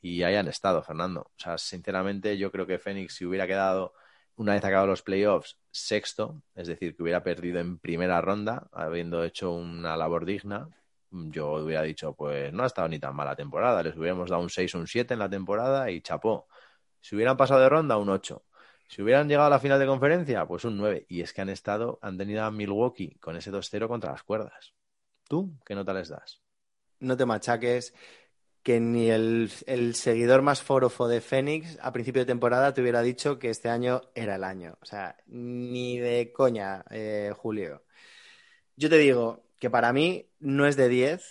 Y 0.00 0.22
ahí 0.22 0.36
han 0.36 0.48
estado, 0.48 0.82
Fernando. 0.82 1.22
O 1.22 1.38
sea, 1.38 1.58
sinceramente, 1.58 2.36
yo 2.38 2.52
creo 2.52 2.66
que 2.66 2.78
Fénix, 2.78 3.14
si 3.14 3.24
hubiera 3.24 3.46
quedado 3.46 3.94
una 4.36 4.52
vez 4.54 4.64
acabados 4.64 4.88
los 4.88 5.02
playoffs, 5.02 5.58
sexto, 5.70 6.42
es 6.54 6.68
decir, 6.68 6.96
que 6.96 7.02
hubiera 7.02 7.22
perdido 7.22 7.60
en 7.60 7.78
primera 7.78 8.20
ronda, 8.20 8.68
habiendo 8.72 9.24
hecho 9.24 9.52
una 9.52 9.96
labor 9.96 10.24
digna, 10.26 10.68
yo 11.14 11.52
hubiera 11.54 11.82
dicho, 11.82 12.14
pues 12.14 12.52
no 12.52 12.64
ha 12.64 12.66
estado 12.66 12.88
ni 12.88 12.98
tan 12.98 13.14
mala 13.14 13.36
temporada, 13.36 13.82
les 13.82 13.96
hubiéramos 13.96 14.30
dado 14.30 14.42
un 14.42 14.50
6 14.50 14.74
o 14.74 14.78
un 14.78 14.86
7 14.86 15.14
en 15.14 15.20
la 15.20 15.28
temporada 15.30 15.90
y 15.90 16.00
chapó. 16.00 16.48
Si 17.00 17.14
hubieran 17.14 17.36
pasado 17.36 17.60
de 17.60 17.68
ronda, 17.68 17.96
un 17.96 18.08
8. 18.08 18.44
Si 18.88 19.02
hubieran 19.02 19.28
llegado 19.28 19.46
a 19.46 19.50
la 19.50 19.58
final 19.58 19.78
de 19.78 19.86
conferencia, 19.86 20.46
pues 20.46 20.64
un 20.64 20.76
9. 20.76 21.06
Y 21.08 21.20
es 21.20 21.32
que 21.32 21.40
han 21.40 21.48
estado, 21.48 21.98
han 22.02 22.18
tenido 22.18 22.44
a 22.44 22.50
Milwaukee 22.50 23.16
con 23.20 23.36
ese 23.36 23.52
2-0 23.52 23.88
contra 23.88 24.12
las 24.12 24.22
cuerdas. 24.22 24.74
¿Tú 25.28 25.58
qué 25.64 25.74
nota 25.74 25.94
les 25.94 26.08
das? 26.08 26.40
No 27.00 27.16
te 27.16 27.26
machaques 27.26 27.94
que 28.62 28.80
ni 28.80 29.10
el, 29.10 29.50
el 29.66 29.94
seguidor 29.94 30.42
más 30.42 30.62
forofo 30.62 31.06
de 31.06 31.20
Fénix 31.20 31.78
a 31.82 31.92
principio 31.92 32.22
de 32.22 32.26
temporada 32.26 32.72
te 32.72 32.80
hubiera 32.80 33.02
dicho 33.02 33.38
que 33.38 33.50
este 33.50 33.68
año 33.68 34.00
era 34.14 34.36
el 34.36 34.44
año. 34.44 34.78
O 34.80 34.86
sea, 34.86 35.16
ni 35.26 35.98
de 35.98 36.32
coña, 36.32 36.84
eh, 36.90 37.32
Julio. 37.36 37.84
Yo 38.76 38.88
te 38.88 38.96
digo 38.96 39.43
que 39.64 39.70
para 39.70 39.94
mí 39.94 40.26
no 40.40 40.66
es 40.66 40.76
de 40.76 40.90
10, 40.90 41.24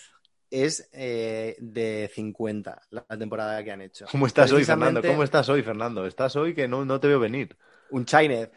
es 0.50 0.88
eh, 0.92 1.54
de 1.60 2.10
50 2.12 2.82
la, 2.90 3.06
la 3.08 3.16
temporada 3.16 3.62
que 3.62 3.70
han 3.70 3.80
hecho. 3.80 4.06
¿Cómo 4.10 4.26
estás 4.26 4.50
hoy, 4.50 4.64
Fernando? 4.64 5.00
¿Cómo 5.02 5.22
estás 5.22 5.48
hoy, 5.48 5.62
Fernando? 5.62 6.04
Estás 6.04 6.34
hoy 6.34 6.52
que 6.52 6.66
no, 6.66 6.84
no 6.84 6.98
te 6.98 7.06
veo 7.06 7.20
venir. 7.20 7.56
un 7.90 8.04
Chainez. 8.04 8.50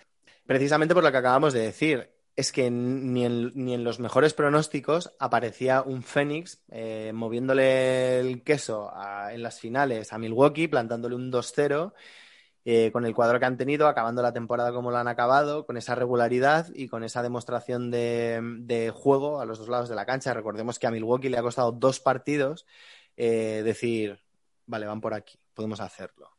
Precisamente 0.47 0.95
por 0.95 1.03
lo 1.03 1.11
que 1.11 1.17
acabamos 1.17 1.53
de 1.53 1.59
decir. 1.59 2.09
Es 2.35 2.51
que 2.51 2.71
ni 2.71 3.23
en, 3.25 3.51
ni 3.53 3.75
en 3.75 3.83
los 3.83 3.99
mejores 3.99 4.33
pronósticos 4.33 5.13
aparecía 5.19 5.83
un 5.83 6.01
Fénix 6.01 6.63
eh, 6.71 7.11
moviéndole 7.13 8.19
el 8.19 8.43
queso 8.43 8.89
a- 8.95 9.31
en 9.33 9.43
las 9.43 9.59
finales 9.59 10.11
a 10.11 10.17
Milwaukee, 10.17 10.67
plantándole 10.67 11.13
un 11.15 11.31
2-0, 11.31 11.93
eh, 12.69 12.91
con 12.91 13.05
el 13.05 13.15
cuadro 13.15 13.39
que 13.39 13.45
han 13.45 13.55
tenido, 13.55 13.87
acabando 13.87 14.21
la 14.21 14.33
temporada 14.33 14.73
como 14.73 14.91
lo 14.91 14.97
han 14.97 15.07
acabado, 15.07 15.65
con 15.65 15.77
esa 15.77 15.95
regularidad 15.95 16.67
y 16.75 16.89
con 16.89 17.05
esa 17.05 17.23
demostración 17.23 17.91
de, 17.91 18.91
juego 18.93 19.39
a 19.39 19.45
los 19.45 19.59
dos 19.59 19.69
lados 19.69 19.87
de 19.87 19.95
la 19.95 20.05
cancha. 20.05 20.33
Recordemos 20.33 20.77
que 20.77 20.85
a 20.85 20.91
Milwaukee 20.91 21.29
le 21.29 21.37
ha 21.37 21.41
costado 21.41 21.71
dos 21.71 22.01
partidos 22.01 22.65
eh, 23.15 23.61
decir, 23.63 24.19
vale, 24.65 24.85
van 24.85 24.99
por 24.99 25.13
aquí, 25.13 25.39
podemos 25.53 25.79
hacerlo 25.79 26.35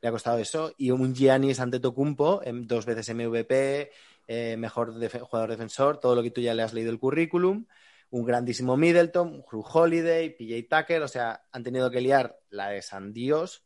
le 0.00 0.08
ha 0.08 0.12
costado 0.12 0.38
eso. 0.38 0.72
Y 0.78 0.92
un 0.92 1.14
Giannis 1.14 1.58
Antetokounmpo, 1.58 2.42
em, 2.44 2.64
dos 2.66 2.86
veces 2.86 3.08
MVP, 3.08 3.90
eh, 4.28 4.56
mejor 4.56 4.94
jugador 5.20 5.50
defensor, 5.50 5.98
todo 5.98 6.14
lo 6.14 6.22
que 6.22 6.30
tú 6.30 6.40
ya 6.40 6.54
le 6.54 6.62
has 6.62 6.72
leído 6.72 6.90
el 6.92 7.00
currículum. 7.00 7.66
Un 8.10 8.24
grandísimo 8.24 8.76
Middleton, 8.76 9.44
Drew 9.48 9.64
Holiday, 9.64 10.30
PJ 10.30 10.68
Tucker, 10.68 11.02
o 11.02 11.08
sea, 11.08 11.44
han 11.50 11.62
tenido 11.64 11.90
que 11.90 12.00
liar 12.00 12.38
la 12.50 12.68
de 12.68 12.82
San 12.82 13.12
Dios 13.12 13.64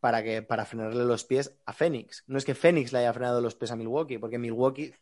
para, 0.00 0.22
que, 0.22 0.42
para 0.42 0.64
frenarle 0.64 1.04
los 1.04 1.24
pies 1.24 1.54
a 1.66 1.72
Phoenix. 1.72 2.24
No 2.26 2.38
es 2.38 2.44
que 2.44 2.54
Phoenix 2.54 2.92
le 2.92 3.00
haya 3.00 3.12
frenado 3.12 3.40
los 3.40 3.54
pies 3.54 3.70
a 3.70 3.76
Milwaukee, 3.76 4.18
porque 4.18 4.38
Milwaukee 4.38 4.94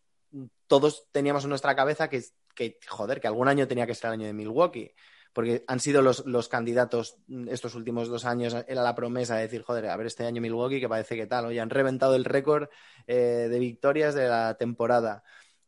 todos 0.67 1.07
teníamos 1.13 1.45
en 1.45 1.51
nuestra 1.51 1.75
cabeza 1.75 2.09
que, 2.09 2.23
que 2.55 2.79
joder, 2.89 3.21
que 3.21 3.29
algún 3.29 3.49
año 3.49 3.69
tenía 3.69 3.87
que 3.87 3.95
ser 3.95 4.09
el 4.09 4.15
año 4.15 4.27
de 4.27 4.33
Milwaukee 4.33 4.93
porque 5.37 5.65
han 5.67 5.81
sido 5.81 6.01
los, 6.01 6.25
los 6.25 6.49
candidatos 6.49 7.19
mm, 7.27 7.49
estos 7.51 7.75
últimos 7.75 8.09
dos 8.09 8.25
años, 8.25 8.57
era 8.67 8.83
la 8.83 8.95
promesa 8.95 9.37
de 9.37 9.43
decir, 9.43 9.63
joder, 9.63 9.91
a 9.91 9.97
ver 9.99 10.07
este 10.07 10.25
año 10.25 10.41
Milwaukee 10.41 10.81
que 10.81 10.89
parece 10.89 11.15
que 11.15 11.27
tal, 11.27 11.45
oye, 11.45 11.61
han 11.61 11.69
reventado 11.69 12.17
el 12.17 12.25
récord 12.25 12.71
eh, 13.07 13.47
de 13.51 13.59
victorias 13.59 14.15
de 14.15 14.29
la 14.29 14.57
temporada. 14.57 15.25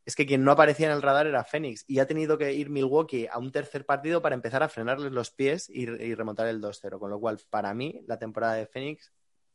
Es 0.07 0.17
que 0.17 0.25
quien 0.25 0.43
no 0.43 0.53
aparecía 0.53 0.87
en 0.87 0.95
el 0.95 1.03
radar 1.03 1.27
era 1.27 1.45
Phoenix 1.45 1.85
y 1.87 1.99
ha 1.99 2.07
tenido 2.07 2.39
que 2.39 2.55
ir 2.55 2.71
Milwaukee 2.71 3.27
a 3.31 3.37
un 3.37 3.53
tercer 3.53 3.85
partido 3.85 4.23
para 4.23 4.35
empezar 4.35 4.63
a 4.63 4.71
frenarles 4.71 5.13
los 5.13 5.31
pies 5.33 5.69
y, 5.69 5.83
y 5.83 6.15
remontar 6.15 6.47
el 6.47 6.63
2-0, 6.63 6.99
con 6.99 7.11
lo 7.11 7.21
cual 7.21 7.39
para 7.51 7.75
mí 7.75 8.01
la 8.07 8.19
temporada 8.19 8.55
de 8.55 8.65
mm, 8.65 8.97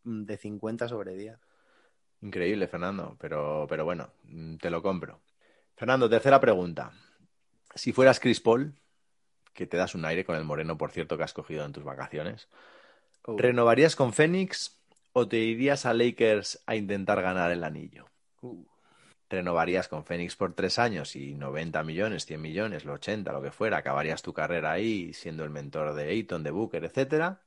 de 0.03 0.37
50 0.37 0.87
sobre 0.87 1.15
10. 1.15 1.37
Increíble, 2.21 2.67
Fernando, 2.67 3.17
pero, 3.19 3.65
pero 3.67 3.83
bueno, 3.85 4.09
mm, 4.23 4.57
te 4.57 4.69
lo 4.69 4.81
compro. 4.81 5.21
Fernando, 5.75 6.09
tercera 6.09 6.39
pregunta. 6.39 6.91
Si 7.75 7.91
fueras 7.91 8.19
Chris 8.19 8.39
Paul, 8.39 8.73
que 9.53 9.67
te 9.67 9.77
das 9.77 9.95
un 9.95 10.05
aire 10.05 10.23
con 10.23 10.35
el 10.35 10.43
moreno, 10.43 10.77
por 10.77 10.91
cierto, 10.91 11.17
que 11.17 11.23
has 11.23 11.33
cogido 11.33 11.65
en 11.65 11.73
tus 11.73 11.83
vacaciones, 11.83 12.47
Oh. 13.25 13.37
¿renovarías 13.37 13.95
con 13.95 14.13
Phoenix 14.13 14.77
o 15.13 15.27
te 15.27 15.37
irías 15.37 15.85
a 15.85 15.93
Lakers 15.93 16.61
a 16.65 16.75
intentar 16.75 17.21
ganar 17.21 17.51
el 17.51 17.63
anillo? 17.63 18.05
Uh. 18.41 18.65
¿Renovarías 19.29 19.87
con 19.87 20.03
Phoenix 20.03 20.35
por 20.35 20.53
tres 20.53 20.77
años 20.77 21.15
y 21.15 21.33
90 21.33 21.83
millones, 21.83 22.25
100 22.25 22.41
millones, 22.41 22.85
los 22.85 22.95
80, 22.95 23.31
lo 23.31 23.41
que 23.41 23.51
fuera? 23.51 23.77
¿Acabarías 23.77 24.21
tu 24.21 24.33
carrera 24.33 24.73
ahí 24.73 25.13
siendo 25.13 25.43
el 25.43 25.49
mentor 25.49 25.93
de 25.95 26.09
Ayton, 26.09 26.43
de 26.43 26.51
Booker, 26.51 26.83
etcétera? 26.83 27.39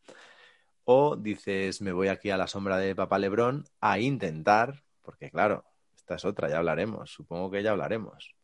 ¿O 0.89 1.17
dices, 1.17 1.83
me 1.83 1.91
voy 1.91 2.07
aquí 2.07 2.31
a 2.31 2.37
la 2.37 2.47
sombra 2.47 2.79
de 2.79 2.95
Papá 2.95 3.19
Lebrón 3.19 3.65
a 3.81 3.99
intentar, 3.99 4.85
porque 5.03 5.33
claro, 5.33 5.65
esta 5.97 6.15
es 6.15 6.25
otra, 6.25 6.49
ya 6.49 6.59
hablaremos, 6.59 7.11
supongo 7.11 7.51
que 7.51 7.61
ya 7.61 7.73
hablaremos, 7.73 8.37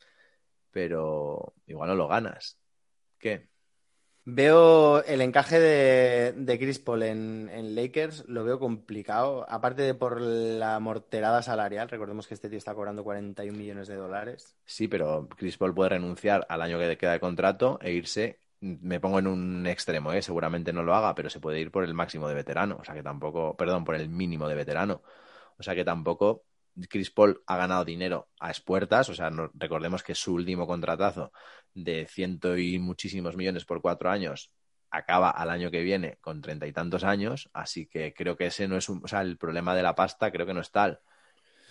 pero 0.73 1.55
igual 1.69 1.91
no 1.91 1.95
lo 1.95 2.09
ganas. 2.09 2.59
¿Qué? 3.21 3.49
Veo 4.25 5.05
el 5.05 5.21
encaje 5.21 5.61
de, 5.61 6.33
de 6.33 6.59
Chris 6.59 6.81
Paul 6.81 7.05
en, 7.05 7.49
en 7.49 7.77
Lakers, 7.77 8.25
lo 8.27 8.43
veo 8.43 8.59
complicado, 8.59 9.47
aparte 9.49 9.83
de 9.83 9.95
por 9.95 10.21
la 10.21 10.81
morterada 10.81 11.43
salarial, 11.43 11.89
recordemos 11.89 12.27
que 12.27 12.35
este 12.35 12.49
tío 12.49 12.59
está 12.59 12.75
cobrando 12.75 13.05
41 13.05 13.57
millones 13.57 13.87
de 13.87 13.95
dólares. 13.95 14.57
Sí, 14.65 14.89
pero 14.89 15.29
Chris 15.37 15.57
Paul 15.59 15.75
puede 15.75 15.91
renunciar 15.91 16.45
al 16.49 16.63
año 16.63 16.81
que 16.81 16.89
le 16.89 16.99
queda 16.99 17.13
de 17.13 17.21
contrato 17.21 17.79
e 17.81 17.93
irse. 17.93 18.42
Me 18.63 19.01
pongo 19.01 19.19
en 19.19 19.27
un 19.27 19.67
extremo, 19.67 20.13
¿eh? 20.13 20.23
seguramente 20.23 20.73
no 20.73 20.85
lo 20.85 20.95
haga, 20.95 21.17
pero 21.17 21.29
se 21.29 21.41
puede 21.41 21.59
ir 21.61 21.73
por 21.73 21.83
el 21.83 21.95
máximo 21.95 22.29
de 22.29 22.35
veterano, 22.35 22.79
o 22.81 22.85
sea 22.85 22.95
que 22.95 23.03
tampoco, 23.03 23.57
perdón, 23.57 23.85
por 23.85 23.97
el 23.97 24.09
mínimo 24.09 24.49
de 24.49 24.55
veterano, 24.55 25.03
o 25.59 25.63
sea 25.65 25.75
que 25.75 25.85
tampoco 25.85 26.45
Chris 26.89 27.11
Paul 27.11 27.43
ha 27.47 27.57
ganado 27.57 27.85
dinero 27.85 28.29
a 28.39 28.51
expuertas, 28.51 29.09
o 29.09 29.15
sea, 29.15 29.31
recordemos 29.55 30.05
que 30.05 30.15
su 30.15 30.35
último 30.35 30.69
contratazo 30.69 31.33
de 31.75 32.07
ciento 32.07 32.57
y 32.57 32.79
muchísimos 32.79 33.37
millones 33.37 33.65
por 33.65 33.83
cuatro 33.83 34.11
años 34.11 34.53
acaba 34.91 35.31
al 35.31 35.51
año 35.51 35.73
que 35.73 35.83
viene 35.83 36.19
con 36.21 36.41
treinta 36.41 36.67
y 36.69 36.73
tantos 36.73 37.03
años, 37.03 37.51
así 37.53 37.87
que 37.87 38.15
creo 38.15 38.37
que 38.37 38.47
ese 38.47 38.69
no 38.69 38.77
es 38.77 38.89
un, 38.89 39.03
o 39.05 39.09
sea, 39.09 39.23
el 39.23 39.39
problema 39.39 39.75
de 39.75 39.83
la 39.83 39.97
pasta 39.97 40.31
creo 40.31 40.47
que 40.47 40.55
no 40.55 40.61
es 40.61 40.71
tal. 40.71 41.01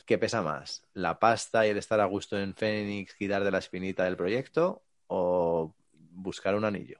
¿Qué 0.05 0.17
pesa 0.17 0.41
más? 0.41 0.85
¿La 0.93 1.19
pasta 1.19 1.65
y 1.65 1.69
el 1.69 1.77
estar 1.77 2.01
a 2.01 2.05
gusto 2.05 2.37
en 2.37 2.53
Phoenix, 2.53 3.15
quitar 3.15 3.43
de 3.43 3.51
la 3.51 3.59
espinita 3.59 4.03
del 4.03 4.17
proyecto 4.17 4.83
o 5.07 5.73
buscar 6.11 6.55
un 6.55 6.65
anillo? 6.65 6.99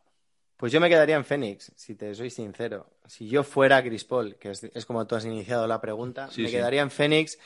Pues 0.58 0.72
yo 0.72 0.80
me 0.80 0.90
quedaría 0.90 1.16
en 1.16 1.26
Phoenix, 1.26 1.72
si 1.76 1.96
te 1.96 2.14
soy 2.14 2.30
sincero. 2.30 2.88
Si 3.08 3.28
yo 3.28 3.44
fuera 3.44 3.82
Chris 3.84 4.06
Paul, 4.06 4.36
que 4.36 4.52
es, 4.52 4.86
como 4.86 5.08
tú 5.08 5.16
has 5.16 5.26
iniciado 5.26 5.66
la 5.68 5.82
pregunta, 5.82 6.30
me 6.38 6.52
quedaría 6.52 6.82
en 6.82 6.92
Phoenix 6.92 7.40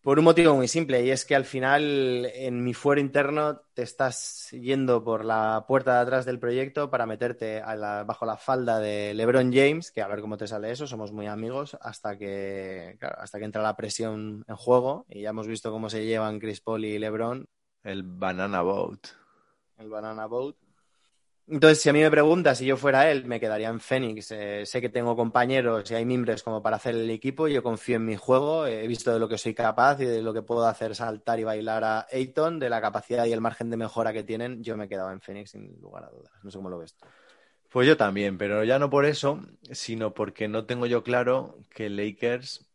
por 0.00 0.20
un 0.20 0.24
motivo 0.24 0.54
muy 0.54 0.68
simple, 0.68 1.04
y 1.04 1.10
es 1.10 1.24
que 1.24 1.34
al 1.34 1.44
final 1.44 2.30
en 2.32 2.62
mi 2.62 2.74
fuero 2.74 3.00
interno 3.00 3.60
te 3.74 3.82
estás 3.82 4.48
yendo 4.52 5.02
por 5.02 5.24
la 5.24 5.64
puerta 5.66 5.94
de 5.94 6.00
atrás 6.00 6.24
del 6.24 6.38
proyecto 6.38 6.88
para 6.90 7.06
meterte 7.06 7.60
bajo 7.60 8.24
la 8.24 8.36
falda 8.36 8.78
de 8.78 9.12
LeBron 9.14 9.52
James, 9.52 9.90
que 9.90 10.02
a 10.02 10.06
ver 10.06 10.20
cómo 10.20 10.36
te 10.36 10.46
sale 10.46 10.70
eso, 10.70 10.86
somos 10.86 11.10
muy 11.10 11.26
amigos, 11.26 11.76
hasta 11.80 12.16
que, 12.16 12.96
hasta 13.00 13.38
que 13.40 13.44
entra 13.44 13.62
la 13.62 13.76
presión 13.76 14.44
en 14.46 14.56
juego, 14.56 15.06
y 15.08 15.22
ya 15.22 15.30
hemos 15.30 15.48
visto 15.48 15.72
cómo 15.72 15.90
se 15.90 16.06
llevan 16.06 16.38
Chris 16.38 16.60
Paul 16.60 16.84
y 16.84 16.98
LeBron. 17.00 17.44
El 17.82 18.04
Banana 18.04 18.62
Boat. 18.62 19.08
El 19.78 19.88
Banana 19.88 20.26
Boat. 20.26 20.56
Entonces, 21.48 21.80
si 21.80 21.88
a 21.88 21.92
mí 21.92 22.00
me 22.00 22.10
preguntas 22.10 22.58
si 22.58 22.66
yo 22.66 22.76
fuera 22.76 23.08
él, 23.08 23.24
me 23.24 23.38
quedaría 23.38 23.68
en 23.68 23.78
Phoenix. 23.78 24.32
Eh, 24.32 24.66
sé 24.66 24.80
que 24.80 24.88
tengo 24.88 25.14
compañeros 25.14 25.88
y 25.88 25.94
hay 25.94 26.04
mimbres 26.04 26.42
como 26.42 26.60
para 26.60 26.76
hacer 26.76 26.96
el 26.96 27.08
equipo. 27.08 27.46
Yo 27.46 27.62
confío 27.62 27.96
en 27.96 28.04
mi 28.04 28.16
juego. 28.16 28.66
He 28.66 28.88
visto 28.88 29.12
de 29.12 29.20
lo 29.20 29.28
que 29.28 29.38
soy 29.38 29.54
capaz 29.54 30.00
y 30.00 30.06
de 30.06 30.22
lo 30.22 30.34
que 30.34 30.42
puedo 30.42 30.66
hacer 30.66 30.96
saltar 30.96 31.38
y 31.38 31.44
bailar 31.44 31.84
a 31.84 32.06
Ayton, 32.10 32.58
de 32.58 32.68
la 32.68 32.80
capacidad 32.80 33.26
y 33.26 33.32
el 33.32 33.40
margen 33.40 33.70
de 33.70 33.76
mejora 33.76 34.12
que 34.12 34.24
tienen. 34.24 34.64
Yo 34.64 34.76
me 34.76 34.88
quedaba 34.88 35.12
en 35.12 35.20
Phoenix 35.20 35.50
sin 35.50 35.80
lugar 35.80 36.04
a 36.04 36.10
dudas. 36.10 36.32
No 36.42 36.50
sé 36.50 36.58
cómo 36.58 36.68
lo 36.68 36.78
ves. 36.78 36.96
Pues 37.70 37.86
yo 37.86 37.96
también, 37.96 38.38
pero 38.38 38.64
ya 38.64 38.80
no 38.80 38.90
por 38.90 39.04
eso, 39.04 39.40
sino 39.70 40.14
porque 40.14 40.48
no 40.48 40.64
tengo 40.64 40.86
yo 40.86 41.04
claro 41.04 41.58
que 41.70 41.88
Lakers 41.90 42.65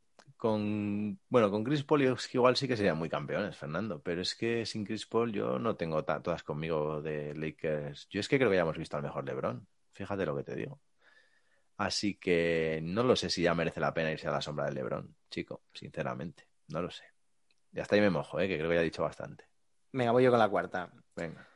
con, 0.42 1.20
bueno, 1.30 1.52
con 1.52 1.64
Chris 1.64 1.84
Paul 1.84 2.02
igual 2.02 2.58
sí 2.58 2.68
que 2.68 2.76
serían 2.76 2.98
muy 2.98 3.10
campeones, 3.10 3.56
Fernando, 3.56 4.02
pero 4.02 4.22
es 4.22 4.34
que 4.34 4.66
sin 4.66 4.84
Chris 4.84 5.06
Paul 5.06 5.32
yo 5.32 5.60
no 5.60 5.76
tengo 5.76 6.04
todas 6.04 6.42
conmigo 6.42 7.00
de 7.00 7.36
Lakers. 7.36 8.08
Yo 8.10 8.20
es 8.20 8.28
que 8.28 8.40
creo 8.40 8.50
que 8.50 8.56
ya 8.56 8.64
hemos 8.64 8.76
visto 8.76 8.98
al 8.98 9.04
mejor 9.04 9.24
LeBron, 9.24 9.68
fíjate 9.92 10.26
lo 10.26 10.36
que 10.36 10.44
te 10.44 10.56
digo. 10.56 10.82
Así 11.78 12.16
que 12.16 12.80
no 12.82 13.04
lo 13.04 13.16
sé 13.16 13.30
si 13.30 13.44
ya 13.44 13.54
merece 13.54 13.80
la 13.80 13.94
pena 13.94 14.12
irse 14.12 14.30
a 14.30 14.32
la 14.32 14.42
sombra 14.42 14.66
del 14.66 14.74
LeBron, 14.74 15.16
chico, 15.30 15.62
sinceramente, 15.76 16.48
no 16.70 16.82
lo 16.82 16.90
sé. 16.90 17.04
Ya 17.72 17.84
hasta 17.84 17.94
ahí 17.94 18.02
me 18.02 18.10
mojo, 18.10 18.40
¿eh? 18.40 18.48
que 18.48 18.58
creo 18.58 18.68
que 18.68 18.76
ya 18.78 18.82
he 18.82 18.86
dicho 18.86 19.04
bastante. 19.04 19.46
Venga, 19.92 20.12
voy 20.12 20.24
yo 20.24 20.32
con 20.32 20.40
la 20.40 20.50
cuarta. 20.50 20.92
Venga. 21.16 21.48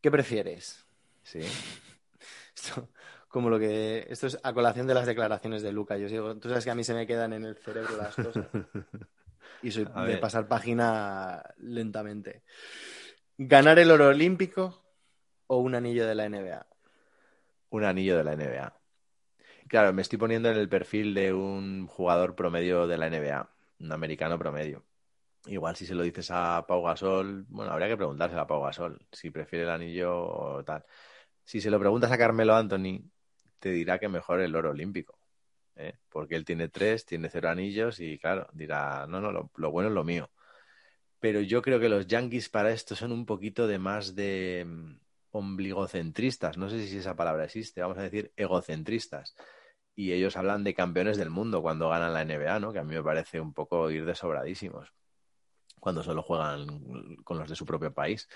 ¿Qué 0.00 0.10
prefieres? 0.10 0.84
Sí. 1.22 1.38
Esto, 2.56 2.88
como 3.34 3.50
lo 3.50 3.58
que. 3.58 4.06
Esto 4.08 4.28
es 4.28 4.38
a 4.44 4.52
colación 4.52 4.86
de 4.86 4.94
las 4.94 5.06
declaraciones 5.06 5.60
de 5.60 5.72
Luca. 5.72 5.96
Yo 5.96 6.06
digo, 6.06 6.36
tú 6.36 6.48
sabes 6.48 6.62
que 6.62 6.70
a 6.70 6.74
mí 6.76 6.84
se 6.84 6.94
me 6.94 7.04
quedan 7.04 7.32
en 7.32 7.44
el 7.44 7.56
cerebro 7.56 7.96
las 7.96 8.14
cosas. 8.14 8.46
Y 9.60 9.72
soy 9.72 9.86
de 10.06 10.18
pasar 10.18 10.46
página 10.46 11.42
lentamente. 11.58 12.44
¿Ganar 13.36 13.80
el 13.80 13.90
oro 13.90 14.10
olímpico 14.10 14.84
o 15.48 15.58
un 15.58 15.74
anillo 15.74 16.06
de 16.06 16.14
la 16.14 16.28
NBA? 16.28 16.64
Un 17.70 17.82
anillo 17.82 18.16
de 18.16 18.22
la 18.22 18.36
NBA. 18.36 18.72
Claro, 19.66 19.92
me 19.92 20.02
estoy 20.02 20.16
poniendo 20.16 20.48
en 20.48 20.56
el 20.56 20.68
perfil 20.68 21.12
de 21.12 21.32
un 21.32 21.88
jugador 21.88 22.36
promedio 22.36 22.86
de 22.86 22.98
la 22.98 23.10
NBA, 23.10 23.50
un 23.80 23.90
americano 23.90 24.38
promedio. 24.38 24.84
Igual 25.46 25.74
si 25.74 25.86
se 25.86 25.96
lo 25.96 26.04
dices 26.04 26.30
a 26.30 26.64
Pau 26.68 26.84
Gasol, 26.84 27.46
bueno, 27.48 27.72
habría 27.72 27.88
que 27.88 27.96
preguntarse 27.96 28.36
a 28.36 28.46
Pau 28.46 28.62
Gasol 28.62 29.04
si 29.10 29.30
prefiere 29.30 29.64
el 29.64 29.70
anillo 29.70 30.24
o 30.24 30.62
tal. 30.62 30.84
Si 31.42 31.60
se 31.60 31.70
lo 31.70 31.80
preguntas 31.80 32.12
a 32.12 32.16
Carmelo 32.16 32.54
Anthony, 32.54 33.10
te 33.64 33.70
dirá 33.70 33.98
que 33.98 34.10
mejor 34.10 34.42
el 34.42 34.54
oro 34.54 34.72
olímpico. 34.72 35.18
¿eh? 35.74 35.94
Porque 36.10 36.36
él 36.36 36.44
tiene 36.44 36.68
tres, 36.68 37.06
tiene 37.06 37.30
cero 37.30 37.48
anillos 37.48 37.98
y 37.98 38.18
claro, 38.18 38.46
dirá, 38.52 39.06
no, 39.08 39.22
no, 39.22 39.32
lo, 39.32 39.70
bueno 39.70 39.88
es 39.88 39.94
lo 39.94 40.04
mío. 40.04 40.30
Pero 41.18 41.40
yo 41.40 41.62
creo 41.62 41.80
que 41.80 41.88
los 41.88 42.06
Yankees 42.06 42.50
para 42.50 42.72
esto 42.72 42.94
son 42.94 43.10
un 43.10 43.24
poquito 43.24 43.66
de 43.66 43.78
más 43.78 44.14
de 44.14 44.66
mm, 44.66 44.98
ombligocentristas. 45.30 46.58
No 46.58 46.68
sé 46.68 46.86
si 46.86 46.98
esa 46.98 47.16
palabra 47.16 47.44
existe, 47.44 47.80
vamos 47.80 47.96
a 47.96 48.02
decir 48.02 48.32
egocentristas. 48.36 49.34
Y 49.96 50.12
ellos 50.12 50.36
hablan 50.36 50.62
de 50.62 50.74
campeones 50.74 51.16
del 51.16 51.30
mundo 51.30 51.62
cuando 51.62 51.88
ganan 51.88 52.12
la 52.12 52.20
NBA, 52.20 52.60
¿no? 52.60 52.70
Que 52.70 52.80
a 52.80 52.84
mí 52.84 52.94
me 52.94 53.02
parece 53.02 53.40
un 53.40 53.54
poco 53.54 53.90
ir 53.90 54.04
de 54.04 54.14
sobradísimos 54.14 54.92
cuando 55.80 56.02
solo 56.02 56.22
juegan 56.22 57.16
con 57.24 57.38
los 57.38 57.48
de 57.48 57.56
su 57.56 57.64
propio 57.64 57.94
país 57.94 58.28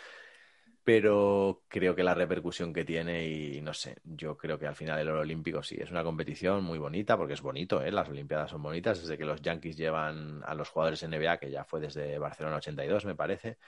pero 0.88 1.64
creo 1.68 1.94
que 1.94 2.02
la 2.02 2.14
repercusión 2.14 2.72
que 2.72 2.82
tiene 2.82 3.28
y 3.28 3.60
no 3.60 3.74
sé, 3.74 3.98
yo 4.04 4.38
creo 4.38 4.58
que 4.58 4.66
al 4.66 4.74
final 4.74 4.98
el 4.98 5.10
oro 5.10 5.20
olímpico 5.20 5.62
sí, 5.62 5.76
es 5.78 5.90
una 5.90 6.02
competición 6.02 6.64
muy 6.64 6.78
bonita 6.78 7.18
porque 7.18 7.34
es 7.34 7.42
bonito, 7.42 7.82
¿eh? 7.82 7.92
las 7.92 8.08
Olimpiadas 8.08 8.52
son 8.52 8.62
bonitas 8.62 8.98
desde 9.02 9.18
que 9.18 9.26
los 9.26 9.42
Yankees 9.42 9.76
llevan 9.76 10.42
a 10.46 10.54
los 10.54 10.70
jugadores 10.70 11.02
NBA, 11.02 11.36
que 11.40 11.50
ya 11.50 11.62
fue 11.64 11.80
desde 11.80 12.18
Barcelona 12.18 12.56
82 12.56 13.04
me 13.04 13.14
parece, 13.14 13.58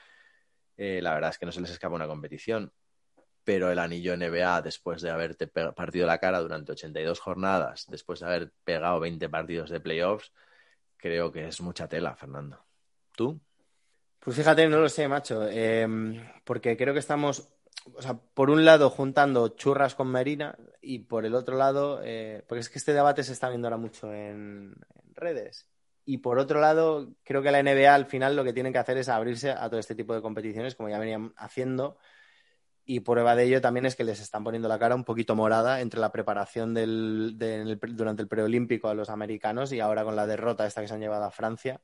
eh, 0.79 1.01
la 1.03 1.13
verdad 1.13 1.29
es 1.29 1.39
que 1.39 1.45
no 1.45 1.53
se 1.53 1.61
les 1.61 1.71
escapa 1.73 1.95
una 1.95 2.07
competición, 2.07 2.73
pero 3.45 3.71
el 3.71 3.81
anillo 3.81 4.17
NBA 4.17 4.63
después 4.63 5.03
de 5.03 5.11
haberte 5.11 5.47
partido 5.47 6.07
la 6.07 6.21
cara 6.21 6.41
durante 6.41 6.73
82 6.73 7.21
jornadas, 7.21 7.85
después 7.91 8.21
de 8.21 8.27
haber 8.29 8.53
pegado 8.65 8.99
20 8.99 9.29
partidos 9.29 9.69
de 9.69 9.81
playoffs, 9.81 10.33
creo 10.97 11.31
que 11.31 11.49
es 11.49 11.61
mucha 11.61 11.87
tela, 11.87 12.17
Fernando. 12.17 12.65
¿Tú? 13.15 13.39
Pues 14.21 14.37
fíjate, 14.37 14.69
no 14.69 14.79
lo 14.81 14.89
sé, 14.91 15.09
macho, 15.09 15.49
em, 15.49 16.23
porque 16.45 16.77
creo 16.77 16.93
que 16.93 17.01
estamos, 17.01 17.49
o 17.95 18.03
sea, 18.03 18.15
por 18.35 18.51
un 18.51 18.67
lado 18.67 18.91
juntando 18.91 19.49
churras 19.49 19.95
con 19.95 20.09
Marina 20.09 20.59
y 20.83 21.01
por 21.01 21.25
el 21.25 21.35
otro 21.35 21.57
lado, 21.57 22.01
eh, 22.05 22.45
porque 22.47 22.61
es 22.61 22.69
que 22.69 22.79
este 22.79 22.93
debate 22.93 23.25
se 23.25 23.33
está 23.33 23.49
viendo 23.49 23.69
ahora 23.69 23.79
mucho 23.79 24.13
en, 24.13 24.75
redes. 25.15 25.69
Y 26.05 26.19
por 26.19 26.39
otro 26.39 26.61
lado, 26.61 27.15
creo 27.25 27.43
que 27.43 27.51
la 27.51 27.63
NBA 27.63 27.95
al 27.95 28.07
final 28.07 28.37
lo 28.37 28.45
que 28.45 28.53
tienen 28.53 28.73
que 28.73 28.79
hacer 28.79 28.99
es 28.99 29.09
abrirse 29.09 29.51
a 29.51 29.69
todo 29.69 29.81
este 29.81 29.95
tipo 29.95 30.15
de 30.15 30.23
competiciones, 30.23 30.75
como 30.75 30.89
ya 30.91 30.99
venían 30.99 31.33
haciendo. 31.37 31.99
Y 32.85 33.01
prueba 33.01 33.37
de 33.37 33.45
ello 33.45 33.61
también 33.61 33.87
es 33.87 33.97
que 33.97 34.05
les 34.05 34.21
están 34.21 34.45
poniendo 34.45 34.69
la 34.69 34.79
cara 34.79 34.95
un 34.95 35.05
poquito 35.05 35.37
morada 35.37 35.81
entre 35.81 36.01
la 36.01 36.13
preparación 36.13 36.75
del, 36.75 37.37
durante 37.95 38.23
el 38.23 38.29
preolímpico 38.29 38.89
a 38.89 38.95
los 38.95 39.11
americanos 39.11 39.73
y 39.73 39.81
ahora 39.81 40.05
con 40.05 40.17
la 40.17 40.27
derrota 40.27 40.67
esta 40.67 40.81
que 40.83 40.89
se 40.89 40.95
han 40.95 41.01
llevado 41.01 41.25
a 41.25 41.31
Francia 41.31 41.81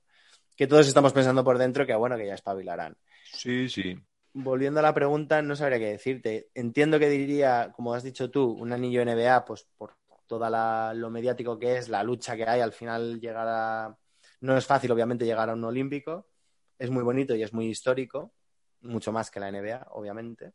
que 0.57 0.67
todos 0.67 0.89
estamos 0.89 1.13
pensando 1.13 1.45
por 1.45 1.59
dentro 1.59 1.87
que, 1.87 1.95
bueno, 1.95 2.17
que 2.17 2.27
ya 2.27 2.35
espabilarán. 2.35 2.97
Sí, 3.33 3.69
sí. 3.69 3.97
Volviendo 4.33 4.81
a 4.81 4.83
la 4.83 4.95
pregunta, 4.95 5.43
no 5.43 5.57
sabría 5.57 5.79
qué 5.79 5.91
decirte. 5.91 6.51
Entiendo 6.55 6.99
que 6.99 7.09
diría, 7.09 7.73
como 7.75 7.95
has 7.95 8.03
dicho 8.03 8.31
tú, 8.31 8.51
un 8.51 8.73
anillo 8.73 9.05
NBA, 9.05 9.45
pues 9.45 9.67
por 9.77 9.95
todo 10.27 10.95
lo 10.95 11.11
mediático 11.11 11.59
que 11.59 11.77
es, 11.77 11.89
la 11.89 12.03
lucha 12.03 12.37
que 12.37 12.45
hay, 12.45 12.61
al 12.61 12.73
final 12.73 13.21
llegar 13.21 13.47
a... 13.49 13.99
No 14.41 14.57
es 14.57 14.67
fácil, 14.67 14.91
obviamente, 14.93 15.25
llegar 15.25 15.49
a 15.49 15.55
un 15.55 15.65
olímpico. 15.65 16.29
Es 16.79 16.91
muy 16.91 17.03
bonito 17.03 17.35
y 17.35 17.43
es 17.43 17.53
muy 17.53 17.69
histórico, 17.69 18.35
mucho 18.83 19.13
más 19.13 19.31
que 19.31 19.41
la 19.41 19.51
NBA, 19.51 19.87
obviamente. 19.93 20.53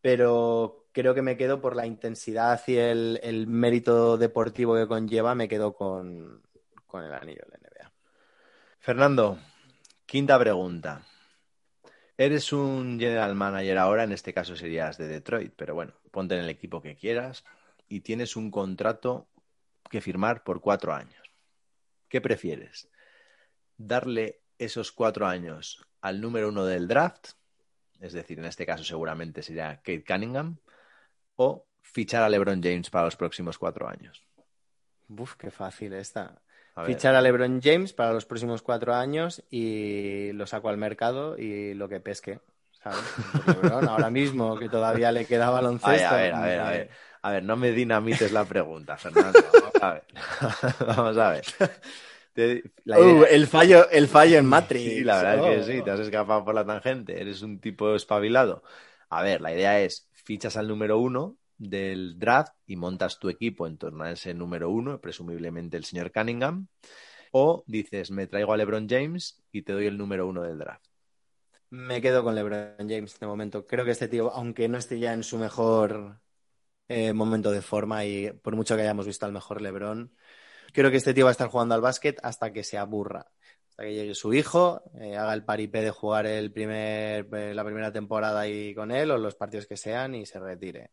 Pero 0.00 0.86
creo 0.92 1.14
que 1.14 1.22
me 1.22 1.36
quedo 1.36 1.60
por 1.60 1.76
la 1.76 1.86
intensidad 1.86 2.60
y 2.66 2.76
el, 2.76 3.46
mérito 3.46 4.16
deportivo 4.16 4.74
que 4.74 4.88
conlleva, 4.88 5.34
me 5.34 5.48
quedo 5.48 5.74
con, 5.74 6.42
con 6.86 7.04
el 7.04 7.12
anillo 7.12 7.42
de 7.44 7.58
la 7.58 7.68
NBA. 7.68 7.71
Fernando, 8.82 9.38
quinta 10.06 10.36
pregunta. 10.40 11.06
Eres 12.18 12.52
un 12.52 12.98
general 12.98 13.36
manager 13.36 13.78
ahora, 13.78 14.02
en 14.02 14.10
este 14.10 14.34
caso 14.34 14.56
serías 14.56 14.98
de 14.98 15.06
Detroit, 15.06 15.52
pero 15.54 15.76
bueno, 15.76 15.92
ponte 16.10 16.34
en 16.34 16.40
el 16.40 16.48
equipo 16.48 16.82
que 16.82 16.96
quieras 16.96 17.44
y 17.88 18.00
tienes 18.00 18.34
un 18.34 18.50
contrato 18.50 19.28
que 19.88 20.00
firmar 20.00 20.42
por 20.42 20.60
cuatro 20.60 20.92
años. 20.92 21.22
¿Qué 22.08 22.20
prefieres? 22.20 22.90
¿Darle 23.76 24.40
esos 24.58 24.90
cuatro 24.90 25.28
años 25.28 25.86
al 26.00 26.20
número 26.20 26.48
uno 26.48 26.64
del 26.64 26.88
draft? 26.88 27.34
Es 28.00 28.12
decir, 28.12 28.40
en 28.40 28.46
este 28.46 28.66
caso 28.66 28.82
seguramente 28.82 29.44
sería 29.44 29.76
Kate 29.76 30.02
Cunningham. 30.04 30.56
¿O 31.36 31.68
fichar 31.82 32.24
a 32.24 32.28
LeBron 32.28 32.60
James 32.60 32.90
para 32.90 33.04
los 33.04 33.14
próximos 33.14 33.58
cuatro 33.58 33.88
años? 33.88 34.24
Uf, 35.08 35.36
qué 35.36 35.52
fácil 35.52 35.92
esta 35.92 36.42
fichar 36.86 37.14
a 37.14 37.20
LeBron 37.20 37.60
James 37.62 37.92
para 37.92 38.12
los 38.12 38.26
próximos 38.26 38.62
cuatro 38.62 38.94
años 38.94 39.42
y 39.50 40.32
lo 40.32 40.46
saco 40.46 40.68
al 40.68 40.78
mercado 40.78 41.38
y 41.38 41.74
lo 41.74 41.88
que 41.88 42.00
pesque. 42.00 42.40
¿sabes? 42.82 43.00
LeBron 43.46 43.88
ahora 43.88 44.10
mismo 44.10 44.58
que 44.58 44.68
todavía 44.68 45.12
le 45.12 45.26
queda 45.26 45.50
baloncesto. 45.50 46.08
a 46.08 46.16
ver, 46.16 46.34
a 46.34 46.40
ver, 46.40 46.60
a 46.60 46.70
ver. 46.70 46.90
A 47.24 47.30
ver, 47.30 47.44
no 47.44 47.56
me 47.56 47.70
dinamites 47.70 48.32
la 48.32 48.44
pregunta, 48.44 48.96
Fernando. 48.96 49.38
Vamos 49.52 49.82
a 49.82 49.92
ver. 49.92 50.04
Vamos 50.86 51.18
a 51.18 51.30
ver. 51.30 51.44
Uh, 52.84 53.24
el, 53.30 53.46
fallo, 53.46 53.88
el 53.90 54.08
fallo 54.08 54.38
en 54.38 54.46
Matrix. 54.46 54.90
Sí, 54.90 55.04
la 55.04 55.22
verdad 55.22 55.52
es 55.52 55.66
que 55.66 55.72
sí, 55.72 55.82
te 55.82 55.90
has 55.92 56.00
escapado 56.00 56.44
por 56.44 56.54
la 56.54 56.64
tangente. 56.64 57.20
Eres 57.20 57.42
un 57.42 57.60
tipo 57.60 57.94
espabilado. 57.94 58.64
A 59.08 59.22
ver, 59.22 59.40
la 59.40 59.52
idea 59.52 59.80
es 59.80 60.08
fichas 60.12 60.56
al 60.56 60.66
número 60.66 60.98
uno 60.98 61.36
del 61.58 62.18
draft 62.18 62.54
y 62.66 62.76
montas 62.76 63.18
tu 63.18 63.28
equipo 63.28 63.66
en 63.66 63.78
torno 63.78 64.04
a 64.04 64.12
ese 64.12 64.34
número 64.34 64.70
uno, 64.70 65.00
presumiblemente 65.00 65.76
el 65.76 65.84
señor 65.84 66.12
Cunningham, 66.12 66.68
O 67.32 67.64
dices, 67.66 68.10
me 68.10 68.26
traigo 68.26 68.52
a 68.52 68.56
LeBron 68.56 68.88
James 68.88 69.42
y 69.52 69.62
te 69.62 69.72
doy 69.72 69.86
el 69.86 69.96
número 69.98 70.26
uno 70.26 70.42
del 70.42 70.58
draft. 70.58 70.84
Me 71.70 72.02
quedo 72.02 72.22
con 72.22 72.34
LeBron 72.34 72.76
James 72.88 73.18
de 73.18 73.26
momento. 73.26 73.66
Creo 73.66 73.84
que 73.84 73.92
este 73.92 74.08
tío, 74.08 74.30
aunque 74.32 74.68
no 74.68 74.76
esté 74.76 74.98
ya 74.98 75.14
en 75.14 75.22
su 75.22 75.38
mejor 75.38 76.20
eh, 76.88 77.14
momento 77.14 77.50
de 77.50 77.62
forma 77.62 78.04
y 78.04 78.30
por 78.30 78.56
mucho 78.56 78.76
que 78.76 78.82
hayamos 78.82 79.06
visto 79.06 79.24
al 79.24 79.32
mejor 79.32 79.62
LeBron, 79.62 80.14
creo 80.74 80.90
que 80.90 80.98
este 80.98 81.14
tío 81.14 81.24
va 81.24 81.30
a 81.30 81.32
estar 81.32 81.48
jugando 81.48 81.74
al 81.74 81.80
básquet 81.80 82.18
hasta 82.22 82.52
que 82.52 82.62
se 82.64 82.76
aburra. 82.76 83.32
Hasta 83.70 83.84
que 83.84 83.94
llegue 83.94 84.14
su 84.14 84.34
hijo, 84.34 84.82
eh, 85.00 85.16
haga 85.16 85.32
el 85.32 85.44
paripé 85.44 85.80
de 85.80 85.90
jugar 85.90 86.26
el 86.26 86.52
primer, 86.52 87.26
eh, 87.32 87.54
la 87.54 87.64
primera 87.64 87.90
temporada 87.90 88.40
ahí 88.40 88.74
con 88.74 88.90
él 88.90 89.10
o 89.10 89.16
los 89.16 89.34
partidos 89.34 89.66
que 89.66 89.78
sean 89.78 90.14
y 90.14 90.26
se 90.26 90.40
retire. 90.40 90.90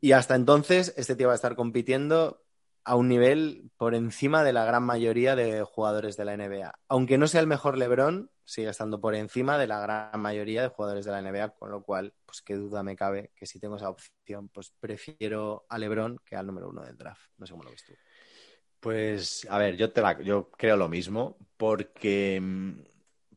Y 0.00 0.12
hasta 0.12 0.34
entonces, 0.34 0.94
este 0.96 1.16
tío 1.16 1.28
va 1.28 1.34
a 1.34 1.36
estar 1.36 1.56
compitiendo 1.56 2.42
a 2.84 2.96
un 2.96 3.08
nivel 3.08 3.70
por 3.76 3.94
encima 3.94 4.42
de 4.42 4.52
la 4.52 4.64
gran 4.64 4.82
mayoría 4.82 5.36
de 5.36 5.62
jugadores 5.62 6.16
de 6.16 6.24
la 6.24 6.36
NBA. 6.36 6.72
Aunque 6.88 7.18
no 7.18 7.28
sea 7.28 7.40
el 7.40 7.46
mejor 7.46 7.76
LeBron, 7.76 8.30
sigue 8.44 8.70
estando 8.70 9.00
por 9.00 9.14
encima 9.14 9.58
de 9.58 9.66
la 9.66 9.80
gran 9.80 10.20
mayoría 10.20 10.62
de 10.62 10.68
jugadores 10.68 11.04
de 11.04 11.12
la 11.12 11.20
NBA, 11.22 11.50
con 11.50 11.70
lo 11.70 11.82
cual, 11.82 12.14
pues 12.24 12.42
qué 12.42 12.54
duda 12.56 12.82
me 12.82 12.96
cabe 12.96 13.30
que 13.36 13.46
si 13.46 13.60
tengo 13.60 13.76
esa 13.76 13.90
opción, 13.90 14.48
pues 14.48 14.72
prefiero 14.80 15.66
a 15.68 15.78
LeBron 15.78 16.18
que 16.24 16.36
al 16.36 16.46
número 16.46 16.70
uno 16.70 16.82
del 16.82 16.96
draft. 16.96 17.30
No 17.36 17.46
sé 17.46 17.52
cómo 17.52 17.64
lo 17.64 17.70
ves 17.70 17.84
tú. 17.84 17.92
Pues, 18.80 19.46
a 19.50 19.58
ver, 19.58 19.76
yo, 19.76 19.92
te 19.92 20.00
la, 20.00 20.20
yo 20.22 20.50
creo 20.50 20.76
lo 20.76 20.88
mismo, 20.88 21.36
porque 21.58 22.40
mm, 22.40 22.80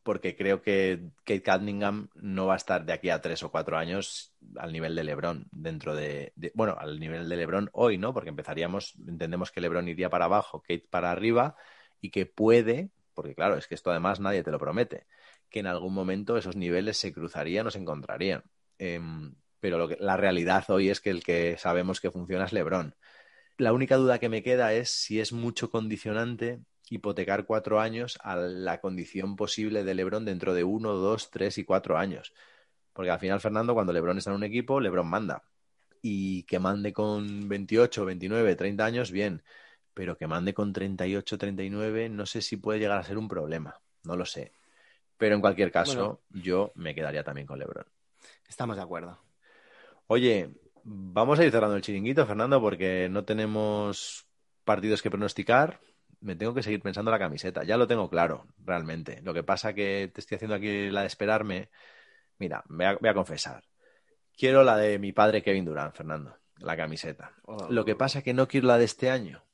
porque 0.04 0.36
creo 0.36 0.62
que 0.62 1.00
Kate 1.24 1.42
Cunningham 1.42 2.08
no 2.14 2.46
va 2.46 2.54
a 2.54 2.58
estar 2.58 2.84
de 2.84 2.92
aquí 2.92 3.08
a 3.08 3.22
tres 3.22 3.42
o 3.42 3.50
cuatro 3.50 3.78
años 3.78 4.34
al 4.56 4.70
nivel 4.70 4.94
de 4.94 5.02
LeBron 5.02 5.48
dentro 5.50 5.96
de, 5.96 6.32
bueno, 6.54 6.76
al 6.78 7.00
nivel 7.00 7.28
de 7.28 7.36
LeBron 7.36 7.70
hoy, 7.72 7.96
¿no? 7.96 8.12
Porque 8.12 8.28
empezaríamos, 8.28 8.94
entendemos 9.08 9.50
que 9.50 9.62
LeBron 9.62 9.88
iría 9.88 10.10
para 10.10 10.26
abajo, 10.26 10.60
Kate 10.60 10.86
para 10.90 11.10
arriba 11.10 11.56
y 12.02 12.10
que 12.10 12.26
puede, 12.26 12.90
porque 13.14 13.34
claro, 13.34 13.56
es 13.56 13.66
que 13.66 13.74
esto 13.74 13.90
además 13.90 14.20
nadie 14.20 14.42
te 14.42 14.50
lo 14.50 14.58
promete, 14.58 15.06
que 15.48 15.60
en 15.60 15.66
algún 15.66 15.94
momento 15.94 16.36
esos 16.36 16.54
niveles 16.54 16.98
se 16.98 17.12
cruzarían 17.12 17.66
o 17.66 17.70
se 17.70 17.78
encontrarían. 17.78 18.44
Em, 18.78 19.34
pero 19.58 19.78
lo 19.78 19.88
que, 19.88 19.96
la 19.98 20.18
realidad 20.18 20.68
hoy 20.68 20.90
es 20.90 21.00
que 21.00 21.08
el 21.08 21.24
que 21.24 21.56
sabemos 21.56 22.02
que 22.02 22.10
funciona 22.10 22.44
es 22.44 22.52
LeBron. 22.52 22.94
La 23.56 23.72
única 23.72 23.96
duda 23.96 24.18
que 24.18 24.28
me 24.28 24.42
queda 24.42 24.74
es 24.74 24.90
si 24.90 25.18
es 25.18 25.32
mucho 25.32 25.70
condicionante 25.70 26.60
hipotecar 26.94 27.44
cuatro 27.44 27.80
años 27.80 28.18
a 28.22 28.36
la 28.36 28.80
condición 28.80 29.36
posible 29.36 29.84
de 29.84 29.94
Lebron 29.94 30.24
dentro 30.24 30.54
de 30.54 30.64
uno, 30.64 30.94
dos, 30.94 31.30
tres 31.30 31.58
y 31.58 31.64
cuatro 31.64 31.98
años. 31.98 32.32
Porque 32.92 33.10
al 33.10 33.18
final, 33.18 33.40
Fernando, 33.40 33.74
cuando 33.74 33.92
Lebron 33.92 34.18
está 34.18 34.30
en 34.30 34.36
un 34.36 34.44
equipo, 34.44 34.80
Lebron 34.80 35.08
manda. 35.08 35.42
Y 36.00 36.44
que 36.44 36.58
mande 36.58 36.92
con 36.92 37.48
28, 37.48 38.04
29, 38.04 38.56
30 38.56 38.84
años, 38.84 39.10
bien. 39.10 39.42
Pero 39.94 40.16
que 40.16 40.26
mande 40.26 40.54
con 40.54 40.72
38, 40.72 41.38
39, 41.38 42.08
no 42.08 42.26
sé 42.26 42.42
si 42.42 42.56
puede 42.56 42.78
llegar 42.78 42.98
a 42.98 43.04
ser 43.04 43.18
un 43.18 43.28
problema. 43.28 43.80
No 44.04 44.16
lo 44.16 44.26
sé. 44.26 44.52
Pero 45.16 45.34
en 45.34 45.40
cualquier 45.40 45.72
caso, 45.72 46.20
yo 46.30 46.72
me 46.74 46.94
quedaría 46.94 47.24
también 47.24 47.46
con 47.46 47.58
Lebron. 47.58 47.86
Estamos 48.48 48.76
de 48.76 48.82
acuerdo. 48.82 49.18
Oye, 50.06 50.50
vamos 50.82 51.38
a 51.38 51.44
ir 51.44 51.50
cerrando 51.50 51.76
el 51.76 51.82
chiringuito, 51.82 52.26
Fernando, 52.26 52.60
porque 52.60 53.08
no 53.10 53.24
tenemos 53.24 54.26
partidos 54.64 55.02
que 55.02 55.10
pronosticar 55.10 55.80
me 56.24 56.36
tengo 56.36 56.54
que 56.54 56.62
seguir 56.62 56.80
pensando 56.80 57.10
la 57.10 57.18
camiseta. 57.18 57.64
Ya 57.64 57.76
lo 57.76 57.86
tengo 57.86 58.08
claro, 58.08 58.46
realmente. 58.64 59.20
Lo 59.22 59.34
que 59.34 59.42
pasa 59.42 59.74
que 59.74 60.10
te 60.12 60.20
estoy 60.20 60.36
haciendo 60.36 60.54
aquí 60.54 60.90
la 60.90 61.02
de 61.02 61.06
esperarme. 61.06 61.68
Mira, 62.38 62.64
voy 62.66 63.08
a, 63.08 63.14
confesar. 63.14 63.62
Quiero 64.36 64.64
la 64.64 64.76
de 64.78 64.98
mi 64.98 65.12
padre 65.12 65.42
Kevin 65.42 65.66
Durant, 65.66 65.94
Fernando, 65.94 66.38
la 66.58 66.76
camiseta. 66.76 67.32
Oh. 67.44 67.68
Lo 67.70 67.84
que 67.84 67.94
pasa 67.94 68.22
que 68.22 68.32
no 68.32 68.48
quiero 68.48 68.68
la 68.68 68.78
de 68.78 68.86
este 68.86 69.10
año. 69.10 69.44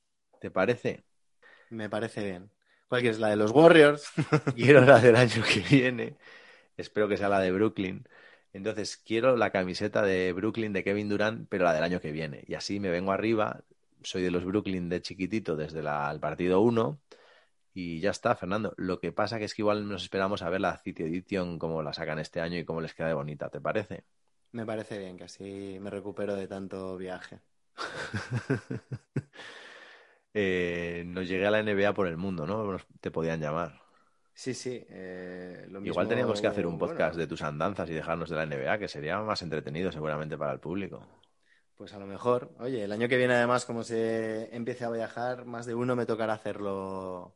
¿Te 0.40 0.50
parece? 0.50 1.02
Me 1.70 1.90
parece 1.90 2.24
bien. 2.24 2.50
¿Cuál 2.88 3.00
quieres? 3.00 3.18
¿La 3.18 3.28
de 3.28 3.36
los 3.36 3.50
Warriors? 3.50 4.10
quiero 4.54 4.82
la 4.82 5.00
del 5.00 5.16
año 5.16 5.42
que 5.42 5.60
viene. 5.60 6.16
Espero 6.76 7.08
que 7.08 7.16
sea 7.16 7.28
la 7.28 7.40
de 7.40 7.50
Brooklyn. 7.50 8.06
Entonces, 8.52 8.96
quiero 8.96 9.36
la 9.36 9.50
camiseta 9.50 10.02
de 10.02 10.32
Brooklyn 10.32 10.72
de 10.72 10.84
Kevin 10.84 11.08
Durant, 11.08 11.48
pero 11.48 11.64
la 11.64 11.74
del 11.74 11.82
año 11.82 12.00
que 12.00 12.12
viene. 12.12 12.44
Y 12.46 12.54
así 12.54 12.78
me 12.78 12.90
vengo 12.90 13.12
arriba, 13.12 13.64
soy 14.02 14.22
de 14.22 14.30
los 14.30 14.44
Brooklyn 14.44 14.88
de 14.88 15.02
chiquitito 15.02 15.56
desde 15.56 15.80
el 15.80 16.20
partido 16.20 16.60
1 16.60 17.00
y 17.72 18.00
ya 18.00 18.10
está, 18.10 18.34
Fernando. 18.34 18.74
Lo 18.76 18.98
que 18.98 19.12
pasa 19.12 19.38
que 19.38 19.44
es 19.44 19.54
que 19.54 19.62
igual 19.62 19.88
nos 19.88 20.02
esperamos 20.02 20.42
a 20.42 20.50
ver 20.50 20.60
la 20.60 20.76
City 20.78 21.04
Edition, 21.04 21.58
cómo 21.58 21.82
la 21.82 21.92
sacan 21.92 22.18
este 22.18 22.40
año 22.40 22.58
y 22.58 22.64
cómo 22.64 22.80
les 22.80 22.94
queda 22.94 23.08
de 23.08 23.14
bonita, 23.14 23.48
¿te 23.48 23.60
parece? 23.60 24.04
Me 24.52 24.66
parece 24.66 24.98
bien, 24.98 25.16
que 25.16 25.24
así 25.24 25.78
me 25.80 25.90
recupero 25.90 26.34
de 26.34 26.48
tanto 26.48 26.96
viaje. 26.96 27.40
eh, 30.34 31.04
nos 31.06 31.28
llegué 31.28 31.46
a 31.46 31.50
la 31.52 31.62
NBA 31.62 31.94
por 31.94 32.08
el 32.08 32.16
mundo, 32.16 32.46
¿no? 32.46 32.76
Te 33.00 33.12
podían 33.12 33.40
llamar. 33.40 33.80
Sí, 34.34 34.54
sí. 34.54 34.84
Eh, 34.88 35.68
igual 35.84 36.08
teníamos 36.08 36.40
que 36.40 36.46
hacer 36.46 36.66
un 36.66 36.78
podcast 36.78 37.16
de 37.16 37.26
tus 37.26 37.42
andanzas 37.42 37.88
y 37.90 37.94
dejarnos 37.94 38.30
de 38.30 38.36
la 38.36 38.46
NBA, 38.46 38.78
que 38.78 38.88
sería 38.88 39.20
más 39.20 39.42
entretenido 39.42 39.92
seguramente 39.92 40.36
para 40.36 40.52
el 40.52 40.58
público. 40.58 41.06
Pues 41.80 41.94
a 41.94 41.98
lo 41.98 42.06
mejor, 42.06 42.50
oye, 42.58 42.84
el 42.84 42.92
año 42.92 43.08
que 43.08 43.16
viene 43.16 43.32
además, 43.32 43.64
como 43.64 43.82
se 43.82 44.54
empiece 44.54 44.84
a 44.84 44.90
viajar, 44.90 45.46
más 45.46 45.64
de 45.64 45.74
uno 45.74 45.96
me 45.96 46.04
tocará 46.04 46.34
hacerlo 46.34 47.32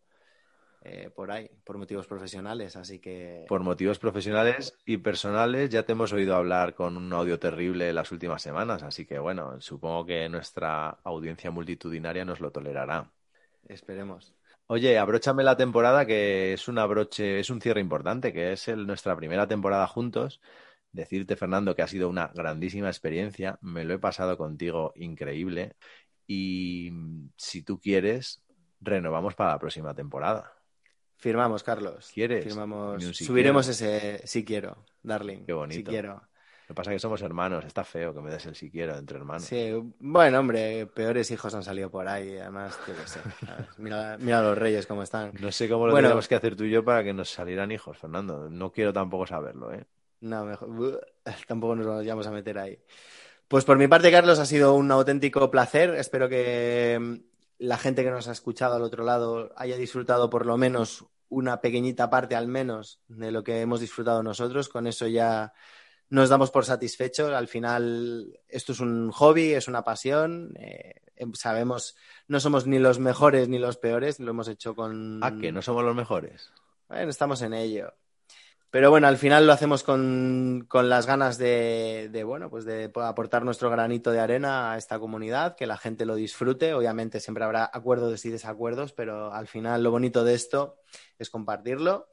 eh, 0.83 1.09
por 1.17 1.31
ahí, 1.31 1.49
por 1.65 1.79
motivos 1.79 2.07
profesionales, 2.07 2.77
así 2.77 2.99
que... 2.99 3.47
Por 3.49 3.63
motivos 3.63 3.99
profesionales 3.99 4.77
y 4.85 4.99
personales 4.99 5.71
ya 5.71 5.85
te 5.85 5.93
hemos 5.93 6.13
oído 6.13 6.37
hablar 6.37 6.75
con 6.75 6.99
un 6.99 7.11
audio 7.15 7.39
terrible 7.39 7.91
las 7.95 8.13
últimas 8.13 8.43
semanas, 8.43 8.83
así 8.83 9.07
que 9.07 9.19
bueno, 9.19 9.59
supongo 9.63 10.05
que 10.05 10.29
nuestra 10.29 10.91
audiencia 11.05 11.51
multitudinaria 11.51 12.27
nos 12.27 12.41
lo 12.41 12.51
tolerará. 12.51 13.11
Esperemos. 13.67 14.35
Oye, 14.67 14.99
abróchame 14.99 15.43
la 15.43 15.57
temporada 15.57 16.05
que 16.05 16.53
es 16.53 16.69
un 16.69 16.77
abroche, 16.77 17.41
es 17.41 17.49
un 17.49 17.63
cierre 17.63 17.81
importante, 17.81 18.35
que 18.35 18.53
es 18.53 18.69
nuestra 18.69 19.17
primera 19.17 19.49
temporada 19.49 19.87
juntos 19.87 20.43
decirte, 20.95 21.37
Fernando, 21.37 21.75
que 21.75 21.83
ha 21.83 21.87
sido 21.87 22.09
una 22.09 22.29
grandísima 22.29 22.89
experiencia. 22.89 23.59
Me 23.61 23.85
lo 23.85 23.95
he 23.95 23.99
pasado 23.99 24.39
contigo 24.39 24.93
increíble. 24.97 25.77
Y 26.27 26.91
si 27.37 27.63
tú 27.63 27.79
quieres, 27.79 28.41
renovamos 28.81 29.35
para 29.35 29.51
la 29.51 29.59
próxima 29.59 29.95
temporada. 29.95 30.53
Firmamos, 31.17 31.63
Carlos. 31.63 32.11
¿Quieres? 32.15 32.45
Firmamos. 32.45 33.05
Subiremos 33.17 33.69
ese 33.69 34.27
si 34.27 34.45
quiero, 34.45 34.85
darling. 35.03 35.45
Qué 35.45 35.53
bonito. 35.53 35.79
Si 35.79 35.85
quiero. 35.85 36.15
Lo 36.15 36.69
que 36.69 36.75
pasa 36.75 36.93
es 36.93 36.95
que 36.95 37.01
somos 37.01 37.21
hermanos. 37.21 37.65
Está 37.67 37.85
feo 37.85 38.15
que 38.15 38.23
me 38.23 38.31
des 38.31 38.47
el 38.47 38.55
si 38.55 38.71
quiero 38.71 38.97
entre 38.97 39.19
hermanos. 39.19 39.45
Sí, 39.45 39.71
bueno, 39.99 40.39
hombre, 40.39 40.87
peores 40.87 41.31
hijos 41.31 41.55
han 41.55 41.63
salido 41.63 41.91
por 41.91 42.09
ahí. 42.09 42.39
Además, 42.39 42.79
yo 42.89 42.95
qué 42.95 43.07
sé. 43.07 43.21
Mira, 43.77 44.17
mira 44.19 44.41
los 44.41 44.57
reyes 44.57 44.87
cómo 44.87 45.03
están. 45.03 45.33
No 45.41 45.53
sé 45.53 45.69
cómo 45.69 45.87
lo 45.87 45.95
tenemos 45.95 46.27
que 46.27 46.37
hacer 46.37 46.57
tú 46.57 46.65
y 46.65 46.71
yo 46.71 46.83
para 46.83 47.05
que 47.05 47.13
nos 47.13 47.29
salieran 47.29 47.71
hijos, 47.71 47.99
Fernando. 47.99 48.49
No 48.49 48.73
quiero 48.73 48.95
tampoco 48.95 49.27
saberlo, 49.27 49.75
¿eh? 49.75 49.85
No, 50.25 50.47
mejor. 50.47 51.07
Tampoco 51.47 51.77
nos 51.77 52.07
vamos 52.07 52.27
a 52.27 52.31
meter 52.31 52.59
ahí. 52.59 52.79
Pues 53.47 53.65
por 53.65 53.77
mi 53.77 53.89
parte, 53.89 54.11
Carlos, 54.11 54.39
ha 54.39 54.47
sido 54.47 54.75
un 54.75 54.91
auténtico 54.91 55.51
placer. 55.51 55.91
Espero 55.97 56.31
que 56.31 56.99
mm, 56.99 57.15
la 57.59 57.77
gente 57.77 58.03
que 58.03 58.11
nos 58.11 58.27
ha 58.29 58.33
escuchado 58.33 58.75
al 58.75 58.83
otro 58.83 59.05
lado 59.05 59.53
haya 59.55 59.77
disfrutado 59.77 60.31
por 60.31 60.47
lo 60.47 60.57
menos 60.57 61.05
una 61.29 61.61
pequeñita 61.61 62.09
parte 62.09 62.37
al 62.37 62.49
menos 62.49 63.03
de 63.09 63.31
lo 63.31 63.45
que 63.45 63.61
hemos 63.61 63.81
disfrutado 63.81 64.23
nosotros. 64.23 64.71
Con 64.71 64.87
eso 64.87 65.07
ya 65.07 65.53
nos 66.09 66.31
damos 66.31 66.51
por 66.51 66.65
satisfechos. 66.65 67.31
Al 67.35 67.47
final, 67.47 68.41
esto 68.49 68.73
es 68.73 68.81
un 68.81 69.11
hobby, 69.11 69.53
es 69.53 69.69
una 69.69 69.85
pasión. 69.85 70.55
Eh, 70.59 71.03
em, 71.17 71.35
sabemos, 71.35 71.97
no 72.29 72.41
somos 72.41 72.67
ni 72.67 72.79
los 72.79 72.99
mejores 72.99 73.51
ni 73.51 73.59
los 73.59 73.77
peores, 73.77 74.21
lo 74.21 74.31
hemos 74.31 74.49
hecho 74.49 74.75
con. 74.75 75.23
¿A 75.23 75.37
que 75.37 75.53
no 75.53 75.61
somos 75.61 75.85
los 75.85 75.95
mejores? 75.95 76.51
Bueno, 76.89 77.11
estamos 77.11 77.43
en 77.43 77.53
ello. 77.53 77.93
Pero 78.75 78.91
bueno, 78.91 79.07
al 79.07 79.19
final 79.19 79.47
lo 79.47 79.53
hacemos 79.53 79.85
con, 79.85 80.67
las 80.73 81.07
ganas 81.07 81.39
de, 81.39 82.23
bueno, 82.27 82.51
pues 82.51 82.65
de 82.65 82.91
aportar 83.03 83.45
nuestro 83.45 83.71
granito 83.71 84.11
de 84.11 84.19
arena 84.19 84.73
a 84.73 84.79
esta 84.79 84.99
comunidad, 84.99 85.55
que 85.55 85.69
la 85.69 85.77
gente 85.77 86.05
lo 86.05 86.17
disfrute. 86.17 86.75
Obviamente 86.75 87.21
siempre 87.21 87.45
habrá 87.45 87.71
acuerdos 87.73 88.25
y 88.25 88.31
desacuerdos, 88.31 88.93
pero 88.93 89.33
al 89.33 89.47
final 89.47 89.85
lo 89.85 89.93
bonito 89.93 90.25
de 90.25 90.35
esto 90.35 90.81
es 91.21 91.31
compartirlo. 91.31 92.09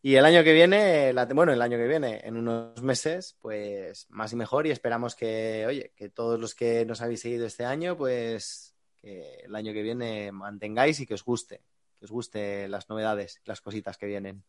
Y 0.00 0.14
el 0.14 0.24
año 0.24 0.42
que 0.42 0.54
viene, 0.54 1.12
bueno, 1.34 1.52
el 1.52 1.60
año 1.60 1.76
que 1.76 1.86
viene, 1.86 2.22
en 2.24 2.38
unos 2.38 2.80
meses, 2.82 3.36
pues 3.42 4.06
más 4.08 4.32
y 4.32 4.36
mejor 4.36 4.66
y 4.66 4.70
esperamos 4.70 5.16
que, 5.16 5.66
oye, 5.68 5.92
que 5.94 6.08
todos 6.08 6.40
los 6.40 6.54
que 6.54 6.86
nos 6.86 7.02
habéis 7.02 7.20
seguido 7.20 7.44
este 7.44 7.66
año, 7.66 7.94
pues 7.94 8.74
que 8.96 9.40
el 9.44 9.54
año 9.54 9.74
que 9.74 9.82
viene 9.82 10.32
mantengáis 10.32 10.98
y 10.98 11.06
que 11.06 11.12
os 11.12 11.24
guste, 11.26 11.60
que 11.98 12.06
os 12.06 12.10
guste 12.10 12.68
las 12.68 12.88
novedades, 12.88 13.42
las 13.44 13.60
cositas 13.60 13.98
que 13.98 14.06
vienen. 14.06 14.44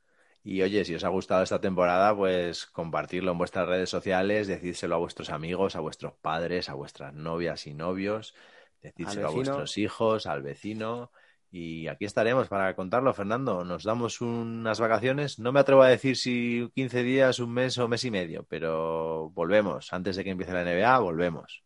Y 0.49 0.61
oye, 0.61 0.85
si 0.85 0.95
os 0.95 1.03
ha 1.03 1.09
gustado 1.09 1.43
esta 1.43 1.59
temporada, 1.59 2.15
pues 2.15 2.67
compartirlo 2.67 3.33
en 3.33 3.37
vuestras 3.37 3.67
redes 3.67 3.89
sociales, 3.89 4.47
decídselo 4.47 4.95
a 4.95 4.97
vuestros 4.97 5.29
amigos, 5.29 5.75
a 5.75 5.81
vuestros 5.81 6.13
padres, 6.13 6.69
a 6.69 6.73
vuestras 6.73 7.13
novias 7.13 7.67
y 7.67 7.73
novios, 7.73 8.33
decídselo 8.81 9.27
a 9.27 9.31
vuestros 9.31 9.77
hijos, 9.77 10.25
al 10.25 10.43
vecino. 10.43 11.11
Y 11.51 11.89
aquí 11.89 12.05
estaremos 12.05 12.47
para 12.47 12.73
contarlo, 12.77 13.13
Fernando. 13.13 13.65
Nos 13.65 13.83
damos 13.83 14.21
unas 14.21 14.79
vacaciones. 14.79 15.37
No 15.37 15.51
me 15.51 15.59
atrevo 15.59 15.81
a 15.81 15.89
decir 15.89 16.15
si 16.15 16.71
15 16.73 17.03
días, 17.03 17.39
un 17.39 17.51
mes 17.51 17.77
o 17.77 17.89
mes 17.89 18.05
y 18.05 18.11
medio, 18.11 18.45
pero 18.47 19.29
volvemos. 19.31 19.91
Antes 19.91 20.15
de 20.15 20.23
que 20.23 20.29
empiece 20.29 20.53
la 20.53 20.63
NBA, 20.63 20.97
volvemos. 20.99 21.65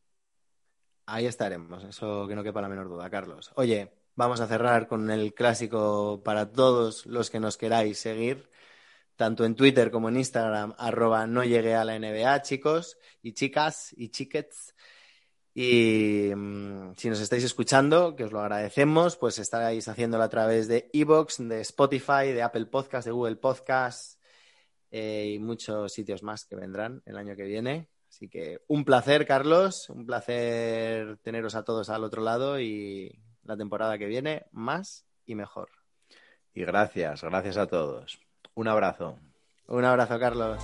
Ahí 1.06 1.28
estaremos, 1.28 1.84
eso 1.84 2.28
que 2.28 2.36
no 2.36 2.42
quepa 2.42 2.62
la 2.62 2.70
menor 2.70 2.90
duda, 2.90 3.12
Carlos. 3.12 3.52
Oye, 3.58 3.92
vamos 4.16 4.42
a 4.42 4.48
cerrar 4.48 4.88
con 4.88 5.12
el 5.12 5.36
clásico 5.36 6.24
para 6.26 6.52
todos 6.52 7.06
los 7.06 7.30
que 7.30 7.40
nos 7.40 7.58
queráis 7.58 8.00
seguir, 8.00 8.50
tanto 9.22 9.46
en 9.46 9.54
Twitter 9.54 9.92
como 9.92 10.10
en 10.10 10.18
Instagram, 10.18 10.74
arroba 10.80 11.28
no 11.28 11.44
llegué 11.44 11.76
a 11.76 11.86
la 11.86 11.94
NBA, 12.00 12.42
chicos 12.42 12.98
y 13.22 13.34
chicas 13.34 13.94
y 13.96 14.10
chiquets. 14.10 14.74
Y 15.54 16.32
mm, 16.36 16.96
si 16.98 17.08
nos 17.08 17.20
estáis 17.20 17.44
escuchando, 17.44 18.16
que 18.16 18.24
os 18.24 18.32
lo 18.32 18.40
agradecemos, 18.40 19.18
pues 19.18 19.38
estaréis 19.38 19.88
haciéndolo 19.88 20.24
a 20.24 20.30
través 20.30 20.68
de 20.68 20.90
Evox, 20.92 21.38
de 21.38 21.62
Spotify, 21.62 22.32
de 22.34 22.42
Apple 22.42 22.66
Podcast, 22.66 23.06
de 23.06 23.12
Google 23.12 23.36
Podcast 23.36 24.20
eh, 24.90 25.34
y 25.36 25.38
muchos 25.38 25.94
sitios 25.94 26.24
más 26.24 26.46
que 26.46 26.56
vendrán 26.56 27.04
el 27.06 27.16
año 27.16 27.36
que 27.36 27.44
viene. 27.44 27.90
Así 28.10 28.28
que 28.28 28.62
un 28.70 28.84
placer, 28.84 29.28
Carlos, 29.28 29.88
un 29.92 30.08
placer 30.08 31.20
teneros 31.20 31.54
a 31.54 31.64
todos 31.64 31.92
al 31.92 32.04
otro 32.04 32.24
lado 32.24 32.60
y 32.60 33.22
la 33.44 33.56
temporada 33.56 34.00
que 34.00 34.08
viene 34.08 34.48
más 34.52 35.06
y 35.28 35.36
mejor. 35.36 35.70
Y 36.56 36.66
gracias, 36.66 37.22
gracias 37.22 37.58
a 37.58 37.68
todos. 37.68 38.20
Un 38.56 38.68
abrazo. 38.68 39.18
Un 39.68 39.86
abrazo, 39.86 40.20
Carlos. 40.20 40.60